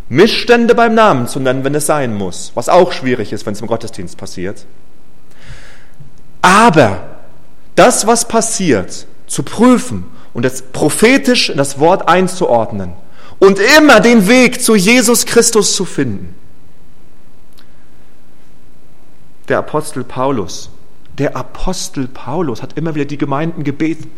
Missstände 0.09 0.75
beim 0.75 0.95
Namen 0.95 1.27
zu 1.27 1.41
nennen, 1.41 1.65
wenn 1.65 1.75
es 1.75 1.87
sein 1.87 2.15
muss, 2.15 2.53
was 2.55 2.69
auch 2.69 2.93
schwierig 2.93 3.33
ist, 3.33 3.47
wenn 3.47 3.55
es 3.55 3.61
im 3.61 3.67
Gottesdienst 3.67 4.17
passiert. 4.17 4.65
Aber 6.43 7.19
das, 7.75 8.07
was 8.07 8.27
passiert, 8.27 9.07
zu 9.27 9.43
prüfen 9.43 10.07
und 10.35 10.45
es 10.45 10.63
prophetisch 10.63 11.51
in 11.51 11.57
das 11.57 11.79
Wort 11.79 12.09
einzuordnen 12.09 12.93
und 13.39 13.59
immer 13.79 14.01
den 14.01 14.27
Weg 14.27 14.63
zu 14.63 14.75
Jesus 14.75 15.27
Christus 15.27 15.75
zu 15.75 15.85
finden 15.85 16.35
der 19.51 19.59
Apostel 19.59 20.05
Paulus. 20.05 20.71
Der 21.19 21.37
Apostel 21.37 22.09
Paulus 22.09 22.63
hat 22.63 22.79
immer 22.79 22.95
wieder 22.95 23.05
die 23.05 23.19
Gemeinden 23.19 23.65
gebeten, 23.65 24.11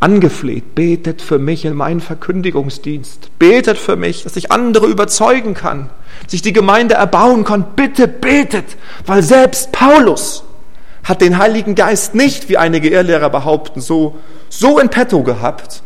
angefleht, 0.00 0.74
betet 0.74 1.22
für 1.22 1.38
mich 1.38 1.64
in 1.64 1.74
meinen 1.74 2.00
Verkündigungsdienst, 2.00 3.38
betet 3.38 3.78
für 3.78 3.96
mich, 3.96 4.24
dass 4.24 4.36
ich 4.36 4.52
andere 4.52 4.86
überzeugen 4.86 5.54
kann, 5.54 5.88
dass 6.24 6.34
ich 6.34 6.42
die 6.42 6.52
Gemeinde 6.52 6.96
erbauen 6.96 7.44
kann, 7.44 7.64
bitte 7.76 8.06
betet, 8.08 8.76
weil 9.06 9.22
selbst 9.22 9.72
Paulus 9.72 10.44
hat 11.04 11.22
den 11.22 11.38
Heiligen 11.38 11.74
Geist 11.74 12.14
nicht, 12.14 12.48
wie 12.48 12.58
einige 12.58 12.90
Irrlehrer 12.90 13.30
behaupten, 13.30 13.80
so, 13.80 14.16
so 14.50 14.78
in 14.78 14.90
petto 14.90 15.22
gehabt, 15.22 15.82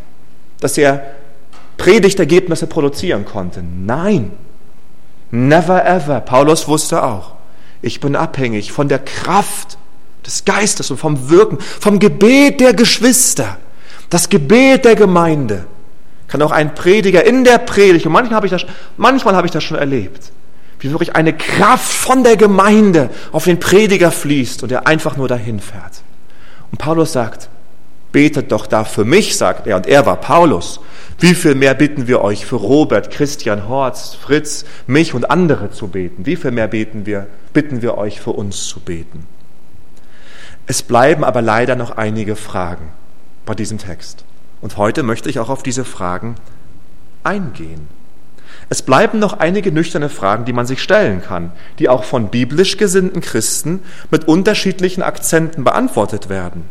dass 0.61 0.79
er 0.79 1.03
Predigtergebnisse 1.77 2.67
produzieren 2.67 3.25
konnte. 3.25 3.63
Nein, 3.63 4.33
Never 5.31 5.85
ever. 5.85 6.21
Paulus 6.21 6.67
wusste 6.69 7.03
auch, 7.03 7.33
ich 7.83 8.01
bin 8.01 8.17
abhängig 8.17 8.73
von 8.73 8.89
der 8.89 8.99
Kraft 8.99 9.79
des 10.27 10.45
Geistes 10.45 10.91
und 10.91 10.99
vom 10.99 11.31
Wirken, 11.31 11.59
vom 11.61 11.99
Gebet 11.99 12.61
der 12.61 12.75
Geschwister, 12.75 13.57
das 14.11 14.29
Gebet 14.29 14.85
der 14.85 14.97
Gemeinde. 14.97 15.67
Kann 16.27 16.43
auch 16.43 16.51
ein 16.51 16.75
Prediger 16.75 17.25
in 17.25 17.45
der 17.45 17.59
Predigt, 17.59 18.05
und 18.07 18.13
manchmal 18.13 18.37
habe 18.37 18.47
ich 18.47 18.53
das, 18.53 18.67
manchmal 18.97 19.35
habe 19.35 19.47
ich 19.47 19.53
das 19.53 19.65
schon 19.65 19.79
erlebt, 19.79 20.31
wie 20.81 20.91
wirklich 20.91 21.17
eine 21.17 21.33
Kraft 21.33 21.93
von 21.93 22.23
der 22.23 22.37
Gemeinde 22.37 23.11
auf 23.33 23.45
den 23.45 23.59
Prediger 23.59 24.11
fließt 24.11 24.63
und 24.63 24.71
er 24.71 24.87
einfach 24.87 25.17
nur 25.17 25.29
dahin 25.29 25.61
fährt. 25.61 26.03
Und 26.71 26.79
Paulus 26.79 27.13
sagt, 27.13 27.49
betet 28.19 28.51
doch 28.51 28.67
da 28.67 28.83
für 28.83 29.05
mich, 29.05 29.37
sagt 29.37 29.69
er, 29.69 29.77
und 29.77 29.87
er 29.87 30.05
war 30.05 30.17
Paulus. 30.17 30.81
Wie 31.21 31.37
viel 31.37 31.55
mehr 31.55 31.75
bitten 31.75 32.09
wir 32.09 32.21
euch 32.21 32.47
für 32.47 32.57
Robert, 32.57 33.13
Christian, 33.13 33.69
Horst, 33.69 34.17
Fritz, 34.17 34.65
mich 34.89 35.15
und 35.15 35.31
andere 35.31 35.71
zu 35.71 35.87
beten? 35.87 36.27
Wie 36.27 36.35
viel 36.35 36.51
mehr 36.51 36.67
beten 36.67 37.07
wir, 37.07 37.29
bitten 37.53 37.81
wir 37.81 37.97
euch 37.97 38.21
für 38.21 38.33
uns 38.33 38.67
zu 38.67 38.81
beten? 38.81 39.25
Es 40.67 40.83
bleiben 40.83 41.23
aber 41.23 41.43
leider 41.43 41.77
noch 41.77 41.93
einige 41.93 42.35
Fragen 42.35 42.89
bei 43.47 43.55
diesem 43.55 43.79
Text. 43.79 44.25
Und 44.61 44.79
heute 44.79 45.05
möchte 45.05 45.31
ich 45.31 45.39
auch 45.39 45.49
auf 45.49 45.63
diese 45.63 45.85
Fragen 45.85 46.35
eingehen. 47.23 47.87
Es 48.69 48.83
bleiben 48.83 49.21
noch 49.21 49.39
einige 49.39 49.71
nüchterne 49.71 50.09
Fragen, 50.09 50.45
die 50.45 50.53
man 50.53 50.67
sich 50.67 50.83
stellen 50.83 51.23
kann, 51.23 51.53
die 51.79 51.89
auch 51.89 52.03
von 52.03 52.31
biblisch 52.31 52.79
gesinnten 52.79 53.21
Christen 53.21 53.79
mit 54.11 54.27
unterschiedlichen 54.27 55.05
Akzenten 55.05 55.63
beantwortet 55.63 56.29
werden. 56.29 56.65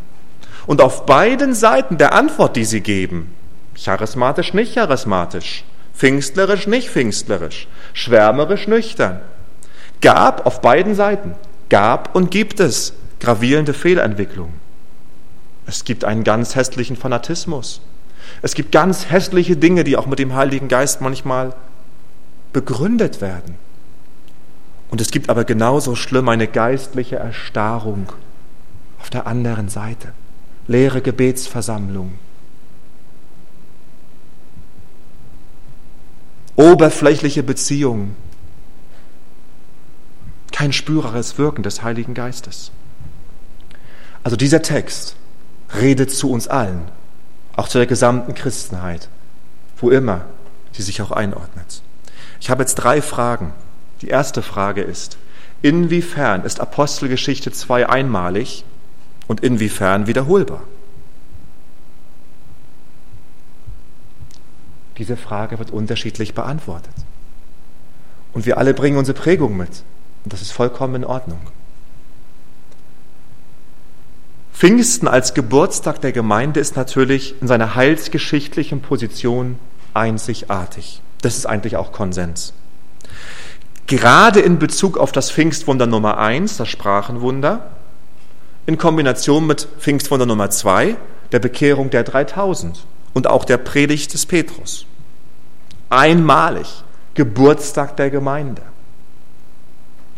Und 0.67 0.81
auf 0.81 1.05
beiden 1.05 1.55
Seiten 1.55 1.97
der 1.97 2.13
Antwort, 2.13 2.55
die 2.55 2.65
sie 2.65 2.81
geben, 2.81 3.33
charismatisch, 3.73 4.53
nicht 4.53 4.75
charismatisch, 4.75 5.63
pfingstlerisch, 5.95 6.67
nicht 6.67 6.89
pfingstlerisch, 6.89 7.67
schwärmerisch, 7.93 8.67
nüchtern, 8.67 9.21
gab 10.01 10.45
auf 10.45 10.61
beiden 10.61 10.93
Seiten, 10.93 11.35
gab 11.69 12.13
und 12.15 12.29
gibt 12.29 12.59
es 12.59 12.93
gravierende 13.19 13.73
Fehlentwicklungen. 13.73 14.53
Es 15.65 15.85
gibt 15.85 16.03
einen 16.03 16.23
ganz 16.23 16.55
hässlichen 16.55 16.97
Fanatismus. 16.97 17.81
Es 18.41 18.53
gibt 18.53 18.71
ganz 18.71 19.09
hässliche 19.09 19.55
Dinge, 19.55 19.83
die 19.83 19.97
auch 19.97 20.05
mit 20.05 20.19
dem 20.19 20.35
Heiligen 20.35 20.67
Geist 20.67 21.01
manchmal 21.01 21.53
begründet 22.51 23.21
werden. 23.21 23.55
Und 24.91 25.01
es 25.01 25.11
gibt 25.11 25.29
aber 25.29 25.45
genauso 25.45 25.95
schlimm 25.95 26.29
eine 26.29 26.47
geistliche 26.47 27.17
Erstarrung 27.17 28.07
auf 28.99 29.09
der 29.09 29.27
anderen 29.27 29.69
Seite. 29.69 30.13
Leere 30.67 31.01
Gebetsversammlungen. 31.01 32.19
Oberflächliche 36.57 37.43
Beziehungen. 37.43 38.15
Kein 40.51 40.73
spürbares 40.73 41.37
Wirken 41.37 41.63
des 41.63 41.83
Heiligen 41.83 42.13
Geistes. 42.13 42.71
Also 44.23 44.35
dieser 44.35 44.61
Text 44.61 45.15
redet 45.73 46.11
zu 46.11 46.31
uns 46.31 46.47
allen, 46.47 46.81
auch 47.55 47.69
zu 47.69 47.77
der 47.77 47.87
gesamten 47.87 48.33
Christenheit, 48.33 49.07
wo 49.77 49.89
immer 49.89 50.25
sie 50.73 50.81
sich 50.81 51.01
auch 51.01 51.11
einordnet. 51.11 51.81
Ich 52.41 52.49
habe 52.49 52.63
jetzt 52.63 52.75
drei 52.75 53.01
Fragen. 53.01 53.53
Die 54.01 54.09
erste 54.09 54.41
Frage 54.41 54.81
ist, 54.81 55.17
inwiefern 55.61 56.43
ist 56.43 56.59
Apostelgeschichte 56.59 57.51
2 57.51 57.87
einmalig 57.87 58.65
und 59.27 59.41
inwiefern 59.41 60.07
wiederholbar? 60.07 60.63
Diese 64.97 65.17
Frage 65.17 65.59
wird 65.59 65.71
unterschiedlich 65.71 66.33
beantwortet. 66.33 66.93
Und 68.33 68.45
wir 68.45 68.57
alle 68.57 68.73
bringen 68.73 68.97
unsere 68.97 69.17
Prägung 69.17 69.55
mit. 69.57 69.83
Und 70.23 70.33
das 70.33 70.41
ist 70.41 70.51
vollkommen 70.51 70.95
in 70.95 71.05
Ordnung. 71.05 71.39
Pfingsten 74.53 75.07
als 75.07 75.35
Geburtstag 75.35 76.01
der 76.01 76.11
Gemeinde 76.11 76.59
ist 76.59 76.75
natürlich 76.75 77.39
in 77.41 77.47
seiner 77.47 77.75
heilsgeschichtlichen 77.75 78.81
Position 78.81 79.59
einzigartig. 79.93 81.01
Das 81.21 81.37
ist 81.37 81.45
eigentlich 81.45 81.77
auch 81.77 81.91
Konsens. 81.91 82.53
Gerade 83.85 84.39
in 84.39 84.57
Bezug 84.57 84.97
auf 84.97 85.11
das 85.11 85.31
Pfingstwunder 85.31 85.85
Nummer 85.85 86.17
eins, 86.17 86.57
das 86.57 86.69
Sprachenwunder, 86.69 87.76
in 88.67 88.77
Kombination 88.77 89.47
mit 89.47 89.67
Pfingstwunder 89.79 90.25
Nummer 90.25 90.49
zwei, 90.51 90.97
der 91.31 91.39
Bekehrung 91.39 91.89
der 91.89 92.03
3000 92.03 92.85
und 93.13 93.25
auch 93.25 93.45
der 93.45 93.57
Predigt 93.57 94.13
des 94.13 94.25
Petrus. 94.25 94.85
Einmalig, 95.89 96.83
Geburtstag 97.13 97.95
der 97.95 98.09
Gemeinde. 98.09 98.61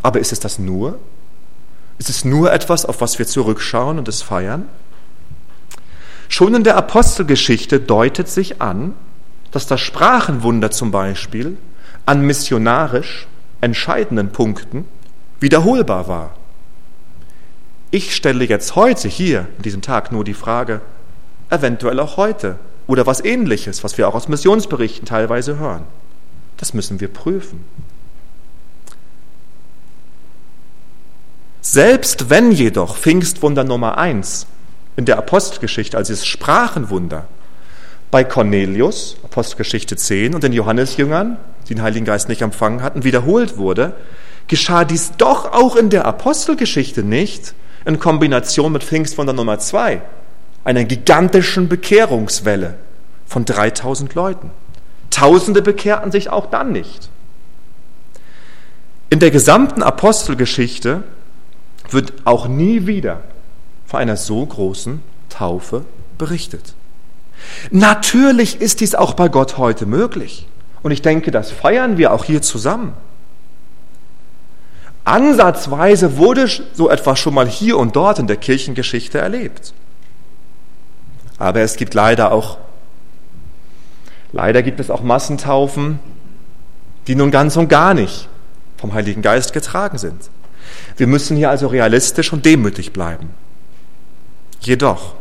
Aber 0.02 0.20
ist 0.20 0.32
es 0.32 0.39
das 0.39 0.58
nur? 0.58 1.00
Ist 2.00 2.10
es 2.10 2.26
nur 2.26 2.52
etwas, 2.52 2.86
auf 2.86 3.02
was 3.02 3.20
wir 3.20 3.28
zurückschauen 3.28 4.00
und 4.00 4.08
es 4.08 4.24
feiern? 4.24 4.68
Schon 6.28 6.56
in 6.56 6.64
der 6.64 6.76
Apostelgeschichte 6.76 7.80
deutet 7.80 8.30
sich 8.30 8.62
an, 8.62 8.95
dass 9.52 9.68
das 9.68 9.80
Sprachenwunder 9.80 10.72
zum 10.72 10.89
Beispiel 10.89 11.58
an 12.06 12.22
missionarisch 12.22 13.28
entscheidenden 13.62 14.32
Punkten 14.32 14.86
wiederholbar 15.39 16.08
war. 16.08 16.39
Ich 17.92 18.16
stelle 18.16 18.46
jetzt 18.46 18.76
heute 18.76 19.08
hier, 19.08 19.42
an 19.58 19.64
diesem 19.64 19.82
Tag, 19.82 20.12
nur 20.12 20.24
die 20.24 20.36
Frage, 20.36 20.82
eventuell 21.50 22.00
auch 22.00 22.18
heute 22.18 22.60
oder 22.86 23.08
was 23.08 23.24
ähnliches, 23.24 23.84
was 23.84 23.98
wir 23.98 24.08
auch 24.08 24.16
aus 24.16 24.28
Missionsberichten 24.28 25.08
teilweise 25.08 25.58
hören. 25.58 25.84
Das 26.58 26.74
müssen 26.74 27.00
wir 27.00 27.08
prüfen. 27.08 27.64
Selbst 31.62 32.30
wenn 32.30 32.52
jedoch 32.52 32.96
Pfingstwunder 32.96 33.64
Nummer 33.64 33.98
eins 33.98 34.46
in 34.96 35.06
der 35.06 35.18
Apostelgeschichte, 35.18 35.98
also 35.98 36.14
das 36.14 36.26
Sprachenwunder, 36.26 37.28
bei 38.12 38.24
Cornelius, 38.24 39.18
Apostelgeschichte 39.24 39.96
10, 39.96 40.36
und 40.36 40.44
den 40.44 40.54
Johannesjüngern, 40.54 41.38
die 41.68 41.76
den 41.76 41.84
Heiligen 41.84 42.06
Geist 42.06 42.30
nicht 42.30 42.42
empfangen 42.42 42.82
hatten, 42.82 43.04
wiederholt 43.04 43.58
wurde, 43.58 43.96
geschah 44.48 44.84
dies 44.84 45.12
doch 45.18 45.54
auch 45.54 45.76
in 45.76 45.90
der 45.90 46.06
Apostelgeschichte 46.06 47.04
nicht 47.04 47.54
in 47.90 48.00
Kombination 48.00 48.72
mit 48.72 48.84
Pfingstwunder 48.84 49.34
Nummer 49.34 49.60
2, 49.60 50.02
einer 50.64 50.84
gigantischen 50.84 51.68
Bekehrungswelle 51.68 52.76
von 53.26 53.46
3000 53.46 54.16
Leuten. 54.16 54.52
Tausende 55.10 55.62
bekehrten 55.62 56.12
sich 56.12 56.30
auch 56.30 56.46
dann 56.46 56.72
nicht. 56.72 57.10
In 59.10 59.20
der 59.20 59.32
gesamten 59.32 59.82
Apostelgeschichte 59.82 61.04
wird 61.90 62.14
auch 62.26 62.48
nie 62.48 62.86
wieder 62.86 63.22
von 63.88 64.00
einer 64.00 64.18
so 64.18 64.46
großen 64.46 65.02
Taufe 65.30 65.84
berichtet. 66.20 66.76
Natürlich 67.72 68.62
ist 68.62 68.82
dies 68.82 68.94
auch 68.94 69.14
bei 69.14 69.30
Gott 69.30 69.58
heute 69.58 69.88
möglich. 69.88 70.48
Und 70.84 70.92
ich 70.92 71.02
denke, 71.02 71.32
das 71.32 71.52
feiern 71.52 71.98
wir 71.98 72.14
auch 72.14 72.24
hier 72.24 72.44
zusammen. 72.44 72.94
Ansatzweise 75.10 76.18
wurde 76.18 76.47
so 76.74 76.88
etwas 76.88 77.18
schon 77.18 77.34
mal 77.34 77.47
hier 77.47 77.78
und 77.80 77.95
dort 77.95 78.20
in 78.20 78.28
der 78.28 78.38
Kirchengeschichte 78.38 79.18
erlebt. 79.18 79.74
Aber 81.39 81.62
es 81.62 81.78
gibt 81.78 81.95
leider 81.95 82.32
auch, 82.32 82.60
leider 84.32 84.62
gibt 84.62 84.80
es 84.80 84.91
auch 84.91 85.01
Massentaufen, 85.01 85.99
die 87.07 87.16
nun 87.16 87.32
ganz 87.32 87.57
und 87.57 87.70
gar 87.70 87.95
nicht 87.95 88.28
vom 88.78 88.93
Heiligen 88.93 89.24
Geist 89.24 89.51
getragen 89.51 89.97
sind. 89.97 90.30
Wir 90.95 91.07
müssen 91.07 91.36
hier 91.36 91.49
also 91.49 91.66
realistisch 91.66 92.32
und 92.32 92.45
demütig 92.45 92.93
bleiben. 92.93 93.30
Jedoch, 94.60 95.16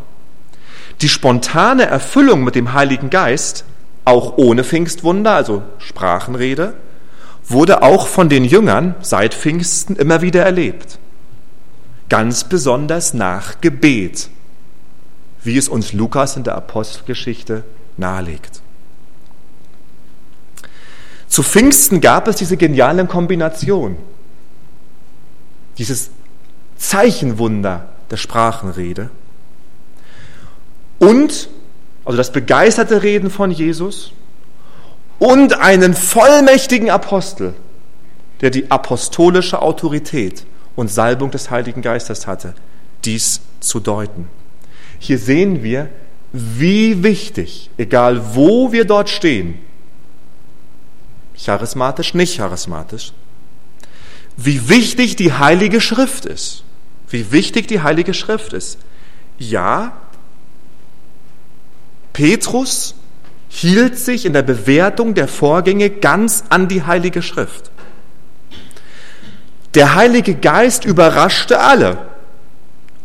die 1.00 1.08
spontane 1.08 1.86
Erfüllung 1.86 2.44
mit 2.44 2.56
dem 2.56 2.74
Heiligen 2.74 3.08
Geist, 3.08 3.64
auch 4.04 4.36
ohne 4.36 4.64
Pfingstwunder, 4.64 5.32
also 5.32 5.62
Sprachenrede, 5.78 6.74
wurde 7.48 7.82
auch 7.82 8.06
von 8.06 8.28
den 8.28 8.44
Jüngern 8.44 8.94
seit 9.00 9.34
Pfingsten 9.34 9.96
immer 9.96 10.22
wieder 10.22 10.44
erlebt. 10.44 10.98
Ganz 12.08 12.44
besonders 12.44 13.14
nach 13.14 13.60
Gebet, 13.60 14.28
wie 15.42 15.56
es 15.56 15.68
uns 15.68 15.92
Lukas 15.92 16.36
in 16.36 16.44
der 16.44 16.54
Apostelgeschichte 16.56 17.64
nahelegt. 17.96 18.60
Zu 21.28 21.42
Pfingsten 21.42 22.00
gab 22.00 22.26
es 22.28 22.36
diese 22.36 22.56
geniale 22.56 23.06
Kombination, 23.06 23.96
dieses 25.76 26.10
Zeichenwunder 26.76 27.88
der 28.10 28.16
Sprachenrede 28.16 29.10
und, 30.98 31.48
also 32.04 32.16
das 32.16 32.32
begeisterte 32.32 33.02
Reden 33.02 33.30
von 33.30 33.50
Jesus 33.50 34.12
und 35.18 35.54
einen 35.54 35.94
vollmächtigen 35.94 36.90
Apostel, 36.90 37.54
der 38.40 38.50
die 38.50 38.70
apostolische 38.70 39.60
Autorität 39.60 40.44
und 40.76 40.88
Salbung 40.88 41.30
des 41.30 41.50
Heiligen 41.50 41.82
Geistes 41.82 42.26
hatte, 42.26 42.54
dies 43.04 43.40
zu 43.60 43.80
deuten. 43.80 44.28
Hier 44.98 45.18
sehen 45.18 45.62
wir, 45.62 45.88
wie 46.32 47.02
wichtig, 47.02 47.70
egal 47.78 48.34
wo 48.34 48.70
wir 48.70 48.84
dort 48.84 49.08
stehen, 49.08 49.58
charismatisch, 51.36 52.14
nicht 52.14 52.36
charismatisch, 52.36 53.12
wie 54.36 54.68
wichtig 54.68 55.16
die 55.16 55.32
Heilige 55.32 55.80
Schrift 55.80 56.24
ist. 56.26 56.62
Wie 57.08 57.32
wichtig 57.32 57.66
die 57.66 57.80
Heilige 57.80 58.14
Schrift 58.14 58.52
ist. 58.52 58.78
Ja, 59.38 59.92
Petrus 62.12 62.94
hielt 63.48 63.98
sich 63.98 64.26
in 64.26 64.32
der 64.32 64.42
Bewertung 64.42 65.14
der 65.14 65.28
Vorgänge 65.28 65.90
ganz 65.90 66.44
an 66.50 66.68
die 66.68 66.84
Heilige 66.84 67.22
Schrift. 67.22 67.70
Der 69.74 69.94
Heilige 69.94 70.34
Geist 70.34 70.84
überraschte 70.84 71.60
alle 71.60 71.98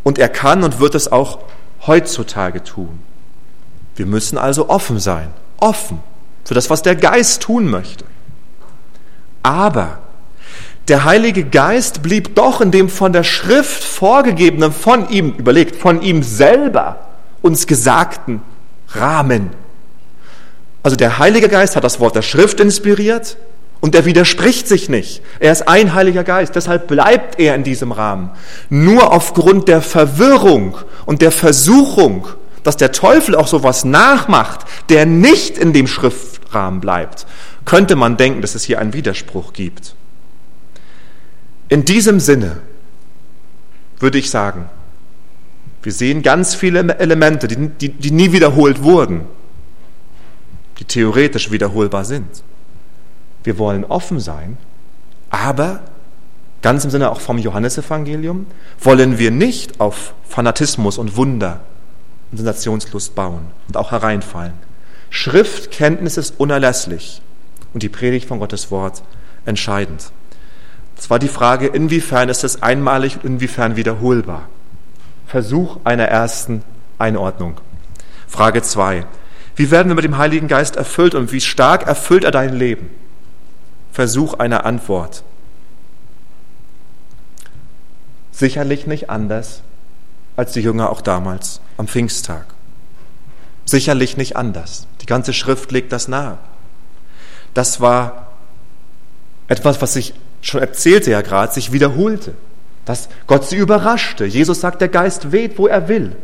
und 0.03 0.17
er 0.17 0.29
kann 0.29 0.63
und 0.63 0.79
wird 0.79 0.95
es 0.95 1.11
auch 1.11 1.39
heutzutage 1.85 2.63
tun. 2.63 2.99
Wir 3.95 4.05
müssen 4.05 4.37
also 4.37 4.69
offen 4.69 4.99
sein, 4.99 5.29
offen 5.59 5.99
für 6.45 6.53
das, 6.53 6.69
was 6.69 6.81
der 6.81 6.95
Geist 6.95 7.41
tun 7.41 7.69
möchte. 7.69 8.05
Aber 9.43 9.99
der 10.87 11.05
Heilige 11.05 11.45
Geist 11.45 12.03
blieb 12.03 12.35
doch 12.35 12.59
in 12.59 12.71
dem 12.71 12.89
von 12.89 13.13
der 13.13 13.23
Schrift 13.23 13.83
vorgegebenen, 13.83 14.71
von 14.71 15.09
ihm, 15.09 15.33
überlegt, 15.37 15.77
von 15.77 16.01
ihm 16.01 16.23
selber 16.23 17.07
uns 17.41 17.67
gesagten 17.67 18.41
Rahmen. 18.89 19.51
Also 20.83 20.97
der 20.97 21.17
Heilige 21.17 21.47
Geist 21.47 21.75
hat 21.77 21.85
das 21.85 21.99
Wort 22.01 22.15
der 22.15 22.21
Schrift 22.21 22.59
inspiriert 22.59 23.37
und 23.79 23.95
er 23.95 24.05
widerspricht 24.05 24.67
sich 24.67 24.89
nicht. 24.89 25.21
Er 25.39 25.53
ist 25.53 25.67
ein 25.67 25.93
Heiliger 25.93 26.25
Geist, 26.25 26.55
deshalb 26.55 26.87
bleibt 26.87 27.39
er 27.39 27.55
in 27.55 27.63
diesem 27.63 27.93
Rahmen. 27.93 28.31
Nur 28.69 29.11
aufgrund 29.13 29.69
der 29.69 29.81
Verwirrung 29.81 30.77
und 31.05 31.21
der 31.21 31.31
Versuchung, 31.31 32.27
dass 32.63 32.77
der 32.77 32.91
Teufel 32.91 33.35
auch 33.35 33.47
sowas 33.47 33.85
nachmacht, 33.85 34.61
der 34.89 35.05
nicht 35.05 35.57
in 35.57 35.73
dem 35.73 35.87
Schriftrahmen 35.87 36.81
bleibt, 36.81 37.25
könnte 37.65 37.95
man 37.95 38.17
denken, 38.17 38.41
dass 38.41 38.55
es 38.55 38.63
hier 38.63 38.79
einen 38.79 38.93
Widerspruch 38.93 39.53
gibt. 39.53 39.95
In 41.69 41.85
diesem 41.85 42.19
Sinne 42.19 42.57
würde 43.99 44.17
ich 44.17 44.29
sagen, 44.29 44.69
wir 45.81 45.91
sehen 45.91 46.23
ganz 46.23 46.55
viele 46.55 46.97
Elemente, 46.99 47.47
die, 47.47 47.67
die, 47.67 47.89
die 47.89 48.11
nie 48.11 48.31
wiederholt 48.31 48.83
wurden, 48.83 49.25
die 50.83 50.87
theoretisch 50.87 51.49
wiederholbar 51.49 52.03
sind. 52.03 52.43
Wir 53.43 53.57
wollen 53.57 53.85
offen 53.85 54.19
sein, 54.19 54.57
aber 55.29 55.81
ganz 56.61 56.83
im 56.83 56.91
Sinne 56.91 57.09
auch 57.11 57.21
vom 57.21 57.37
Johannesevangelium 57.37 58.47
wollen 58.81 59.17
wir 59.17 59.31
nicht 59.31 59.79
auf 59.79 60.13
Fanatismus 60.27 60.97
und 60.97 61.15
Wunder 61.15 61.61
und 62.31 62.37
Sensationslust 62.37 63.15
bauen 63.15 63.47
und 63.67 63.77
auch 63.77 63.91
hereinfallen. 63.91 64.53
Schriftkenntnis 65.09 66.17
ist 66.17 66.39
unerlässlich 66.39 67.21
und 67.73 67.81
die 67.83 67.89
Predigt 67.89 68.27
von 68.27 68.39
Gottes 68.39 68.69
Wort 68.69 69.03
entscheidend. 69.45 70.11
Es 70.97 71.09
war 71.09 71.19
die 71.19 71.27
Frage, 71.27 71.67
inwiefern 71.67 72.29
ist 72.29 72.43
es 72.43 72.61
einmalig 72.61 73.17
und 73.17 73.25
inwiefern 73.25 73.75
wiederholbar. 73.75 74.49
Versuch 75.27 75.77
einer 75.83 76.05
ersten 76.05 76.63
Einordnung. 76.97 77.59
Frage 78.27 78.61
2. 78.61 79.05
Wie 79.55 79.69
werden 79.69 79.89
wir 79.89 79.95
mit 79.95 80.05
dem 80.05 80.17
Heiligen 80.17 80.47
Geist 80.47 80.75
erfüllt 80.75 81.15
und 81.15 81.31
wie 81.31 81.41
stark 81.41 81.85
erfüllt 81.87 82.23
er 82.23 82.31
dein 82.31 82.53
Leben? 82.53 82.89
Versuch 83.91 84.33
einer 84.35 84.65
Antwort. 84.65 85.23
Sicherlich 88.31 88.87
nicht 88.87 89.09
anders 89.09 89.61
als 90.35 90.53
die 90.53 90.61
Jünger 90.61 90.89
auch 90.89 91.01
damals 91.01 91.61
am 91.77 91.87
Pfingsttag. 91.87 92.45
Sicherlich 93.65 94.17
nicht 94.17 94.35
anders. 94.35 94.87
Die 95.01 95.05
ganze 95.05 95.33
Schrift 95.33 95.71
legt 95.71 95.91
das 95.91 96.07
nahe. 96.07 96.39
Das 97.53 97.79
war 97.79 98.33
etwas, 99.47 99.81
was 99.81 99.93
sich 99.93 100.15
schon 100.41 100.61
erzählte 100.61 101.11
ja 101.11 101.21
gerade, 101.21 101.53
sich 101.53 101.71
wiederholte. 101.71 102.33
Dass 102.85 103.07
Gott 103.27 103.45
sie 103.47 103.55
überraschte. 103.55 104.25
Jesus 104.25 104.59
sagt, 104.59 104.81
der 104.81 104.89
Geist 104.89 105.31
weht, 105.31 105.57
wo 105.57 105.67
er 105.67 105.87
will. 105.87 106.15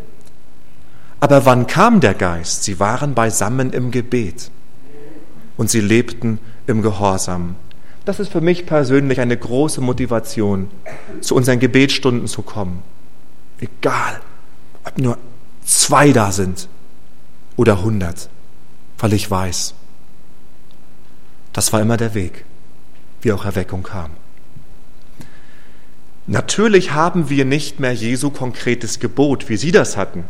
Aber 1.20 1.46
wann 1.46 1.68
kam 1.68 2.00
der 2.00 2.14
Geist? 2.14 2.64
Sie 2.64 2.80
waren 2.80 3.14
beisammen 3.14 3.72
im 3.72 3.92
Gebet 3.92 4.52
und 5.58 5.70
sie 5.70 5.82
lebten 5.82 6.40
im 6.68 6.82
Gehorsam. 6.82 7.56
Das 8.06 8.20
ist 8.20 8.32
für 8.32 8.42
mich 8.42 8.66
persönlich 8.66 9.20
eine 9.20 9.38
große 9.38 9.82
Motivation, 9.82 10.70
zu 11.22 11.36
unseren 11.36 11.60
Gebetsstunden 11.60 12.28
zu 12.28 12.42
kommen. 12.42 12.82
Egal, 13.60 14.22
ob 14.86 14.98
nur 14.98 15.18
zwei 15.66 16.12
da 16.12 16.32
sind 16.32 16.70
oder 17.58 17.84
hundert, 17.84 18.30
weil 18.98 19.14
ich 19.14 19.30
weiß, 19.30 19.74
das 21.54 21.74
war 21.74 21.82
immer 21.82 21.98
der 21.98 22.14
Weg 22.14 22.46
wie 23.22 23.34
auch 23.34 23.44
Erweckung 23.44 23.84
kam. 23.84 24.12
Natürlich 26.26 26.94
haben 26.94 27.30
wir 27.30 27.44
nicht 27.44 27.80
mehr 27.80 27.94
Jesu 27.94 28.30
konkretes 28.30 29.00
Gebot, 29.00 29.50
wie 29.50 29.58
Sie 29.58 29.72
das 29.72 29.98
hatten. 29.98 30.24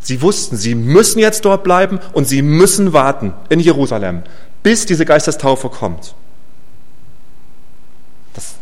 Sie 0.00 0.22
wussten, 0.22 0.56
Sie 0.56 0.74
müssen 0.74 1.18
jetzt 1.18 1.44
dort 1.44 1.64
bleiben 1.64 1.98
und 2.12 2.26
Sie 2.26 2.42
müssen 2.42 2.92
warten 2.92 3.32
in 3.48 3.60
Jerusalem, 3.60 4.22
bis 4.62 4.86
diese 4.86 5.04
Geistestaufe 5.04 5.68
kommt. 5.68 6.14
Das, 8.34 8.54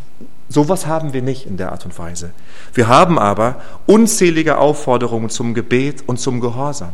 sowas 0.49 0.87
haben 0.87 1.13
wir 1.13 1.23
nicht 1.23 1.47
in 1.47 1.57
der 1.57 1.73
Art 1.73 1.85
und 1.85 1.99
Weise. 1.99 2.31
Wir 2.75 2.89
haben 2.89 3.19
aber 3.19 3.61
unzählige 3.87 4.59
Aufforderungen 4.59 5.31
zum 5.31 5.55
Gebet 5.55 6.05
und 6.07 6.19
zum 6.19 6.41
Gehorsam. 6.41 6.93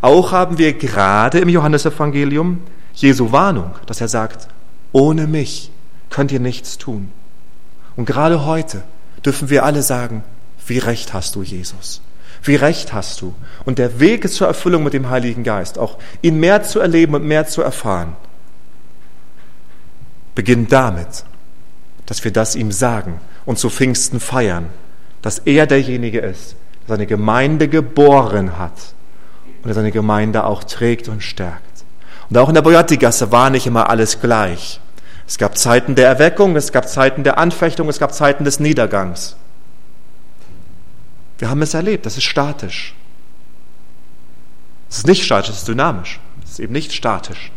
Auch 0.00 0.32
haben 0.32 0.58
wir 0.58 0.74
gerade 0.74 1.38
im 1.38 1.48
Johannesevangelium 1.48 2.60
Jesu 2.94 3.32
Warnung, 3.32 3.72
dass 3.86 4.00
er 4.00 4.08
sagt, 4.08 4.48
ohne 4.92 5.26
mich 5.26 5.70
könnt 6.10 6.30
ihr 6.30 6.40
nichts 6.40 6.78
tun. 6.78 7.10
Und 7.96 8.06
gerade 8.06 8.44
heute 8.46 8.82
dürfen 9.24 9.50
wir 9.50 9.64
alle 9.64 9.82
sagen, 9.82 10.22
wie 10.66 10.78
recht 10.78 11.12
hast 11.12 11.34
du, 11.34 11.42
Jesus? 11.42 12.00
Wie 12.44 12.56
recht 12.56 12.92
hast 12.92 13.22
du? 13.22 13.34
Und 13.64 13.78
der 13.78 14.00
Weg 14.00 14.28
zur 14.28 14.46
Erfüllung 14.46 14.84
mit 14.84 14.92
dem 14.92 15.08
Heiligen 15.08 15.44
Geist, 15.44 15.78
auch 15.78 15.98
ihn 16.20 16.38
mehr 16.38 16.62
zu 16.62 16.78
erleben 16.78 17.14
und 17.14 17.24
mehr 17.24 17.46
zu 17.46 17.62
erfahren, 17.62 18.14
beginnt 20.34 20.70
damit, 20.70 21.24
dass 22.04 22.22
wir 22.22 22.32
das 22.32 22.54
ihm 22.54 22.70
sagen 22.70 23.20
und 23.46 23.58
zu 23.58 23.70
Pfingsten 23.70 24.20
feiern, 24.20 24.66
dass 25.22 25.38
er 25.38 25.66
derjenige 25.66 26.20
ist, 26.20 26.56
der 26.82 26.96
seine 26.96 27.06
Gemeinde 27.06 27.68
geboren 27.68 28.58
hat 28.58 28.94
und 29.62 29.66
der 29.66 29.74
seine 29.74 29.92
Gemeinde 29.92 30.44
auch 30.44 30.64
trägt 30.64 31.08
und 31.08 31.22
stärkt. 31.22 31.62
Und 32.28 32.36
auch 32.36 32.48
in 32.48 32.54
der 32.54 32.62
Boyatigasse 32.62 33.32
war 33.32 33.48
nicht 33.48 33.66
immer 33.66 33.88
alles 33.88 34.20
gleich. 34.20 34.80
Es 35.26 35.38
gab 35.38 35.56
Zeiten 35.56 35.94
der 35.94 36.08
Erweckung, 36.08 36.56
es 36.56 36.72
gab 36.72 36.90
Zeiten 36.90 37.24
der 37.24 37.38
Anfechtung, 37.38 37.88
es 37.88 37.98
gab 37.98 38.12
Zeiten 38.12 38.44
des 38.44 38.60
Niedergangs. 38.60 39.36
Wir 41.38 41.50
haben 41.50 41.62
es 41.62 41.74
erlebt, 41.74 42.06
das 42.06 42.16
ist 42.16 42.24
statisch. 42.24 42.94
Es 44.88 44.98
ist 44.98 45.06
nicht 45.06 45.24
statisch, 45.24 45.50
es 45.50 45.56
ist 45.58 45.68
dynamisch. 45.68 46.20
Es 46.44 46.52
ist 46.52 46.60
eben 46.60 46.72
nicht 46.72 46.92
statisch. 46.92 47.50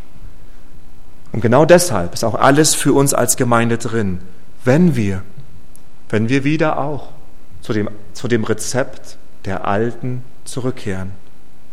Und 1.31 1.41
genau 1.41 1.65
deshalb 1.65 2.13
ist 2.13 2.23
auch 2.23 2.35
alles 2.35 2.73
für 2.73 2.93
uns 2.93 3.13
als 3.13 3.37
Gemeinde 3.37 3.77
drin, 3.77 4.19
wenn 4.63 4.95
wir, 4.95 5.21
wenn 6.09 6.29
wir 6.29 6.43
wieder 6.43 6.79
auch 6.79 7.09
zu 7.61 7.73
dem, 7.73 7.89
zu 8.13 8.27
dem 8.27 8.43
Rezept 8.43 9.17
der 9.45 9.65
Alten 9.65 10.23
zurückkehren. 10.45 11.11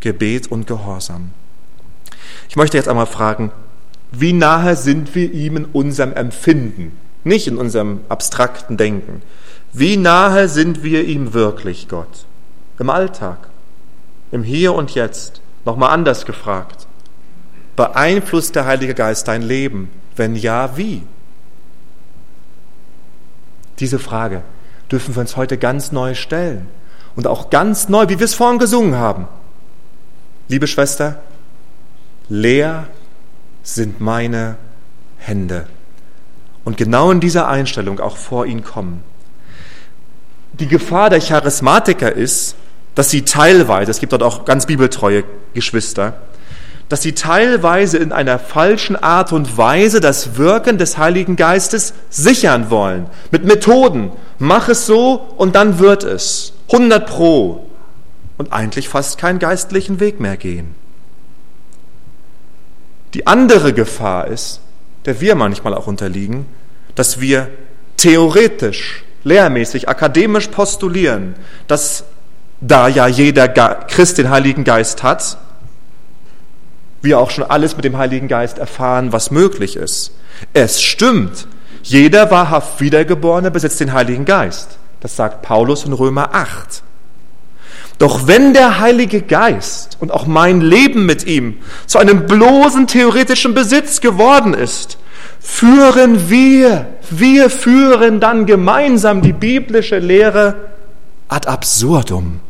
Gebet 0.00 0.48
und 0.48 0.66
Gehorsam. 0.66 1.30
Ich 2.50 2.57
möchte 2.57 2.76
jetzt 2.76 2.88
einmal 2.88 3.07
fragen, 3.07 3.52
wie 4.12 4.34
nahe 4.34 4.76
sind 4.76 5.14
wir 5.14 5.32
ihm 5.32 5.57
in 5.57 5.64
unserem 5.64 6.12
Empfinden, 6.12 6.92
nicht 7.24 7.46
in 7.46 7.57
unserem 7.57 8.00
abstrakten 8.11 8.76
Denken. 8.76 9.22
Wie 9.76 9.96
nahe 9.96 10.48
sind 10.48 10.84
wir 10.84 11.04
ihm 11.04 11.34
wirklich, 11.34 11.88
Gott? 11.88 12.26
Im 12.78 12.90
Alltag, 12.90 13.48
im 14.30 14.44
Hier 14.44 14.72
und 14.72 14.94
Jetzt. 14.94 15.40
Nochmal 15.64 15.90
anders 15.90 16.26
gefragt. 16.26 16.86
Beeinflusst 17.74 18.54
der 18.54 18.66
Heilige 18.66 18.94
Geist 18.94 19.26
dein 19.26 19.42
Leben? 19.42 19.90
Wenn 20.14 20.36
ja, 20.36 20.76
wie? 20.76 21.02
Diese 23.80 23.98
Frage 23.98 24.42
dürfen 24.92 25.16
wir 25.16 25.22
uns 25.22 25.36
heute 25.36 25.58
ganz 25.58 25.90
neu 25.90 26.14
stellen. 26.14 26.68
Und 27.16 27.26
auch 27.26 27.50
ganz 27.50 27.88
neu, 27.88 28.08
wie 28.08 28.20
wir 28.20 28.26
es 28.26 28.34
vorhin 28.34 28.60
gesungen 28.60 28.94
haben. 28.94 29.26
Liebe 30.46 30.68
Schwester, 30.68 31.20
leer 32.28 32.86
sind 33.64 34.00
meine 34.00 34.54
Hände. 35.18 35.66
Und 36.64 36.76
genau 36.76 37.10
in 37.10 37.18
dieser 37.18 37.48
Einstellung 37.48 37.98
auch 37.98 38.16
vor 38.16 38.46
ihn 38.46 38.62
kommen. 38.62 39.02
Die 40.61 40.68
Gefahr 40.68 41.11
der 41.11 41.20
Charismatiker 41.20 42.12
ist, 42.12 42.55
dass 42.94 43.11
sie 43.11 43.22
teilweise, 43.22 43.90
es 43.90 43.98
gibt 43.98 44.12
dort 44.12 44.22
auch 44.22 44.44
ganz 44.44 44.66
bibeltreue 44.66 45.24
Geschwister, 45.52 46.14
dass 46.88 47.02
sie 47.02 47.12
teilweise 47.12 47.98
in 47.98 48.12
einer 48.12 48.38
falschen 48.38 48.94
Art 48.94 49.32
und 49.32 49.57
Weise 49.57 50.00
das 50.00 50.36
Wirken 50.36 50.78
des 50.78 50.98
Heiligen 50.98 51.34
Geistes 51.34 51.94
sichern 52.11 52.70
wollen. 52.70 53.07
Mit 53.30 53.44
Methoden. 53.44 54.12
Mach 54.38 54.68
es 54.68 54.86
so 54.86 55.14
und 55.36 55.57
dann 55.57 55.78
wird 55.78 56.05
es. 56.05 56.52
100 56.70 57.07
pro. 57.07 57.66
Und 58.36 58.52
eigentlich 58.52 58.88
fast 58.88 59.18
keinen 59.18 59.38
geistlichen 59.38 59.98
Weg 59.98 60.20
mehr 60.20 60.36
gehen. 60.36 60.74
Die 63.14 63.26
andere 63.26 63.72
Gefahr 63.72 64.26
ist, 64.26 64.61
der 65.05 65.20
wir 65.20 65.36
manchmal 65.36 65.74
auch 65.74 65.86
unterliegen, 65.86 66.46
dass 66.94 67.20
wir 67.20 67.48
theoretisch, 67.96 69.03
lehrmäßig, 69.24 69.88
akademisch 69.88 70.48
postulieren, 70.48 71.34
dass 71.66 72.04
da 72.60 72.88
ja 72.88 73.06
jeder 73.06 73.48
Christ 73.48 74.18
den 74.18 74.30
Heiligen 74.30 74.64
Geist 74.64 75.02
hat, 75.02 75.38
wir 77.02 77.18
auch 77.18 77.30
schon 77.30 77.44
alles 77.44 77.76
mit 77.76 77.84
dem 77.84 77.98
Heiligen 77.98 78.28
Geist 78.28 78.58
erfahren, 78.58 79.12
was 79.12 79.30
möglich 79.30 79.76
ist. 79.76 80.12
Es 80.52 80.80
stimmt, 80.80 81.46
jeder 81.82 82.30
wahrhaft 82.30 82.80
Wiedergeborene 82.80 83.50
besitzt 83.50 83.80
den 83.80 83.92
Heiligen 83.92 84.24
Geist. 84.24 84.78
Das 85.00 85.16
sagt 85.16 85.42
Paulus 85.42 85.84
in 85.84 85.92
Römer 85.92 86.34
8. 86.34 86.82
Doch 87.98 88.26
wenn 88.26 88.54
der 88.54 88.80
Heilige 88.80 89.20
Geist 89.22 89.98
und 90.00 90.10
auch 90.10 90.26
mein 90.26 90.60
Leben 90.60 91.06
mit 91.06 91.24
ihm 91.24 91.58
zu 91.86 91.98
einem 91.98 92.26
bloßen 92.26 92.86
theoretischen 92.86 93.54
Besitz 93.54 94.00
geworden 94.00 94.54
ist, 94.54 94.98
führen 95.45 96.30
wir, 96.30 96.86
wir 97.11 97.51
führen 97.51 98.18
dann 98.18 98.47
gemeinsam 98.47 99.20
die 99.20 99.34
biblische 99.34 99.99
Lehre 99.99 100.57
ad 101.28 101.47
absurdum. 101.47 102.40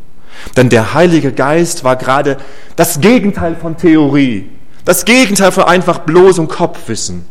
Denn 0.57 0.68
der 0.68 0.95
Heilige 0.95 1.32
Geist 1.32 1.82
war 1.82 1.97
gerade 1.97 2.38
das 2.76 3.01
Gegenteil 3.01 3.57
von 3.57 3.76
Theorie, 3.76 4.49
das 4.84 5.05
Gegenteil 5.05 5.51
von 5.51 5.64
einfach 5.64 5.99
bloßem 6.01 6.47
Kopfwissen. 6.47 7.26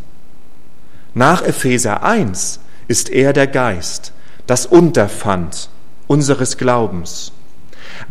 Nach 1.13 1.41
Epheser 1.41 2.03
1 2.03 2.59
ist 2.89 3.09
er 3.09 3.31
der 3.31 3.47
Geist, 3.47 4.11
das 4.45 4.65
Unterpfand 4.65 5.69
unseres 6.07 6.57
Glaubens. 6.57 7.31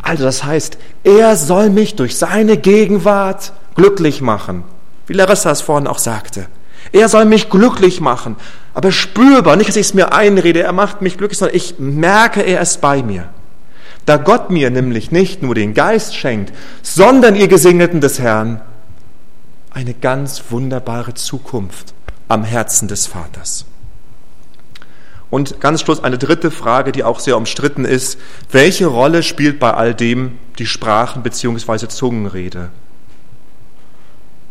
Also 0.03 0.25
das 0.25 0.43
heißt, 0.43 0.79
er 1.05 1.37
soll 1.37 1.69
mich 1.69 1.97
durch 1.97 2.17
seine 2.17 2.57
Gegenwart 2.57 3.53
glücklich 3.75 4.23
machen, 4.23 4.65
wie 5.07 5.13
Larissa 5.13 5.51
es 5.51 5.61
vorhin 5.61 5.87
auch 5.87 5.99
sagte. 5.99 6.47
Er 6.93 7.09
soll 7.09 7.25
mich 7.25 7.49
glücklich 7.49 8.01
machen, 8.01 8.37
aber 8.75 8.93
spürbar, 8.93 9.57
nicht, 9.57 9.69
dass 9.69 9.77
ich 9.77 9.87
es 9.87 9.95
mir 9.95 10.13
einrede, 10.13 10.63
er 10.63 10.73
macht 10.73 11.01
mich 11.03 11.19
glücklich, 11.19 11.39
sondern 11.39 11.57
ich 11.57 11.79
merke, 11.79 12.43
er 12.43 12.61
ist 12.61 12.81
bei 12.81 13.03
mir. 13.03 13.29
Da 14.05 14.17
Gott 14.17 14.51
mir 14.51 14.71
nämlich 14.71 15.11
nicht 15.11 15.43
nur 15.43 15.55
den 15.55 15.75
Geist 15.75 16.17
schenkt, 16.17 16.53
sondern 16.83 17.37
ihr 17.37 17.49
Gesegneten 17.49 18.01
des 18.01 18.19
Herrn 18.19 18.61
eine 19.71 19.95
ganz 19.95 20.45
wunderbare 20.51 21.15
Zukunft 21.15 21.95
am 22.29 22.45
Herzen 22.45 22.89
des 22.89 23.07
Vaters. 23.07 23.65
Und 25.31 25.61
ganz 25.61 25.81
Schluss 25.81 26.05
eine 26.05 26.19
dritte 26.19 26.51
Frage, 26.51 26.93
die 26.93 27.05
auch 27.05 27.19
sehr 27.19 27.39
umstritten 27.39 27.87
ist. 27.87 28.19
Welche 28.51 28.87
Rolle 28.87 29.23
spielt 29.23 29.59
bei 29.59 29.73
all 29.73 29.95
dem 29.95 30.39
die 30.59 30.67
Sprachen 30.67 31.23
bzw. 31.23 31.89
Zungenrede? 31.89 32.69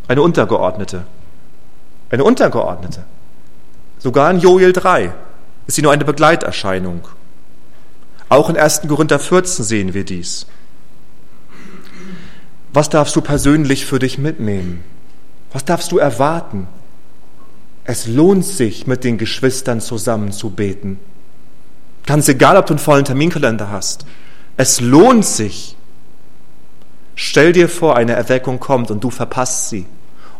Eine 0.08 0.24
untergeordnete. 0.24 1.04
Eine 2.12 2.26
untergeordnete. 2.26 3.03
Sogar 3.97 4.30
in 4.32 4.39
Joel 4.39 4.74
3 4.74 5.14
ist 5.66 5.76
sie 5.76 5.82
nur 5.82 5.93
eine 5.93 6.05
Begleiterscheinung. 6.05 7.07
Auch 8.28 8.49
in 8.49 8.57
1. 8.57 8.82
Korinther 8.88 9.20
14 9.20 9.64
sehen 9.64 9.93
wir 9.93 10.03
dies. 10.03 10.45
Was 12.74 12.89
darfst 12.89 13.16
du 13.16 13.22
persönlich 13.22 13.86
für 13.86 13.99
dich 13.99 14.18
mitnehmen? 14.18 14.84
Was 15.53 15.66
darfst 15.66 15.91
du 15.91 15.97
erwarten? 15.97 16.68
Es 17.84 18.07
lohnt 18.07 18.45
sich, 18.45 18.88
mit 18.88 19.03
den 19.03 19.18
Geschwistern 19.18 19.82
zusammen 19.82 20.32
zu 20.32 20.49
beten. 20.49 20.99
Ganz 22.05 22.28
egal, 22.28 22.57
ob 22.57 22.66
du 22.66 22.74
einen 22.74 22.80
vollen 22.80 23.05
Terminkalender 23.05 23.70
hast. 23.70 24.05
Es 24.57 24.82
lohnt 24.82 25.26
sich. 25.26 25.76
Stell 27.16 27.53
dir 27.53 27.70
vor, 27.70 27.95
eine 27.95 28.14
Erweckung 28.14 28.59
kommt 28.59 28.91
und 28.91 29.03
du 29.03 29.09
verpasst 29.09 29.70
sie. 29.70 29.86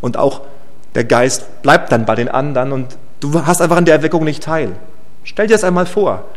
Und 0.00 0.16
auch 0.16 0.42
der 0.94 1.04
Geist 1.04 1.62
bleibt 1.62 1.92
dann 1.92 2.04
bei 2.04 2.14
den 2.14 2.28
anderen 2.28 2.72
und 2.72 2.98
du 3.20 3.46
hast 3.46 3.60
einfach 3.60 3.76
an 3.76 3.84
der 3.84 3.96
Erweckung 3.96 4.24
nicht 4.24 4.42
teil. 4.42 4.76
Stell 5.24 5.46
dir 5.46 5.54
das 5.54 5.64
einmal 5.64 5.86
vor. 5.86 6.28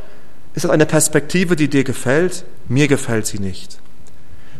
Ist 0.53 0.63
das 0.63 0.71
eine 0.71 0.85
Perspektive, 0.85 1.55
die 1.55 1.67
dir 1.67 1.83
gefällt? 1.83 2.45
Mir 2.69 2.87
gefällt 2.87 3.25
sie 3.27 3.39
nicht. 3.39 3.79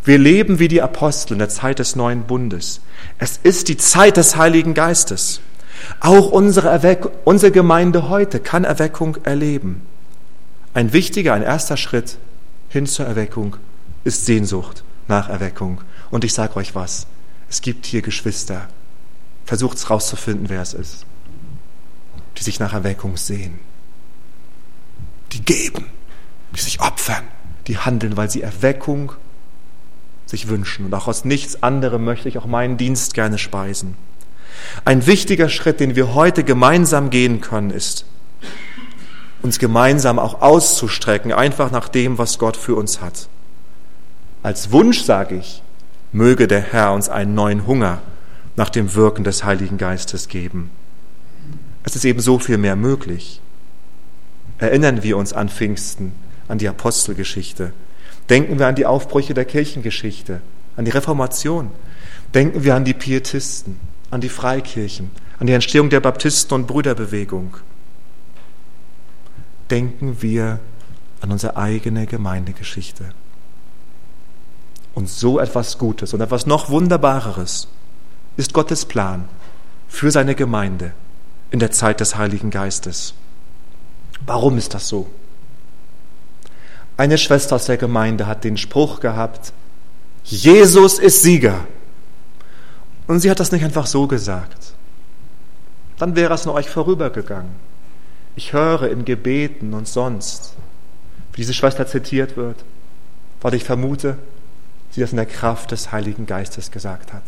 Wir 0.03 0.17
leben 0.17 0.59
wie 0.59 0.67
die 0.67 0.81
Apostel 0.81 1.33
in 1.33 1.39
der 1.39 1.49
Zeit 1.49 1.79
des 1.79 1.95
neuen 1.95 2.23
Bundes. 2.23 2.81
Es 3.17 3.39
ist 3.41 3.69
die 3.69 3.77
Zeit 3.77 4.17
des 4.17 4.35
Heiligen 4.35 4.73
Geistes. 4.73 5.41
Auch 5.99 6.31
unsere, 6.31 6.69
Erweck 6.69 7.07
unsere 7.23 7.51
Gemeinde 7.51 8.09
heute 8.09 8.39
kann 8.39 8.65
Erweckung 8.65 9.17
erleben. 9.23 9.81
Ein 10.73 10.93
wichtiger, 10.93 11.33
ein 11.33 11.41
erster 11.41 11.77
Schritt 11.77 12.17
hin 12.69 12.85
zur 12.85 13.05
Erweckung 13.05 13.57
ist 14.03 14.25
Sehnsucht 14.25 14.83
nach 15.07 15.29
Erweckung. 15.29 15.81
Und 16.11 16.23
ich 16.23 16.33
sage 16.33 16.57
euch 16.57 16.75
was, 16.75 17.07
es 17.49 17.61
gibt 17.61 17.85
hier 17.85 18.01
Geschwister. 18.01 18.67
Versucht 19.45 19.77
es 19.77 19.89
rauszufinden, 19.89 20.49
wer 20.49 20.61
es 20.61 20.73
ist, 20.73 21.05
die 22.37 22.43
sich 22.43 22.59
nach 22.59 22.73
Erweckung 22.73 23.17
sehen 23.17 23.59
die 25.35 25.41
geben, 25.41 25.85
die 26.55 26.61
sich 26.61 26.79
opfern, 26.79 27.23
die 27.67 27.77
handeln, 27.77 28.17
weil 28.17 28.29
sie 28.29 28.41
Erweckung 28.41 29.11
sich 30.25 30.47
wünschen. 30.47 30.85
Und 30.85 30.93
auch 30.93 31.07
aus 31.07 31.25
nichts 31.25 31.61
anderem 31.61 32.05
möchte 32.05 32.29
ich 32.29 32.37
auch 32.37 32.45
meinen 32.45 32.77
Dienst 32.77 33.13
gerne 33.13 33.37
speisen. 33.37 33.95
Ein 34.85 35.05
wichtiger 35.05 35.49
Schritt, 35.49 35.79
den 35.79 35.95
wir 35.95 36.13
heute 36.13 36.43
gemeinsam 36.43 37.09
gehen 37.09 37.41
können, 37.41 37.69
ist, 37.69 38.05
uns 39.41 39.59
gemeinsam 39.59 40.17
auch 40.17 40.41
auszustrecken, 40.41 41.33
einfach 41.33 41.69
nach 41.69 41.89
dem, 41.89 42.17
was 42.17 42.39
Gott 42.39 42.55
für 42.57 42.75
uns 42.75 43.01
hat. 43.01 43.27
Als 44.41 44.71
Wunsch 44.71 45.03
sage 45.03 45.35
ich, 45.35 45.61
möge 46.13 46.47
der 46.47 46.61
Herr 46.61 46.93
uns 46.93 47.09
einen 47.09 47.35
neuen 47.35 47.67
Hunger 47.67 48.01
nach 48.55 48.69
dem 48.69 48.93
Wirken 48.95 49.23
des 49.23 49.43
Heiligen 49.43 49.77
Geistes 49.77 50.27
geben. 50.27 50.69
Es 51.83 51.95
ist 51.95 52.05
eben 52.05 52.19
so 52.19 52.39
viel 52.39 52.57
mehr 52.57 52.75
möglich 52.75 53.41
erinnern 54.57 55.03
wir 55.03 55.17
uns 55.17 55.33
an 55.33 55.49
Pfingsten, 55.49 56.13
an 56.47 56.57
die 56.57 56.67
Apostelgeschichte. 56.67 57.73
Denken 58.29 58.59
wir 58.59 58.67
an 58.67 58.75
die 58.75 58.85
Aufbrüche 58.85 59.33
der 59.33 59.45
Kirchengeschichte, 59.45 60.41
an 60.77 60.85
die 60.85 60.91
Reformation. 60.91 61.71
Denken 62.33 62.63
wir 62.63 62.75
an 62.75 62.85
die 62.85 62.93
Pietisten, 62.93 63.79
an 64.11 64.21
die 64.21 64.29
Freikirchen, 64.29 65.11
an 65.39 65.47
die 65.47 65.53
Entstehung 65.53 65.89
der 65.89 65.99
Baptisten- 65.99 66.53
und 66.53 66.67
Brüderbewegung. 66.67 67.57
Denken 69.69 70.21
wir 70.21 70.59
an 71.21 71.31
unsere 71.31 71.57
eigene 71.57 72.05
Gemeindegeschichte. 72.05 73.05
Und 74.93 75.09
so 75.09 75.39
etwas 75.39 75.77
Gutes 75.77 76.13
und 76.13 76.21
etwas 76.21 76.45
noch 76.45 76.69
Wunderbareres 76.69 77.67
ist 78.37 78.53
Gottes 78.53 78.85
Plan 78.85 79.27
für 79.87 80.11
seine 80.11 80.35
Gemeinde 80.35 80.91
in 81.51 81.59
der 81.59 81.71
Zeit 81.71 81.99
des 81.99 82.15
Heiligen 82.15 82.51
Geistes. 82.51 83.13
Warum 84.25 84.57
ist 84.57 84.73
das 84.73 84.87
so? 84.87 85.07
Eine 86.97 87.17
Schwester 87.17 87.55
aus 87.55 87.65
der 87.65 87.77
Gemeinde 87.77 88.27
hat 88.27 88.43
den 88.43 88.57
Spruch 88.57 88.99
gehabt, 88.99 89.51
Jesus 90.23 90.97
ist 90.97 91.21
Sieger. 91.21 91.65
Und 93.07 93.19
sie 93.19 93.29
hat 93.29 93.39
das 93.39 93.51
nicht 93.51 93.63
einfach 93.63 93.85
so 93.85 94.07
gesagt. 94.07 94.73
Dann 95.97 96.15
wäre 96.15 96.33
es 96.33 96.47
an 96.47 96.53
euch 96.53 96.69
vorübergegangen. 96.69 97.51
Ich 98.35 98.53
höre 98.53 98.89
in 98.89 99.05
Gebeten 99.05 99.73
und 99.73 99.87
sonst, 99.87 100.55
wie 101.33 101.37
diese 101.37 101.53
Schwester 101.53 101.87
zitiert 101.87 102.35
wird, 102.35 102.57
weil 103.41 103.53
ich 103.53 103.63
vermute, 103.63 104.17
sie 104.91 105.01
das 105.01 105.11
in 105.11 105.17
der 105.17 105.25
Kraft 105.25 105.71
des 105.71 105.91
Heiligen 105.91 106.25
Geistes 106.25 106.71
gesagt 106.71 107.13
hat. 107.13 107.23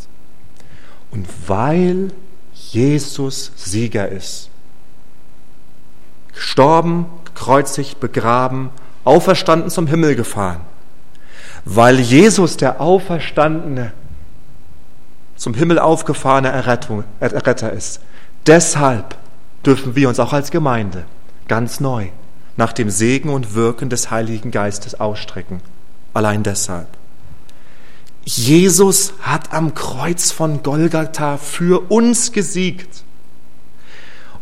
Und 1.12 1.28
weil 1.48 2.12
Jesus 2.54 3.52
Sieger 3.56 4.10
ist, 4.10 4.50
gestorben, 6.34 7.06
gekreuzigt, 7.26 8.00
begraben, 8.00 8.70
auferstanden 9.04 9.70
zum 9.70 9.88
Himmel 9.88 10.16
gefahren. 10.16 10.62
Weil 11.66 12.00
Jesus, 12.00 12.58
der 12.58 12.82
Auferstandene, 12.82 13.92
zum 15.36 15.54
Himmel 15.54 15.80
aufgefahrene 15.80 16.50
Errettung, 16.50 17.04
Erretter 17.20 17.72
ist. 17.72 18.02
Deshalb 18.48 19.16
dürfen 19.66 19.96
wir 19.96 20.10
uns 20.10 20.20
auch 20.20 20.34
als 20.34 20.52
Gemeinde 20.52 21.06
ganz 21.48 21.80
neu 21.80 22.08
nach 22.56 22.74
dem 22.74 22.90
Segen 22.90 23.30
und 23.30 23.54
Wirken 23.54 23.90
des 23.90 24.10
Heiligen 24.10 24.52
Geistes 24.52 25.00
ausstrecken. 25.00 25.62
Allein 26.14 26.44
deshalb. 26.44 26.88
Jesus 28.28 29.14
hat 29.22 29.54
am 29.54 29.74
Kreuz 29.74 30.34
von 30.34 30.62
Golgatha 30.62 31.38
für 31.38 31.90
uns 31.90 32.34
gesiegt, 32.34 33.04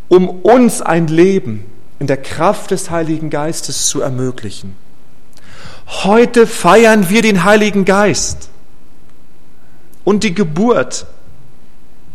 um 0.07 0.27
uns 0.27 0.81
ein 0.81 1.05
Leben 1.07 1.65
in 1.99 2.07
der 2.07 2.17
Kraft 2.17 2.71
des 2.71 2.89
Heiligen 2.89 3.29
Geistes 3.29 3.87
zu 3.87 4.01
ermöglichen. 4.01 4.75
Heute 6.03 6.47
feiern 6.47 7.11
wir 7.11 7.21
den 7.21 7.43
Heiligen 7.43 7.85
Geist 7.85 8.49
und 10.03 10.23
die 10.23 10.33
Geburt 10.33 11.05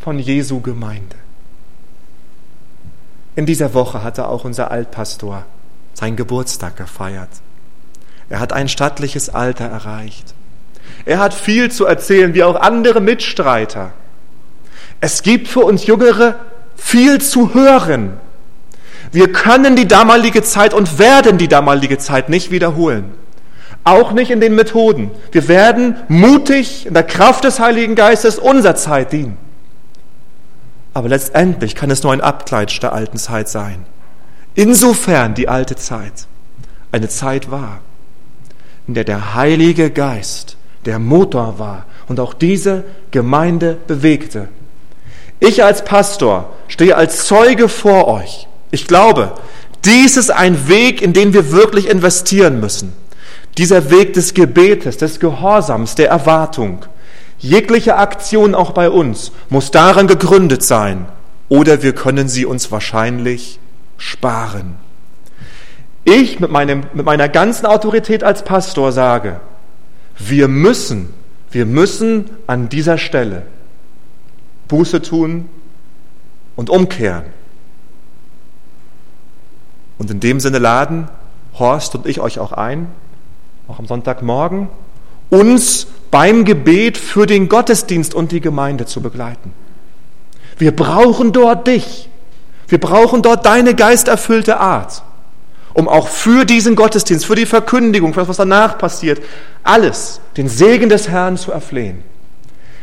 von 0.01 0.19
Jesu 0.19 0.61
Gemeinde. 0.61 1.15
In 3.37 3.47
dieser 3.47 3.75
Woche 3.75 4.03
hatte 4.03 4.27
auch 4.27 4.45
unser 4.45 4.73
Altpastor 4.73 5.47
seinen 5.95 6.17
Geburtstag 6.17 6.77
gefeiert. 6.77 7.31
Er 8.29 8.41
hat 8.41 8.53
ein 8.53 8.69
stattliches 8.69 9.29
Alter 9.29 9.67
erreicht. 9.67 10.35
Er 11.05 11.19
hat 11.19 11.35
viel 11.35 11.71
zu 11.71 11.87
erzählen, 11.87 12.35
wie 12.35 12.43
auch 12.43 12.57
andere 12.57 13.01
Mitstreiter. 13.01 13.93
Es 15.01 15.23
gibt 15.23 15.49
für 15.49 15.61
uns 15.61 15.87
Jüngere 15.87 16.37
viel 16.77 17.21
zu 17.21 17.55
hören. 17.55 18.19
Wir 19.13 19.33
können 19.33 19.77
die 19.77 19.89
damalige 19.89 20.43
Zeit 20.43 20.75
und 20.75 20.99
werden 20.99 21.39
die 21.39 21.49
damalige 21.49 21.99
Zeit 21.99 22.29
nicht 22.29 22.51
wiederholen. 22.51 23.13
Auch 23.83 24.13
nicht 24.13 24.31
in 24.31 24.41
den 24.41 24.55
Methoden. 24.55 25.11
Wir 25.33 25.49
werden 25.49 25.97
mutig 26.09 26.87
in 26.87 26.95
der 26.95 27.03
Kraft 27.03 27.45
des 27.45 27.61
Heiligen 27.61 27.95
Geistes 27.95 28.39
unserer 28.39 28.77
Zeit 28.77 29.13
dienen. 29.13 29.39
Aber 30.93 31.09
letztendlich 31.09 31.75
kann 31.75 31.91
es 31.91 32.03
nur 32.03 32.13
ein 32.13 32.21
Abkleidsch 32.21 32.79
der 32.81 32.93
alten 32.93 33.17
Zeit 33.17 33.49
sein. 33.49 33.87
Insofern 34.55 35.35
die 35.35 35.49
alte 35.49 35.77
Zeit 35.77 36.27
eine 36.93 37.09
Zeit 37.09 37.51
war, 37.51 37.81
in 38.87 38.95
der 38.95 39.05
der 39.05 39.35
Heilige 39.35 39.91
Geist 39.91 40.57
der 40.87 40.99
Motor 40.99 41.59
war 41.59 41.87
und 42.09 42.21
auch 42.21 42.35
diese 42.35 42.85
Gemeinde 43.11 43.77
bewegte. 43.87 44.49
Ich 45.39 45.65
als 45.65 45.85
Pastor 45.85 46.51
stehe 46.69 46.97
als 46.97 47.27
Zeuge 47.27 47.69
vor 47.69 48.09
euch. 48.09 48.47
Ich 48.71 48.87
glaube, 48.87 49.33
dies 49.85 50.17
ist 50.17 50.31
ein 50.31 50.69
Weg, 50.69 51.01
in 51.01 51.13
den 51.13 51.33
wir 51.33 51.51
wirklich 51.53 51.89
investieren 51.89 52.61
müssen. 52.61 52.93
Dieser 53.57 53.91
Weg 53.91 54.13
des 54.13 54.35
Gebetes, 54.35 54.99
des 54.99 55.19
Gehorsams, 55.19 55.95
der 55.95 56.09
Erwartung. 56.09 56.85
Jegliche 57.39 57.97
Aktion 57.97 58.55
auch 58.55 58.73
bei 58.73 58.91
uns 58.91 59.33
muss 59.49 59.71
daran 59.71 60.07
gegründet 60.07 60.63
sein, 60.63 61.07
oder 61.49 61.83
wir 61.83 61.95
können 61.95 62.29
sie 62.29 62.45
uns 62.45 62.71
wahrscheinlich 62.71 63.59
sparen. 63.97 64.77
Ich 66.05 66.39
mit, 66.39 66.51
meinem, 66.51 66.85
mit 66.93 67.07
meiner 67.07 67.29
ganzen 67.29 67.67
Autorität 67.67 68.23
als 68.23 68.43
Pastor 68.45 68.93
sage, 68.93 69.41
wir 70.29 70.49
müssen, 70.49 71.13
wir 71.51 71.67
müssen 71.67 72.31
an 72.47 72.69
dieser 72.69 72.99
Stelle 72.99 73.43
Buße 74.69 75.03
tun 75.03 75.49
und 76.57 76.71
umkehren. 76.71 77.25
Und 79.99 80.11
in 80.11 80.21
dem 80.21 80.41
Sinne 80.41 80.59
laden 80.59 81.09
Horst 81.59 81.95
und 81.95 82.07
ich 82.07 82.21
euch 82.21 82.39
auch 82.39 82.53
ein, 82.53 82.89
auch 83.69 83.79
am 83.79 83.87
Sonntagmorgen, 83.87 84.69
uns 85.29 85.87
beim 86.11 86.45
Gebet 86.45 86.99
für 86.99 87.27
den 87.27 87.49
Gottesdienst 87.49 88.15
und 88.15 88.33
die 88.33 88.41
Gemeinde 88.41 88.87
zu 88.87 89.01
begleiten. 89.01 89.53
Wir 90.59 90.75
brauchen 90.75 91.33
dort 91.33 91.67
dich. 91.67 92.09
Wir 92.69 92.79
brauchen 92.79 93.23
dort 93.23 93.47
deine 93.47 93.75
geisterfüllte 93.75 94.59
Art, 94.61 95.03
um 95.75 95.89
auch 95.89 96.09
für 96.09 96.45
diesen 96.45 96.77
Gottesdienst, 96.77 97.27
für 97.27 97.35
die 97.35 97.47
Verkündigung, 97.47 98.13
für 98.13 98.21
das, 98.21 98.29
was 98.29 98.37
danach 98.37 98.79
passiert, 98.79 99.23
alles, 99.63 100.21
den 100.37 100.49
Segen 100.49 100.89
des 100.89 101.09
Herrn 101.09 101.37
zu 101.37 101.53
erflehen. 101.53 102.03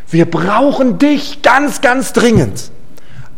Wir 0.10 0.30
brauchen 0.30 1.00
dich 1.00 1.42
ganz, 1.42 1.82
ganz 1.82 2.14
dringend 2.14 2.72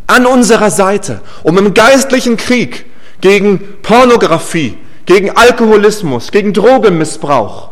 an 0.07 0.25
unserer 0.25 0.69
Seite, 0.71 1.21
um 1.43 1.57
im 1.57 1.73
geistlichen 1.73 2.37
Krieg 2.37 2.85
gegen 3.21 3.59
Pornografie, 3.81 4.77
gegen 5.05 5.35
Alkoholismus, 5.35 6.31
gegen 6.31 6.53
Drogenmissbrauch 6.53 7.69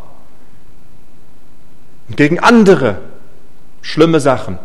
und 2.09 2.17
gegen 2.17 2.39
andere 2.39 2.99
schlimme 3.81 4.19
Sachen, 4.19 4.57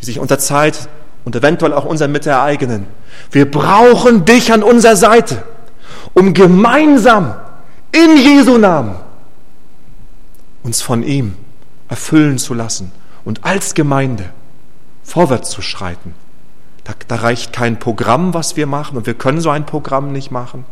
die 0.00 0.04
sich 0.04 0.18
unter 0.18 0.38
Zeit 0.38 0.88
und 1.24 1.34
eventuell 1.34 1.72
auch 1.72 1.84
unser 1.84 2.08
Mitte 2.08 2.30
ereignen. 2.30 2.86
Wir 3.30 3.50
brauchen 3.50 4.24
dich 4.24 4.52
an 4.52 4.62
unserer 4.62 4.96
Seite, 4.96 5.42
um 6.14 6.34
gemeinsam 6.34 7.34
in 7.92 8.16
Jesu 8.16 8.58
Namen 8.58 8.96
uns 10.62 10.82
von 10.82 11.02
ihm 11.02 11.36
erfüllen 11.88 12.38
zu 12.38 12.54
lassen 12.54 12.92
und 13.24 13.44
als 13.44 13.74
Gemeinde 13.74 14.30
vorwärts 15.02 15.50
zu 15.50 15.62
schreiten. 15.62 16.14
Da, 16.84 16.92
da, 17.08 17.16
reicht 17.16 17.52
kein 17.52 17.78
Programm, 17.78 18.34
was 18.34 18.56
wir 18.56 18.66
machen, 18.66 18.96
und 18.96 19.06
wir 19.06 19.14
können 19.14 19.40
so 19.40 19.50
ein 19.50 19.66
Programm 19.66 20.12
nicht 20.12 20.30
machen. 20.30 20.64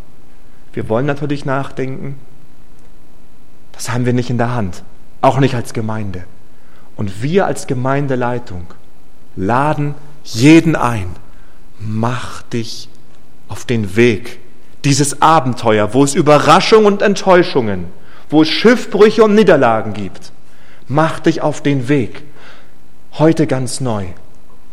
Wir 0.72 0.89
wollen 0.89 1.07
natürlich 1.07 1.45
nachdenken. 1.45 2.18
Das 3.72 3.91
haben 3.91 4.07
wir 4.07 4.12
nicht 4.12 4.30
in 4.30 4.39
der 4.39 4.55
Hand, 4.55 4.85
auch 5.20 5.39
nicht 5.39 5.55
als 5.55 5.72
Gemeinde. 5.72 6.24
Und 6.97 7.22
wir 7.22 7.47
als 7.47 7.66
Gemeindeleitung 7.66 8.66
laden 9.35 9.95
jeden 10.22 10.76
ein, 10.76 11.09
mach 11.78 12.43
dich 12.43 12.89
auf 13.49 13.64
den 13.64 13.97
Weg, 13.97 14.39
dieses 14.85 15.22
Abenteuer, 15.22 15.95
wo 15.95 16.05
es 16.05 16.14
Überraschungen 16.14 16.87
und 16.87 17.03
Enttäuschungen, 17.03 17.87
wo 18.28 18.43
es 18.43 18.49
Schiffbrüche 18.49 19.24
und 19.24 19.35
Niederlagen 19.35 19.93
gibt. 19.93 20.32
Mach 20.89 21.20
dich 21.20 21.41
auf 21.41 21.62
den 21.62 21.89
Weg, 21.89 22.22
heute 23.14 23.47
ganz 23.47 23.80
neu, 23.80 24.07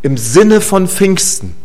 im 0.02 0.18
Sinne 0.18 0.62
von 0.62 0.88
Pfingsten, 0.88 1.56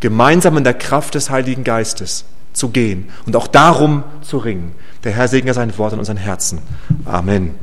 gemeinsam 0.00 0.56
in 0.56 0.64
der 0.64 0.74
Kraft 0.74 1.14
des 1.14 1.30
Heiligen 1.30 1.64
Geistes 1.64 2.24
zu 2.52 2.68
gehen 2.68 3.08
und 3.26 3.36
auch 3.36 3.46
darum 3.46 4.04
zu 4.22 4.38
ringen. 4.38 4.72
Der 5.04 5.12
Herr 5.12 5.28
segne 5.28 5.54
sein 5.54 5.76
Wort 5.78 5.92
in 5.92 5.98
unseren 5.98 6.16
Herzen. 6.16 6.60
Amen. 7.04 7.54